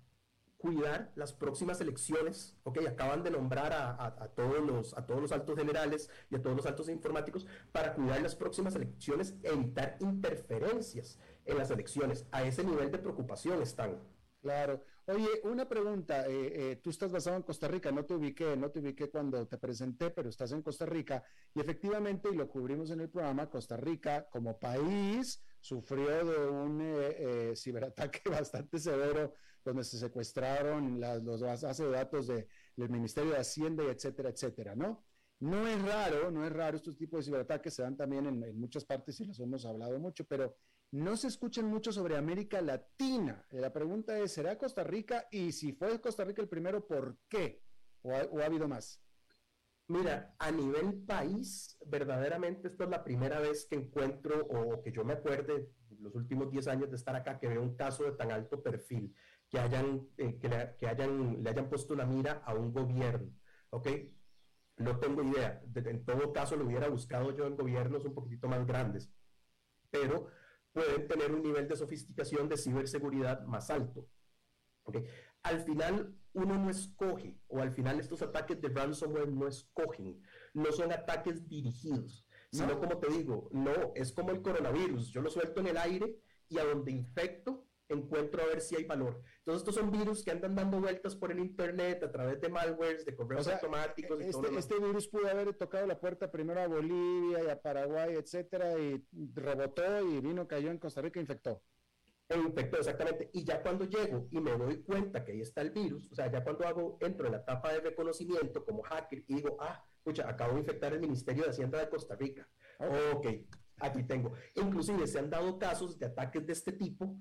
cuidar 0.65 1.11
las 1.15 1.31
próximas 1.31 1.79
elecciones, 1.79 2.57
ok, 2.63 2.79
acaban 2.87 3.21
de 3.21 3.29
nombrar 3.29 3.71
a, 3.71 4.31
todos 4.35 4.65
los, 4.65 4.97
a 4.97 5.05
todos 5.05 5.21
los 5.21 5.31
altos 5.31 5.55
generales 5.55 6.09
y 6.31 6.35
a 6.35 6.41
todos 6.41 6.55
los 6.55 6.65
altos 6.65 6.89
informáticos 6.89 7.45
para 7.71 7.93
cuidar 7.93 8.19
las 8.23 8.35
próximas 8.35 8.75
elecciones, 8.75 9.35
evitar 9.43 9.95
interferencias 9.99 11.19
en 11.45 11.59
las 11.59 11.69
elecciones. 11.69 12.25
A 12.31 12.43
ese 12.43 12.63
nivel 12.63 12.91
de 12.91 12.97
preocupación 12.97 13.61
están. 13.61 13.99
Claro. 14.41 14.83
Oye, 15.05 15.29
una 15.43 15.69
pregunta. 15.69 16.25
Eh, 16.27 16.71
eh, 16.71 16.75
tú 16.77 16.89
estás 16.89 17.11
basado 17.11 17.37
en 17.37 17.43
Costa 17.43 17.67
Rica, 17.67 17.91
no 17.91 18.05
te 18.05 18.15
ubiqué, 18.15 18.57
no 18.57 18.71
te 18.71 18.79
ubiqué 18.79 19.11
cuando 19.11 19.47
te 19.47 19.59
presenté, 19.59 20.09
pero 20.09 20.29
estás 20.29 20.51
en 20.51 20.63
Costa 20.63 20.87
Rica 20.87 21.23
y 21.53 21.59
efectivamente, 21.59 22.29
y 22.31 22.35
lo 22.35 22.47
cubrimos 22.47 22.89
en 22.89 23.01
el 23.01 23.09
programa, 23.09 23.51
Costa 23.51 23.77
Rica 23.77 24.27
como 24.31 24.57
país 24.57 25.43
sufrió 25.65 26.23
de 26.23 26.47
un 26.47 26.79
eh, 26.79 27.53
ciberataque 27.55 28.21
bastante 28.29 28.77
severo 28.77 29.33
donde 29.63 29.83
se 29.83 29.97
secuestraron 29.97 30.99
las 30.99 31.23
los 31.23 31.41
bases 31.41 31.77
de 31.79 31.89
datos 31.89 32.27
del 32.27 32.89
Ministerio 32.89 33.31
de 33.31 33.39
Hacienda 33.39 33.83
y 33.83 33.87
etcétera, 33.87 34.29
etcétera, 34.29 34.75
¿no? 34.75 35.03
No 35.39 35.67
es 35.67 35.81
raro, 35.81 36.29
no 36.29 36.45
es 36.45 36.53
raro, 36.53 36.77
estos 36.77 36.95
tipos 36.95 37.19
de 37.19 37.23
ciberataques 37.25 37.73
se 37.73 37.81
dan 37.81 37.97
también 37.97 38.27
en, 38.27 38.43
en 38.43 38.59
muchas 38.59 38.85
partes 38.85 39.19
y 39.19 39.25
los 39.25 39.39
hemos 39.39 39.65
hablado 39.65 39.97
mucho, 39.99 40.23
pero 40.25 40.55
no 40.91 41.17
se 41.17 41.27
escuchan 41.29 41.65
mucho 41.65 41.91
sobre 41.91 42.15
América 42.15 42.61
Latina. 42.61 43.43
La 43.49 43.73
pregunta 43.73 44.19
es, 44.19 44.33
¿será 44.33 44.57
Costa 44.59 44.83
Rica? 44.83 45.27
Y 45.31 45.51
si 45.51 45.73
fue 45.73 45.99
Costa 45.99 46.23
Rica 46.23 46.43
el 46.43 46.47
primero, 46.47 46.85
¿por 46.85 47.17
qué? 47.27 47.63
¿O 48.03 48.13
ha, 48.13 48.45
habido 48.45 48.67
más? 48.67 49.01
Mira, 49.87 50.35
a 50.39 50.51
nivel 50.51 51.03
país, 51.05 51.77
verdaderamente 51.85 52.69
esta 52.69 52.85
es 52.85 52.89
la 52.89 53.03
primera 53.03 53.39
vez 53.39 53.67
que 53.69 53.75
encuentro 53.75 54.45
o 54.47 54.81
que 54.81 54.91
yo 54.91 55.03
me 55.03 55.13
acuerde 55.13 55.69
los 55.99 56.15
últimos 56.15 56.49
10 56.49 56.67
años 56.67 56.89
de 56.89 56.95
estar 56.95 57.15
acá 57.15 57.37
que 57.39 57.47
veo 57.47 57.61
un 57.61 57.75
caso 57.75 58.03
de 58.03 58.13
tan 58.13 58.31
alto 58.31 58.63
perfil, 58.63 59.13
que 59.49 59.59
hayan, 59.59 60.07
eh, 60.17 60.39
que, 60.39 60.49
le, 60.49 60.87
hayan, 60.87 61.43
le 61.43 61.49
hayan 61.49 61.69
puesto 61.69 61.93
una 61.93 62.05
mira 62.05 62.41
a 62.45 62.55
un 62.55 62.73
gobierno, 62.73 63.31
¿ok? 63.69 63.87
No 64.77 64.99
tengo 64.99 65.23
idea. 65.23 65.61
en 65.73 66.03
todo 66.03 66.33
caso, 66.33 66.55
lo 66.55 66.65
hubiera 66.65 66.89
buscado 66.89 67.35
yo 67.35 67.45
en 67.45 67.55
gobiernos 67.55 68.03
un 68.05 68.13
poquitito 68.13 68.47
más 68.47 68.65
grandes. 68.65 69.11
Pero 69.89 70.27
pueden 70.73 71.07
tener 71.07 71.31
un 71.31 71.41
nivel 71.41 71.67
de 71.67 71.77
sofisticación 71.77 72.49
de 72.49 72.57
ciberseguridad 72.57 73.43
más 73.45 73.69
alto. 73.69 74.09
¿Okay? 74.83 75.05
Al 75.43 75.61
final, 75.61 76.15
uno 76.35 76.57
no 76.57 76.69
escoge, 76.69 77.39
o 77.47 77.61
al 77.61 77.71
final 77.71 77.99
estos 77.99 78.21
ataques 78.21 78.61
de 78.61 78.69
ransomware 78.69 79.31
no 79.31 79.47
escogen, 79.47 80.21
no 80.53 80.71
son 80.71 80.91
ataques 80.91 81.47
dirigidos, 81.47 82.25
sino 82.51 82.77
como 82.79 82.97
te 82.97 83.09
digo, 83.09 83.49
no, 83.51 83.93
es 83.95 84.11
como 84.11 84.31
el 84.31 84.41
coronavirus, 84.41 85.09
yo 85.11 85.21
lo 85.21 85.29
suelto 85.29 85.61
en 85.61 85.67
el 85.67 85.77
aire 85.77 86.17
y 86.49 86.59
a 86.59 86.65
donde 86.65 86.91
infecto, 86.91 87.65
encuentro 87.87 88.41
a 88.41 88.47
ver 88.47 88.61
si 88.61 88.75
hay 88.75 88.83
valor. 88.83 89.21
Entonces 89.39 89.61
estos 89.61 89.75
son 89.75 89.91
virus 89.91 90.23
que 90.23 90.31
andan 90.31 90.55
dando 90.55 90.79
vueltas 90.79 91.15
por 91.15 91.31
el 91.31 91.39
internet 91.39 92.03
a 92.03 92.11
través 92.11 92.41
de 92.41 92.49
malwares, 92.49 93.05
de 93.05 93.15
correos 93.15 93.47
automáticos. 93.47 94.19
Este, 94.19 94.57
este, 94.57 94.79
virus 94.79 95.07
pudo 95.07 95.27
haber 95.27 95.53
tocado 95.53 95.85
la 95.85 95.99
puerta 95.99 96.31
primero 96.31 96.61
a 96.61 96.67
Bolivia 96.67 97.43
y 97.43 97.49
a 97.49 97.61
Paraguay, 97.61 98.15
etcétera, 98.15 98.77
y 98.79 99.05
rebotó 99.33 100.01
y 100.01 100.19
vino, 100.19 100.47
cayó 100.47 100.71
en 100.71 100.79
Costa 100.79 101.01
Rica 101.01 101.19
e 101.19 101.23
infectó. 101.23 101.61
E 102.27 102.37
infectó, 102.37 102.77
exactamente. 102.77 103.29
Y 103.33 103.43
ya 103.43 103.61
cuando 103.61 103.85
llego 103.85 104.27
y 104.31 104.39
me 104.39 104.57
doy 104.57 104.81
cuenta 104.81 105.23
que 105.23 105.33
ahí 105.33 105.41
está 105.41 105.61
el 105.61 105.71
virus, 105.71 106.11
o 106.11 106.15
sea, 106.15 106.31
ya 106.31 106.43
cuando 106.43 106.67
hago, 106.67 106.97
entro 107.01 107.27
en 107.27 107.33
la 107.33 107.39
etapa 107.39 107.71
de 107.71 107.81
reconocimiento 107.81 108.65
como 108.65 108.81
hacker 108.81 109.23
y 109.27 109.35
digo, 109.35 109.57
ah, 109.59 109.83
escucha, 109.97 110.27
acabo 110.27 110.53
de 110.53 110.61
infectar 110.61 110.93
el 110.93 111.01
Ministerio 111.01 111.43
de 111.43 111.51
Hacienda 111.51 111.79
de 111.79 111.89
Costa 111.89 112.15
Rica. 112.15 112.47
ok, 113.13 113.27
aquí 113.79 114.03
tengo. 114.03 114.33
Inclusive 114.55 115.05
se 115.05 115.19
han 115.19 115.29
dado 115.29 115.59
casos 115.59 115.99
de 115.99 116.07
ataques 116.07 116.45
de 116.45 116.53
este 116.53 116.71
tipo 116.71 117.15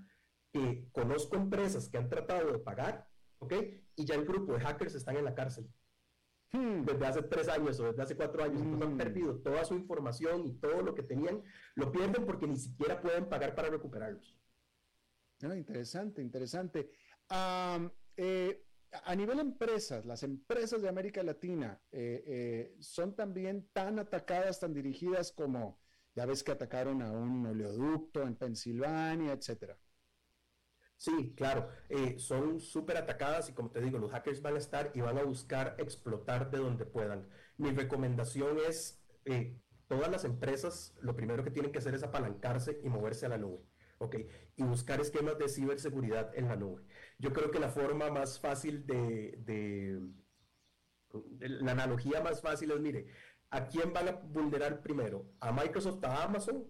que 0.53 0.89
conozco 0.93 1.37
empresas 1.37 1.89
que 1.89 1.99
han 1.99 2.09
tratado 2.09 2.53
de 2.53 2.59
pagar, 2.59 3.07
¿ok? 3.41 3.53
Y 3.97 4.05
ya 4.07 4.15
el 4.15 4.25
grupo 4.25 4.55
de 4.55 4.61
hackers 4.61 4.95
están 4.95 5.17
en 5.17 5.25
la 5.25 5.35
cárcel. 5.35 5.69
Hmm. 6.53 6.85
Desde 6.85 7.07
hace 7.07 7.23
tres 7.23 7.49
años 7.49 7.79
o 7.81 7.85
desde 7.85 8.03
hace 8.03 8.17
cuatro 8.17 8.45
años, 8.45 8.63
han 8.63 8.95
hmm. 8.95 8.97
perdido 8.97 9.37
toda 9.41 9.65
su 9.65 9.75
información 9.75 10.47
y 10.47 10.55
todo 10.55 10.81
lo 10.81 10.95
que 10.95 11.03
tenían, 11.03 11.43
lo 11.75 11.91
pierden 11.93 12.25
porque 12.25 12.47
ni 12.47 12.57
siquiera 12.57 13.03
pueden 13.03 13.29
pagar 13.29 13.55
para 13.55 13.69
recuperarlos. 13.69 14.39
Ah, 15.43 15.57
interesante, 15.57 16.23
interesante. 16.23 16.91
Eh, 18.17 18.65
a 19.05 19.15
nivel 19.17 19.41
empresas, 19.41 20.05
las 20.05 20.23
empresas 20.23 20.81
de 20.81 20.89
América 20.89 21.23
Latina 21.23 21.81
eh, 21.91 22.23
eh, 22.27 22.77
son 22.81 23.17
también 23.17 23.69
tan 23.73 23.99
atacadas, 23.99 24.61
tan 24.61 24.73
dirigidas 24.73 25.33
como, 25.33 25.81
ya 26.15 26.27
ves 26.27 26.45
que 26.45 26.53
atacaron 26.53 27.03
a 27.03 27.11
un 27.11 27.45
oleoducto 27.45 28.23
en 28.23 28.37
Pensilvania, 28.37 29.33
etcétera. 29.33 29.77
Sí, 30.97 31.35
claro, 31.37 31.69
son 32.19 32.61
súper 32.61 32.97
atacadas 32.97 33.51
y 33.51 33.53
como 33.53 33.71
te 33.71 33.81
digo, 33.81 33.99
los 33.99 34.13
hackers 34.13 34.41
van 34.41 34.55
a 34.55 34.59
estar 34.59 34.93
y 34.95 35.01
van 35.01 35.19
a 35.19 35.25
buscar 35.25 35.75
explotar 35.79 36.51
de 36.51 36.59
donde 36.59 36.87
puedan. 36.87 37.29
Mi 37.59 37.73
recomendación 37.73 38.57
es, 38.67 39.05
todas 39.89 40.09
las 40.11 40.25
empresas 40.25 40.95
lo 41.01 41.15
primero 41.15 41.43
que 41.45 41.51
tienen 41.51 41.73
que 41.73 41.79
hacer 41.79 41.95
es 41.95 42.05
apalancarse 42.05 42.81
y 42.83 42.89
moverse 42.89 43.27
a 43.27 43.31
la 43.31 43.39
nube. 43.39 43.61
¿Ok? 44.05 44.17
Y 44.57 44.63
buscar 44.63 45.01
esquemas 45.01 45.39
de 45.39 45.49
ciberseguridad 45.49 46.37
en 46.37 46.49
la 46.49 46.57
nube. 46.57 46.83
Yo 47.19 47.33
creo 47.33 47.51
que 47.51 47.59
la 47.59 47.71
forma 47.71 48.11
más 48.11 48.39
fácil 48.39 48.87
de, 48.87 50.01
la 51.41 51.73
analogía 51.73 52.21
más 52.23 52.41
fácil 52.41 52.71
es, 52.71 52.81
mire, 52.81 53.07
¿a 53.51 53.67
quién 53.67 53.93
van 53.93 54.09
a 54.09 54.13
vulnerar 54.13 54.81
primero? 54.83 55.27
¿A 55.41 55.53
Microsoft, 55.53 56.05
a 56.05 56.25
Amazon 56.25 56.65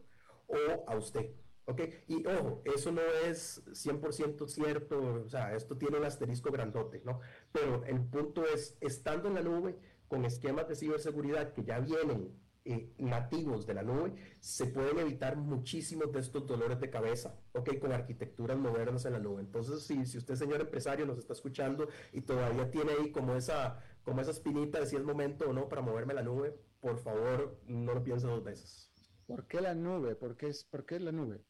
o 0.46 0.84
a 0.86 0.96
usted? 0.96 1.30
¿Ok? 1.66 1.80
Y 2.08 2.26
ojo, 2.26 2.62
eso 2.64 2.92
no 2.92 3.00
es 3.26 3.64
100% 3.66 4.46
cierto, 4.48 5.24
o 5.24 5.28
sea, 5.28 5.54
esto 5.54 5.78
tiene 5.78 5.96
un 5.96 6.04
asterisco 6.04 6.50
grandote, 6.50 7.00
¿no? 7.04 7.20
Pero 7.52 7.84
el 7.84 8.02
punto 8.04 8.44
es, 8.46 8.76
estando 8.80 9.28
en 9.28 9.34
la 9.34 9.42
nube, 9.42 9.78
con 10.08 10.26
esquemas 10.26 10.68
de 10.68 10.76
ciberseguridad 10.76 11.54
que 11.54 11.64
ya 11.64 11.80
vienen 11.80 12.38
eh, 12.64 12.94
nativos 12.98 13.66
de 13.66 13.74
la 13.74 13.82
nube, 13.82 14.14
se 14.40 14.66
pueden 14.66 14.98
evitar 14.98 15.36
muchísimos 15.36 16.12
de 16.12 16.20
estos 16.20 16.46
dolores 16.46 16.80
de 16.80 16.90
cabeza, 16.90 17.38
¿ok? 17.52 17.78
Con 17.78 17.92
arquitecturas 17.92 18.58
modernas 18.58 19.04
en 19.04 19.12
la 19.12 19.18
nube. 19.18 19.42
Entonces, 19.42 19.82
si, 19.82 20.06
si 20.06 20.18
usted, 20.18 20.34
señor 20.34 20.60
empresario, 20.60 21.06
nos 21.06 21.18
está 21.18 21.32
escuchando 21.32 21.88
y 22.12 22.22
todavía 22.22 22.70
tiene 22.70 22.92
ahí 22.92 23.10
como 23.10 23.34
esa, 23.34 23.80
como 24.02 24.20
esa 24.20 24.30
espinita 24.30 24.80
de 24.80 24.86
si 24.86 24.96
es 24.96 25.04
momento 25.04 25.48
o 25.48 25.52
no 25.52 25.68
para 25.68 25.82
moverme 25.82 26.12
a 26.12 26.16
la 26.16 26.22
nube, 26.22 26.58
por 26.80 26.98
favor, 26.98 27.60
no 27.66 27.94
lo 27.94 28.02
piense 28.02 28.26
dos 28.26 28.42
veces. 28.42 28.90
¿Por 29.26 29.46
qué 29.46 29.60
la 29.60 29.74
nube? 29.74 30.16
¿Por 30.16 30.36
qué, 30.36 30.48
es, 30.48 30.64
por 30.64 30.84
qué 30.84 31.00
la 31.00 31.12
nube? 31.12 31.44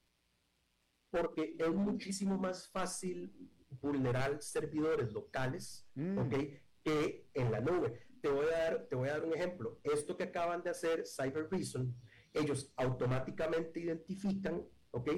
porque 1.15 1.55
es 1.57 1.73
muchísimo 1.73 2.37
más 2.37 2.69
fácil 2.69 3.33
vulnerar 3.81 4.43
servidores 4.43 5.13
locales, 5.13 5.87
mm. 5.95 6.19
¿ok? 6.19 6.35
Que 6.83 7.31
en 7.35 7.53
la 7.53 7.61
nube. 7.61 8.09
Te 8.25 8.31
voy, 8.31 8.47
a 8.47 8.59
dar, 8.59 8.87
te 8.89 8.97
voy 8.97 9.11
a 9.11 9.13
dar 9.13 9.25
un 9.27 9.35
ejemplo. 9.35 9.79
Esto 9.83 10.17
que 10.17 10.25
acaban 10.25 10.63
de 10.63 10.71
hacer 10.71 11.05
Cyber 11.07 11.47
Reason, 11.51 11.95
ellos 12.33 12.73
automáticamente 12.75 13.81
identifican, 13.81 14.67
¿ok? 14.93 15.11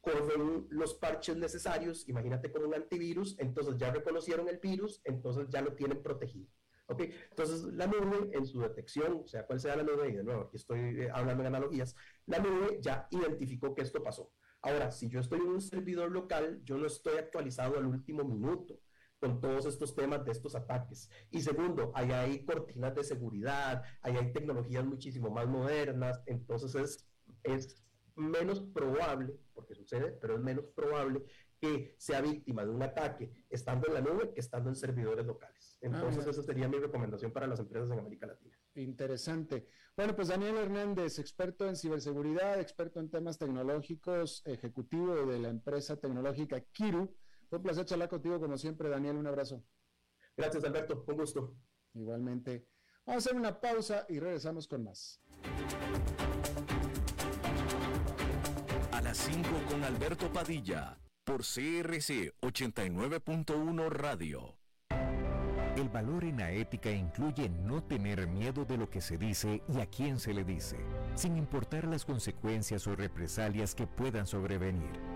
Corren 0.00 0.66
los 0.70 0.94
parches 0.94 1.36
necesarios, 1.36 2.08
imagínate 2.08 2.50
con 2.50 2.64
un 2.64 2.74
antivirus, 2.74 3.38
entonces 3.40 3.76
ya 3.76 3.90
reconocieron 3.90 4.48
el 4.48 4.56
virus, 4.56 5.02
entonces 5.04 5.50
ya 5.50 5.60
lo 5.60 5.74
tienen 5.74 6.02
protegido. 6.02 6.48
¿ok? 6.86 7.02
Entonces, 7.28 7.62
la 7.74 7.88
nube 7.88 8.30
en 8.32 8.46
su 8.46 8.58
detección, 8.62 9.28
sea 9.28 9.44
cual 9.44 9.60
sea 9.60 9.76
la 9.76 9.82
nube, 9.82 10.08
y 10.08 10.14
de 10.14 10.24
nuevo, 10.24 10.44
aquí 10.44 10.56
estoy 10.56 10.80
eh, 11.02 11.10
hablando 11.12 11.42
en 11.42 11.48
analogías, 11.48 11.94
la 12.24 12.38
nube 12.38 12.78
ya 12.80 13.06
identificó 13.10 13.74
que 13.74 13.82
esto 13.82 14.02
pasó. 14.02 14.32
Ahora, 14.62 14.90
si 14.92 15.10
yo 15.10 15.20
estoy 15.20 15.40
en 15.40 15.48
un 15.48 15.60
servidor 15.60 16.10
local, 16.10 16.62
yo 16.64 16.78
no 16.78 16.86
estoy 16.86 17.18
actualizado 17.18 17.76
al 17.76 17.84
último 17.84 18.24
minuto 18.24 18.80
con 19.26 19.40
todos 19.40 19.66
estos 19.66 19.94
temas 19.94 20.24
de 20.24 20.30
estos 20.30 20.54
ataques. 20.54 21.10
Y 21.30 21.40
segundo, 21.40 21.90
ahí 21.94 22.12
hay 22.12 22.44
cortinas 22.44 22.94
de 22.94 23.02
seguridad, 23.02 23.82
ahí 24.02 24.16
hay 24.16 24.32
tecnologías 24.32 24.84
muchísimo 24.84 25.30
más 25.30 25.48
modernas, 25.48 26.22
entonces 26.26 26.74
es, 26.76 27.08
es 27.42 27.82
menos 28.14 28.60
probable, 28.60 29.36
porque 29.52 29.74
sucede, 29.74 30.12
pero 30.20 30.36
es 30.36 30.40
menos 30.40 30.64
probable 30.76 31.24
que 31.60 31.96
sea 31.98 32.20
víctima 32.20 32.64
de 32.64 32.70
un 32.70 32.82
ataque 32.82 33.32
estando 33.50 33.88
en 33.88 33.94
la 33.94 34.00
nube 34.00 34.32
que 34.32 34.40
estando 34.40 34.68
en 34.68 34.76
servidores 34.76 35.26
locales. 35.26 35.78
Ah, 35.82 35.86
Entonces, 35.86 36.24
esa 36.26 36.42
sería 36.42 36.68
mi 36.68 36.78
recomendación 36.78 37.32
para 37.32 37.48
las 37.48 37.58
empresas 37.58 37.90
en 37.90 37.98
América 37.98 38.26
Latina. 38.26 38.56
Interesante. 38.74 39.66
Bueno, 39.96 40.14
pues 40.14 40.28
Daniel 40.28 40.56
Hernández, 40.56 41.18
experto 41.18 41.66
en 41.66 41.74
ciberseguridad, 41.74 42.60
experto 42.60 43.00
en 43.00 43.10
temas 43.10 43.38
tecnológicos, 43.38 44.42
ejecutivo 44.46 45.26
de 45.26 45.40
la 45.40 45.48
empresa 45.48 45.98
tecnológica 45.98 46.60
Kiru. 46.60 47.12
Fue 47.48 47.58
un 47.58 47.62
placer 47.62 47.84
charlar 47.84 48.08
contigo, 48.08 48.40
como 48.40 48.58
siempre, 48.58 48.88
Daniel. 48.88 49.16
Un 49.16 49.26
abrazo. 49.26 49.62
Gracias, 50.36 50.64
Alberto. 50.64 51.04
Un 51.06 51.16
gusto. 51.16 51.54
Igualmente. 51.94 52.66
Vamos 53.06 53.24
a 53.24 53.30
hacer 53.30 53.40
una 53.40 53.60
pausa 53.60 54.04
y 54.08 54.18
regresamos 54.18 54.66
con 54.66 54.84
más. 54.84 55.20
A 58.92 59.00
las 59.00 59.16
5 59.18 59.48
con 59.70 59.84
Alberto 59.84 60.32
Padilla 60.32 60.98
por 61.24 61.42
CRC 61.42 62.34
89.1 62.40 63.88
Radio. 63.90 64.58
El 65.76 65.90
valor 65.90 66.24
en 66.24 66.38
la 66.38 66.50
ética 66.52 66.90
incluye 66.90 67.50
no 67.50 67.84
tener 67.84 68.26
miedo 68.26 68.64
de 68.64 68.78
lo 68.78 68.88
que 68.88 69.02
se 69.02 69.18
dice 69.18 69.62
y 69.68 69.80
a 69.80 69.86
quién 69.86 70.18
se 70.18 70.32
le 70.32 70.42
dice, 70.42 70.78
sin 71.14 71.36
importar 71.36 71.86
las 71.86 72.04
consecuencias 72.04 72.86
o 72.86 72.96
represalias 72.96 73.74
que 73.74 73.86
puedan 73.86 74.26
sobrevenir. 74.26 75.15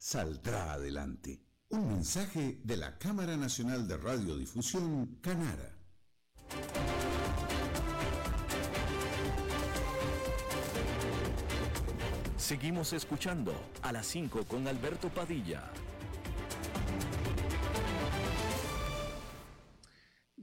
saldrá 0.00 0.72
adelante. 0.72 1.44
Un 1.68 1.86
mensaje 1.88 2.58
de 2.64 2.76
la 2.76 2.98
Cámara 2.98 3.36
Nacional 3.36 3.86
de 3.86 3.96
Radiodifusión, 3.96 5.18
Canara. 5.20 5.76
Seguimos 12.36 12.92
escuchando 12.94 13.52
a 13.82 13.92
las 13.92 14.06
5 14.06 14.46
con 14.46 14.66
Alberto 14.66 15.10
Padilla. 15.10 15.70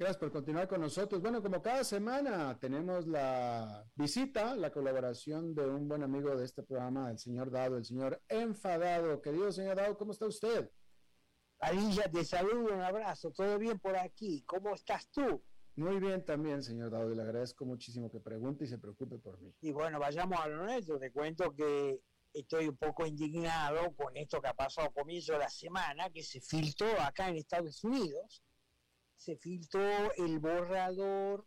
Gracias 0.08 0.22
por 0.22 0.32
continuar 0.32 0.70
con 0.70 0.80
nosotros. 0.80 1.22
Bueno, 1.22 1.44
como 1.44 1.62
cada 1.62 1.84
semana 1.84 2.58
tenemos 2.58 3.06
la 3.08 3.86
visita, 3.94 4.56
la 4.56 4.72
colaboración 4.72 5.54
de 5.54 5.68
un 5.68 5.90
buen 5.90 6.02
amigo 6.02 6.34
de 6.34 6.46
este 6.46 6.64
programa, 6.64 7.12
el 7.12 7.20
señor 7.20 7.52
Dado, 7.52 7.76
el 7.76 7.84
señor 7.84 8.22
Enfadado. 8.30 9.22
Querido 9.22 9.52
señor 9.52 9.76
Dado, 9.76 9.98
¿cómo 9.98 10.14
está 10.14 10.26
usted? 10.26 10.72
Padilla, 11.58 12.10
te 12.10 12.24
saludo, 12.24 12.74
un 12.74 12.80
abrazo. 12.80 13.32
¿Todo 13.32 13.60
bien 13.60 13.80
por 13.80 13.98
aquí? 13.98 14.44
¿Cómo 14.44 14.74
estás 14.76 15.10
tú? 15.10 15.44
Muy 15.76 16.00
bien 16.00 16.24
también, 16.24 16.64
señor 16.64 16.90
Dado, 16.90 17.12
y 17.12 17.16
le 17.18 17.24
agradezco 17.24 17.66
muchísimo 17.66 18.10
que 18.10 18.22
pregunte 18.22 18.64
y 18.64 18.68
se 18.70 18.78
preocupe 18.78 19.18
por 19.18 19.38
mí. 19.42 19.54
Y 19.60 19.74
bueno, 19.74 20.00
vayamos 20.00 20.40
a 20.40 20.48
lo 20.48 20.64
nuestro. 20.64 20.98
Te 21.00 21.12
cuento 21.12 21.54
que 21.54 22.00
estoy 22.32 22.70
un 22.70 22.78
poco 22.78 23.06
indignado 23.06 23.94
con 23.98 24.16
esto 24.16 24.40
que 24.40 24.48
ha 24.48 24.54
pasado 24.54 24.88
a 24.88 24.94
comienzo 24.94 25.34
de 25.34 25.40
la 25.40 25.50
semana, 25.50 26.10
que 26.10 26.24
se 26.24 26.40
filtró 26.40 26.88
acá 27.02 27.28
en 27.28 27.36
Estados 27.36 27.84
Unidos 27.84 28.42
se 29.18 29.36
filtró 29.38 30.14
el 30.16 30.40
borrador 30.40 31.46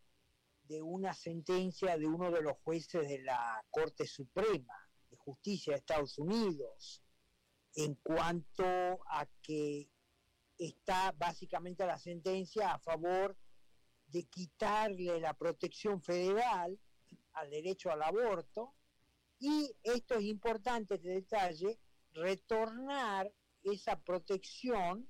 de 0.63 0.81
una 0.81 1.13
sentencia 1.13 1.97
de 1.97 2.05
uno 2.05 2.29
de 2.31 2.41
los 2.41 2.57
jueces 2.63 3.07
de 3.07 3.23
la 3.23 3.65
Corte 3.69 4.05
Suprema 4.05 4.75
de 5.09 5.17
Justicia 5.17 5.73
de 5.73 5.79
Estados 5.79 6.17
Unidos 6.17 7.01
en 7.75 7.95
cuanto 7.95 8.63
a 8.63 9.27
que 9.41 9.89
está 10.57 11.13
básicamente 11.17 11.85
la 11.85 11.97
sentencia 11.97 12.73
a 12.73 12.79
favor 12.79 13.35
de 14.07 14.25
quitarle 14.25 15.19
la 15.19 15.33
protección 15.33 16.01
federal 16.01 16.77
al 17.33 17.49
derecho 17.49 17.89
al 17.89 18.03
aborto. 18.03 18.75
Y 19.39 19.73
esto 19.83 20.15
es 20.15 20.23
importante 20.25 20.95
este 20.95 21.09
detalle, 21.09 21.79
retornar 22.13 23.33
esa 23.63 23.99
protección 24.01 25.09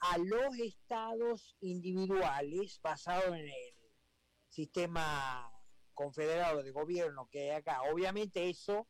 a 0.00 0.18
los 0.18 0.58
estados 0.58 1.56
individuales 1.60 2.80
basados 2.82 3.36
en 3.36 3.48
el 3.48 3.74
sistema 4.48 5.52
confederado 5.94 6.62
de 6.62 6.72
gobierno 6.72 7.28
que 7.30 7.50
hay 7.50 7.56
acá. 7.58 7.82
Obviamente 7.92 8.48
eso 8.48 8.88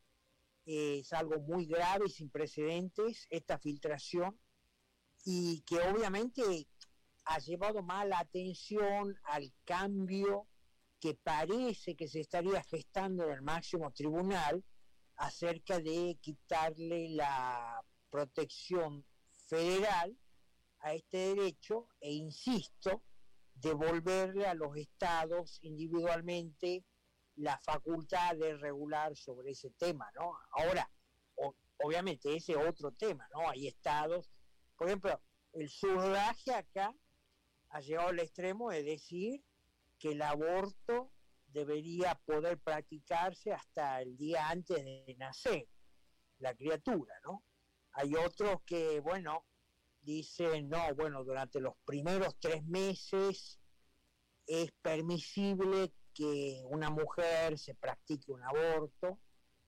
es 0.65 1.11
algo 1.13 1.39
muy 1.41 1.65
grave 1.65 2.05
y 2.07 2.09
sin 2.11 2.29
precedentes, 2.29 3.27
esta 3.29 3.59
filtración, 3.59 4.39
y 5.25 5.61
que 5.61 5.79
obviamente 5.81 6.67
ha 7.25 7.39
llevado 7.39 7.83
más 7.83 8.07
la 8.07 8.19
atención 8.19 9.15
al 9.23 9.53
cambio 9.65 10.47
que 10.99 11.15
parece 11.15 11.95
que 11.95 12.07
se 12.07 12.21
estaría 12.21 12.63
gestando 12.63 13.25
en 13.25 13.31
el 13.31 13.41
máximo 13.41 13.91
tribunal 13.91 14.63
acerca 15.15 15.79
de 15.79 16.17
quitarle 16.21 17.09
la 17.09 17.83
protección 18.09 19.05
federal 19.47 20.17
a 20.81 20.93
este 20.93 21.35
derecho 21.35 21.87
e 21.99 22.11
insisto, 22.13 23.03
devolverle 23.53 24.47
a 24.47 24.53
los 24.53 24.75
estados 24.75 25.59
individualmente 25.61 26.85
la 27.35 27.57
facultad 27.59 28.35
de 28.35 28.57
regular 28.57 29.15
sobre 29.15 29.51
ese 29.51 29.71
tema, 29.71 30.11
¿no? 30.15 30.33
Ahora, 30.51 30.89
obviamente 31.83 32.35
ese 32.35 32.53
es 32.53 32.57
otro 32.57 32.91
tema, 32.91 33.27
¿no? 33.33 33.49
Hay 33.49 33.67
estados, 33.67 34.31
por 34.75 34.87
ejemplo, 34.87 35.21
el 35.53 35.69
sufragio 35.69 36.55
acá 36.55 36.95
ha 37.69 37.79
llegado 37.79 38.09
al 38.09 38.19
extremo 38.19 38.69
de 38.69 38.83
decir 38.83 39.43
que 39.97 40.11
el 40.11 40.21
aborto 40.21 41.11
debería 41.47 42.15
poder 42.25 42.59
practicarse 42.59 43.51
hasta 43.51 44.01
el 44.01 44.17
día 44.17 44.49
antes 44.49 44.83
de 44.83 45.15
nacer 45.17 45.67
la 46.39 46.55
criatura, 46.55 47.13
¿no? 47.23 47.43
Hay 47.93 48.15
otros 48.15 48.61
que, 48.65 48.99
bueno, 49.01 49.45
dicen, 50.01 50.69
no, 50.69 50.93
bueno, 50.95 51.23
durante 51.23 51.59
los 51.59 51.75
primeros 51.85 52.37
tres 52.39 52.63
meses 52.65 53.59
es 54.47 54.71
permisible 54.81 55.93
que 56.13 56.61
una 56.65 56.89
mujer 56.89 57.57
se 57.57 57.75
practique 57.75 58.31
un 58.31 58.43
aborto, 58.43 59.19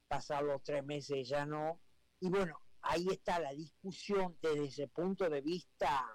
pasados 0.08 0.62
tres 0.64 0.84
meses 0.84 1.28
ya 1.28 1.46
no. 1.46 1.80
Y 2.20 2.30
bueno, 2.30 2.60
ahí 2.82 3.08
está 3.10 3.40
la 3.40 3.54
discusión 3.54 4.38
desde 4.42 4.66
ese 4.66 4.88
punto 4.88 5.30
de 5.30 5.42
vista 5.42 6.06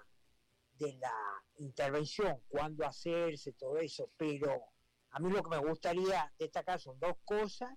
de 0.73 0.93
la 0.93 1.13
intervención, 1.57 2.41
cuándo 2.47 2.85
hacerse, 2.85 3.53
todo 3.53 3.77
eso, 3.77 4.11
pero 4.17 4.71
a 5.11 5.19
mí 5.19 5.29
lo 5.29 5.43
que 5.43 5.49
me 5.49 5.57
gustaría 5.57 6.31
destacar 6.37 6.79
son 6.79 6.99
dos 6.99 7.17
cosas. 7.25 7.69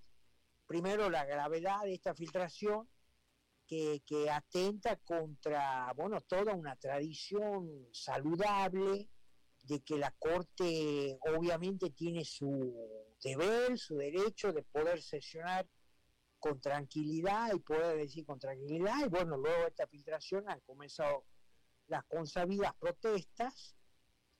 Primero, 0.65 1.09
la 1.09 1.25
gravedad 1.25 1.83
de 1.83 1.93
esta 1.93 2.13
filtración 2.15 2.87
que, 3.67 4.29
atenta 4.29 4.97
contra, 4.97 5.91
bueno, 5.95 6.21
toda 6.21 6.53
una 6.53 6.75
tradición 6.75 7.87
saludable 7.91 9.09
de 9.63 9.79
que 9.81 9.97
la 9.97 10.11
Corte 10.19 11.17
obviamente 11.35 11.89
tiene 11.91 12.25
su 12.25 12.73
deber, 13.23 13.77
su 13.77 13.95
derecho 13.95 14.51
de 14.51 14.63
poder 14.63 15.01
sesionar 15.01 15.67
con 16.39 16.59
tranquilidad 16.59 17.53
y 17.53 17.59
poder 17.59 17.97
decir 17.97 18.25
con 18.25 18.39
tranquilidad. 18.39 19.05
Y 19.05 19.09
bueno, 19.09 19.37
luego 19.37 19.61
de 19.61 19.67
esta 19.69 19.87
filtración 19.87 20.49
han 20.49 20.59
comenzado 20.61 21.25
las 21.87 22.03
consabidas 22.05 22.73
protestas 22.75 23.75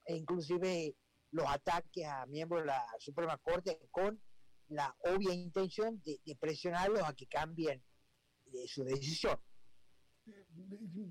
e 0.05 0.15
inclusive 0.15 0.95
los 1.31 1.47
ataques 1.47 2.05
a 2.05 2.25
miembros 2.25 2.61
de 2.61 2.67
la 2.67 2.85
Suprema 2.99 3.37
Corte 3.37 3.79
con 3.89 4.21
la 4.67 4.95
obvia 4.99 5.33
intención 5.33 6.01
de 6.03 6.35
presionarlos 6.39 7.03
a 7.03 7.13
que 7.13 7.27
cambien 7.27 7.81
su 8.67 8.83
decisión. 8.83 9.37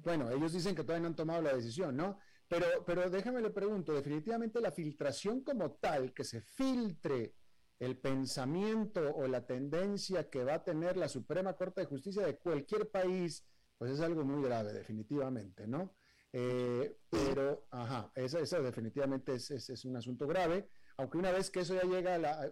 Bueno, 0.03 0.30
ellos 0.30 0.53
dicen 0.53 0.74
que 0.74 0.82
todavía 0.82 1.03
no 1.03 1.09
han 1.09 1.16
tomado 1.16 1.43
la 1.43 1.55
decisión, 1.55 1.97
¿no? 1.97 2.18
Pero, 2.49 2.66
pero 2.84 3.09
déjame 3.11 3.40
le 3.40 3.51
pregunto, 3.51 3.93
definitivamente 3.93 4.61
la 4.61 4.72
filtración 4.72 5.43
como 5.43 5.72
tal, 5.72 6.12
que 6.12 6.24
se 6.24 6.40
filtre 6.40 7.34
el 7.78 7.99
pensamiento 7.99 9.14
o 9.16 9.26
la 9.26 9.45
tendencia 9.45 10.30
que 10.30 10.45
va 10.45 10.55
a 10.55 10.64
tener 10.64 10.97
la 10.97 11.09
Suprema 11.09 11.55
Corte 11.55 11.80
de 11.80 11.86
Justicia 11.86 12.24
de 12.24 12.38
cualquier 12.38 12.90
país, 12.90 13.45
pues 13.76 13.93
es 13.93 14.01
algo 14.01 14.24
muy 14.24 14.43
grave, 14.45 14.72
definitivamente, 14.72 15.66
¿no? 15.66 15.95
Eh, 16.32 16.97
pero, 17.11 17.66
ajá, 17.70 18.11
eso, 18.14 18.62
definitivamente 18.62 19.34
es, 19.34 19.51
es, 19.51 19.84
un 19.84 19.97
asunto 19.97 20.26
grave 20.26 20.68
aunque 20.97 21.18
una 21.18 21.30
vez 21.30 21.51
que 21.51 21.61
eso 21.61 21.74
ya 21.74 21.82
llega 21.82 22.14
a 22.14 22.18
la, 22.18 22.51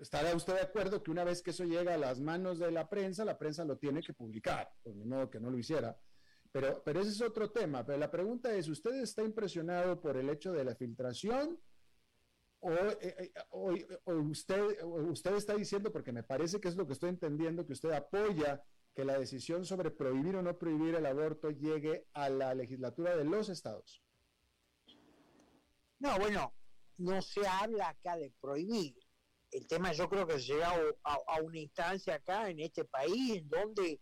estará 0.00 0.34
usted 0.34 0.54
de 0.54 0.62
acuerdo 0.62 1.02
que 1.02 1.10
una 1.10 1.24
vez 1.24 1.42
que 1.42 1.50
eso 1.50 1.64
llega 1.64 1.94
a 1.94 1.98
las 1.98 2.20
manos 2.20 2.58
de 2.58 2.70
la 2.70 2.88
prensa, 2.88 3.24
la 3.24 3.38
prensa 3.38 3.64
lo 3.64 3.78
tiene 3.78 4.02
que 4.02 4.12
publicar, 4.12 4.70
por 4.82 4.94
ni 4.94 5.04
modo 5.04 5.30
que 5.30 5.40
no 5.40 5.50
lo 5.50 5.58
hiciera. 5.58 5.98
Pero, 6.50 6.82
pero 6.84 7.00
ese 7.00 7.10
es 7.10 7.20
otro 7.20 7.50
tema. 7.50 7.84
Pero 7.84 7.98
la 7.98 8.10
pregunta 8.10 8.52
es, 8.54 8.68
¿usted 8.68 8.94
está 9.02 9.22
impresionado 9.22 10.00
por 10.00 10.16
el 10.16 10.28
hecho 10.30 10.52
de 10.52 10.64
la 10.64 10.74
filtración? 10.74 11.60
O, 12.60 12.72
eh, 12.72 12.98
eh, 13.00 13.32
usted, 14.06 14.82
usted 14.84 15.34
está 15.36 15.54
diciendo, 15.54 15.92
porque 15.92 16.12
me 16.12 16.22
parece 16.22 16.60
que 16.60 16.68
es 16.68 16.76
lo 16.76 16.86
que 16.86 16.94
estoy 16.94 17.10
entendiendo, 17.10 17.66
que 17.66 17.74
usted 17.74 17.92
apoya 17.92 18.64
que 18.94 19.04
la 19.04 19.18
decisión 19.18 19.64
sobre 19.64 19.92
prohibir 19.92 20.34
o 20.36 20.42
no 20.42 20.58
prohibir 20.58 20.96
el 20.96 21.06
aborto 21.06 21.50
llegue 21.50 22.08
a 22.14 22.28
la 22.28 22.54
legislatura 22.54 23.16
de 23.16 23.24
los 23.24 23.48
estados. 23.48 24.02
No, 26.00 26.18
bueno, 26.18 26.52
no 26.98 27.22
se 27.22 27.46
habla 27.46 27.88
acá 27.88 28.16
de 28.16 28.32
prohibir. 28.40 28.96
El 29.50 29.66
tema 29.66 29.92
yo 29.92 30.08
creo 30.08 30.26
que 30.26 30.38
se 30.38 30.52
llega 30.52 30.72
a, 31.04 31.40
una 31.40 31.58
instancia 31.58 32.16
acá 32.16 32.50
en 32.50 32.60
este 32.60 32.84
país 32.84 33.38
en 33.38 33.48
donde 33.48 34.00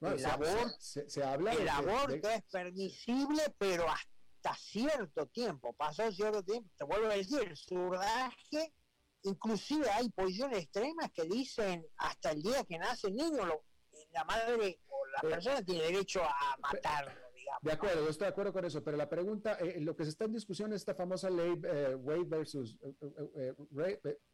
el 0.00 0.26
aborto, 0.26 0.76
se, 0.78 1.24
habla 1.24 1.52
el 1.54 1.68
aborto 1.68 2.28
es 2.28 2.42
permisible, 2.50 3.42
pero 3.56 3.86
hasta 3.88 4.54
cierto 4.54 5.26
tiempo, 5.28 5.72
pasó 5.72 6.12
cierto 6.12 6.42
tiempo, 6.42 6.70
te 6.76 6.84
vuelvo 6.84 7.06
a 7.06 7.14
decir, 7.14 7.40
el 7.40 7.56
surdaje, 7.56 8.74
inclusive 9.22 9.88
hay 9.90 10.10
posiciones 10.10 10.64
extremas 10.64 11.10
que 11.12 11.24
dicen 11.24 11.86
hasta 11.96 12.32
el 12.32 12.42
día 12.42 12.62
que 12.64 12.78
nace 12.78 13.08
el 13.08 13.14
niño, 13.14 13.62
la 14.10 14.24
madre 14.24 14.78
o 14.88 15.06
La 15.06 15.20
persona 15.22 15.62
tiene 15.62 15.84
derecho 15.84 16.22
a 16.22 16.56
matarlo, 16.58 17.25
digamos. 17.46 17.62
De 17.62 17.72
acuerdo, 17.72 18.04
yo 18.04 18.10
estoy 18.10 18.26
de 18.26 18.30
acuerdo 18.30 18.52
con 18.52 18.64
eso, 18.64 18.82
pero 18.82 18.96
la 18.96 19.08
pregunta, 19.08 19.54
eh, 19.54 19.80
lo 19.80 19.94
que 19.94 20.04
se 20.04 20.10
está 20.10 20.24
en 20.24 20.32
discusión 20.32 20.72
es 20.72 20.82
esta 20.82 20.94
famosa 20.94 21.30
ley 21.30 21.60
eh, 21.64 21.94
Wade 21.94 22.24
versus, 22.24 22.78
eh, 22.82 23.54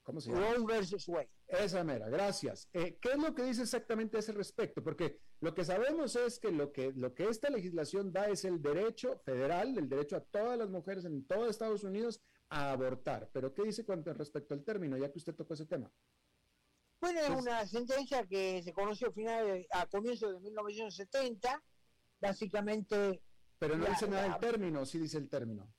¿cómo 0.02 0.20
se 0.20 0.30
llama? 0.30 0.52
Roe 0.54 0.64
versus 0.66 1.08
Wade. 1.08 1.30
Esa 1.46 1.84
mera, 1.84 2.08
gracias. 2.08 2.68
¿Qué 2.72 2.98
es 3.02 3.18
lo 3.18 3.34
que 3.34 3.42
dice 3.42 3.62
exactamente 3.62 4.16
a 4.16 4.20
ese 4.20 4.32
respecto? 4.32 4.82
Porque 4.82 5.18
lo 5.40 5.54
que 5.54 5.64
sabemos 5.64 6.16
es 6.16 6.38
que 6.38 6.50
lo 6.50 6.72
que, 6.72 6.92
lo 6.92 7.14
que 7.14 7.28
esta 7.28 7.50
legislación 7.50 8.12
da 8.12 8.26
es 8.26 8.44
el 8.44 8.62
derecho 8.62 9.18
federal, 9.24 9.76
el 9.76 9.88
derecho 9.88 10.16
a 10.16 10.20
todas 10.20 10.58
las 10.58 10.70
mujeres 10.70 11.04
en 11.04 11.26
todo 11.26 11.48
Estados 11.48 11.84
Unidos 11.84 12.20
a 12.48 12.72
abortar. 12.72 13.28
Pero 13.32 13.52
¿qué 13.54 13.62
dice 13.62 13.84
con 13.84 14.04
respecto 14.04 14.54
al 14.54 14.64
término, 14.64 14.96
ya 14.96 15.10
que 15.10 15.18
usted 15.18 15.34
tocó 15.34 15.54
ese 15.54 15.66
tema? 15.66 15.90
Bueno, 17.02 17.18
es 17.18 17.30
una 17.30 17.66
sentencia 17.66 18.24
que 18.28 18.62
se 18.62 18.72
conoció 18.72 19.08
a, 19.08 19.12
final 19.12 19.66
a 19.72 19.86
comienzos 19.86 20.34
de 20.34 20.40
1970, 20.40 21.60
básicamente... 22.22 23.20
Pero 23.58 23.76
no 23.76 23.84
dice 23.84 24.08
nada 24.08 24.22
del 24.22 24.38
término, 24.38 24.86
sí 24.86 24.98
dice 24.98 25.18
el 25.18 25.28
término. 25.28 25.72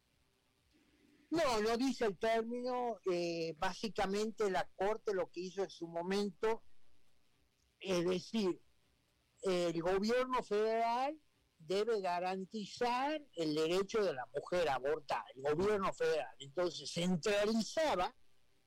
No, 1.32 1.62
no 1.62 1.76
dice 1.78 2.06
el 2.06 2.18
término. 2.18 3.00
Eh, 3.12 3.56
básicamente 3.58 4.50
la 4.52 4.70
Corte 4.76 5.14
lo 5.14 5.30
que 5.32 5.42
hizo 5.42 5.64
en 5.64 5.70
su 5.70 5.88
momento 5.88 6.62
es 7.80 8.06
decir, 8.06 8.62
el 9.42 9.82
gobierno 9.82 10.42
federal 10.44 11.20
debe 11.58 12.00
garantizar 12.00 13.22
el 13.36 13.56
derecho 13.56 14.02
de 14.02 14.14
la 14.14 14.26
mujer 14.34 14.70
a 14.70 14.76
abortar, 14.76 15.26
el 15.36 15.56
gobierno 15.56 15.92
federal. 15.92 16.34
Entonces 16.40 16.90
centralizaba 16.94 18.16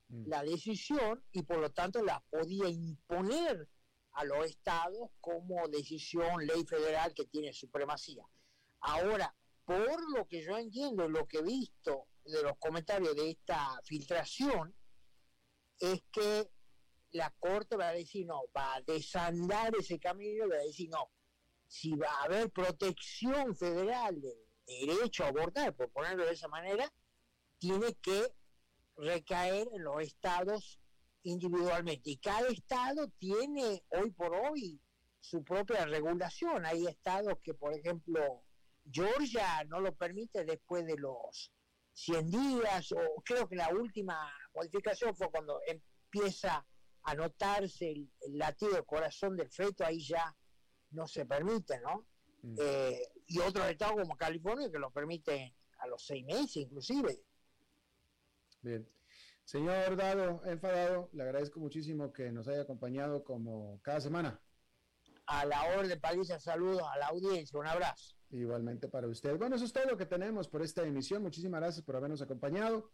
Mm. 0.08 0.28
la 0.28 0.42
decisión 0.44 1.22
y 1.32 1.42
por 1.42 1.58
lo 1.58 1.70
tanto 1.72 2.02
la 2.02 2.22
podía 2.30 2.68
imponer 2.68 3.68
a 4.16 4.24
los 4.24 4.46
estados 4.46 5.10
como 5.20 5.68
decisión, 5.68 6.46
ley 6.46 6.64
federal 6.64 7.12
que 7.14 7.26
tiene 7.26 7.52
supremacía. 7.52 8.26
Ahora, 8.80 9.34
por 9.64 10.16
lo 10.16 10.26
que 10.26 10.42
yo 10.42 10.56
entiendo, 10.56 11.06
lo 11.08 11.26
que 11.26 11.38
he 11.38 11.42
visto 11.42 12.06
de 12.24 12.42
los 12.42 12.56
comentarios 12.58 13.14
de 13.14 13.30
esta 13.30 13.78
filtración, 13.84 14.74
es 15.78 16.02
que 16.10 16.50
la 17.10 17.30
Corte 17.38 17.76
va 17.76 17.88
a 17.88 17.92
decir 17.92 18.26
no, 18.26 18.42
va 18.56 18.76
a 18.76 18.80
desandar 18.82 19.74
ese 19.76 19.98
camino, 19.98 20.48
va 20.48 20.56
a 20.56 20.64
decir 20.64 20.88
no, 20.88 21.10
si 21.66 21.92
va 21.94 22.08
a 22.08 22.24
haber 22.24 22.50
protección 22.50 23.54
federal 23.54 24.18
del 24.20 24.38
derecho 24.66 25.24
a 25.24 25.28
abortar, 25.28 25.76
por 25.76 25.90
ponerlo 25.90 26.24
de 26.24 26.32
esa 26.32 26.48
manera, 26.48 26.90
tiene 27.58 27.94
que 28.00 28.32
recaer 28.96 29.68
en 29.74 29.84
los 29.84 30.00
estados 30.02 30.80
individualmente. 31.26 32.10
Y 32.10 32.16
cada 32.18 32.48
estado 32.48 33.08
tiene 33.18 33.82
hoy 33.90 34.10
por 34.12 34.34
hoy 34.34 34.80
su 35.20 35.42
propia 35.42 35.84
regulación. 35.86 36.64
Hay 36.64 36.86
estados 36.86 37.38
que, 37.42 37.54
por 37.54 37.74
ejemplo, 37.74 38.42
Georgia 38.90 39.64
no 39.64 39.80
lo 39.80 39.94
permite 39.94 40.44
después 40.44 40.86
de 40.86 40.96
los 40.96 41.52
100 41.94 42.30
días, 42.30 42.92
o 42.92 43.22
creo 43.24 43.48
que 43.48 43.56
la 43.56 43.70
última 43.70 44.30
modificación 44.54 45.14
fue 45.16 45.30
cuando 45.30 45.60
empieza 45.66 46.64
a 47.02 47.14
notarse 47.14 47.90
el, 47.90 48.10
latido 48.38 48.72
del 48.72 48.84
corazón 48.84 49.36
del 49.36 49.50
feto, 49.50 49.84
ahí 49.84 50.00
ya 50.00 50.36
no 50.90 51.06
se 51.06 51.24
permite, 51.24 51.80
¿no? 51.80 52.06
Mm. 52.42 52.56
Eh, 52.60 53.02
y 53.26 53.38
otros 53.40 53.68
estados 53.68 53.96
como 54.00 54.16
California 54.16 54.70
que 54.70 54.78
lo 54.78 54.90
permiten 54.90 55.52
a 55.78 55.86
los 55.86 56.04
seis 56.04 56.24
meses 56.24 56.56
inclusive. 56.56 57.20
Bien. 58.62 58.88
Señor 59.46 59.94
Dado, 59.94 60.42
enfadado, 60.44 61.08
le 61.12 61.22
agradezco 61.22 61.60
muchísimo 61.60 62.12
que 62.12 62.32
nos 62.32 62.48
haya 62.48 62.62
acompañado 62.62 63.22
como 63.22 63.80
cada 63.80 64.00
semana. 64.00 64.40
A 65.24 65.44
la 65.44 65.62
orden, 65.78 66.00
Padilla, 66.00 66.40
saludos 66.40 66.82
a 66.92 66.98
la 66.98 67.06
audiencia, 67.06 67.56
un 67.56 67.66
abrazo. 67.68 68.16
Igualmente 68.30 68.88
para 68.88 69.06
usted. 69.06 69.38
Bueno, 69.38 69.54
eso 69.54 69.64
es 69.64 69.72
todo 69.72 69.86
lo 69.86 69.96
que 69.96 70.04
tenemos 70.04 70.48
por 70.48 70.62
esta 70.62 70.82
emisión. 70.82 71.22
Muchísimas 71.22 71.60
gracias 71.60 71.84
por 71.84 71.94
habernos 71.94 72.20
acompañado. 72.22 72.90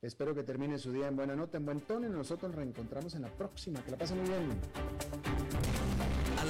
Espero 0.00 0.34
que 0.34 0.42
termine 0.42 0.76
su 0.76 0.90
día 0.90 1.06
en 1.06 1.14
buena 1.14 1.36
nota, 1.36 1.58
en 1.58 1.66
buen 1.66 1.80
tono 1.82 2.08
y 2.08 2.10
nosotros 2.10 2.50
nos 2.50 2.56
reencontramos 2.56 3.14
en 3.14 3.22
la 3.22 3.28
próxima. 3.36 3.80
Que 3.84 3.92
la 3.92 3.98
pasen 3.98 4.18
muy 4.18 4.28
bien 4.28 5.81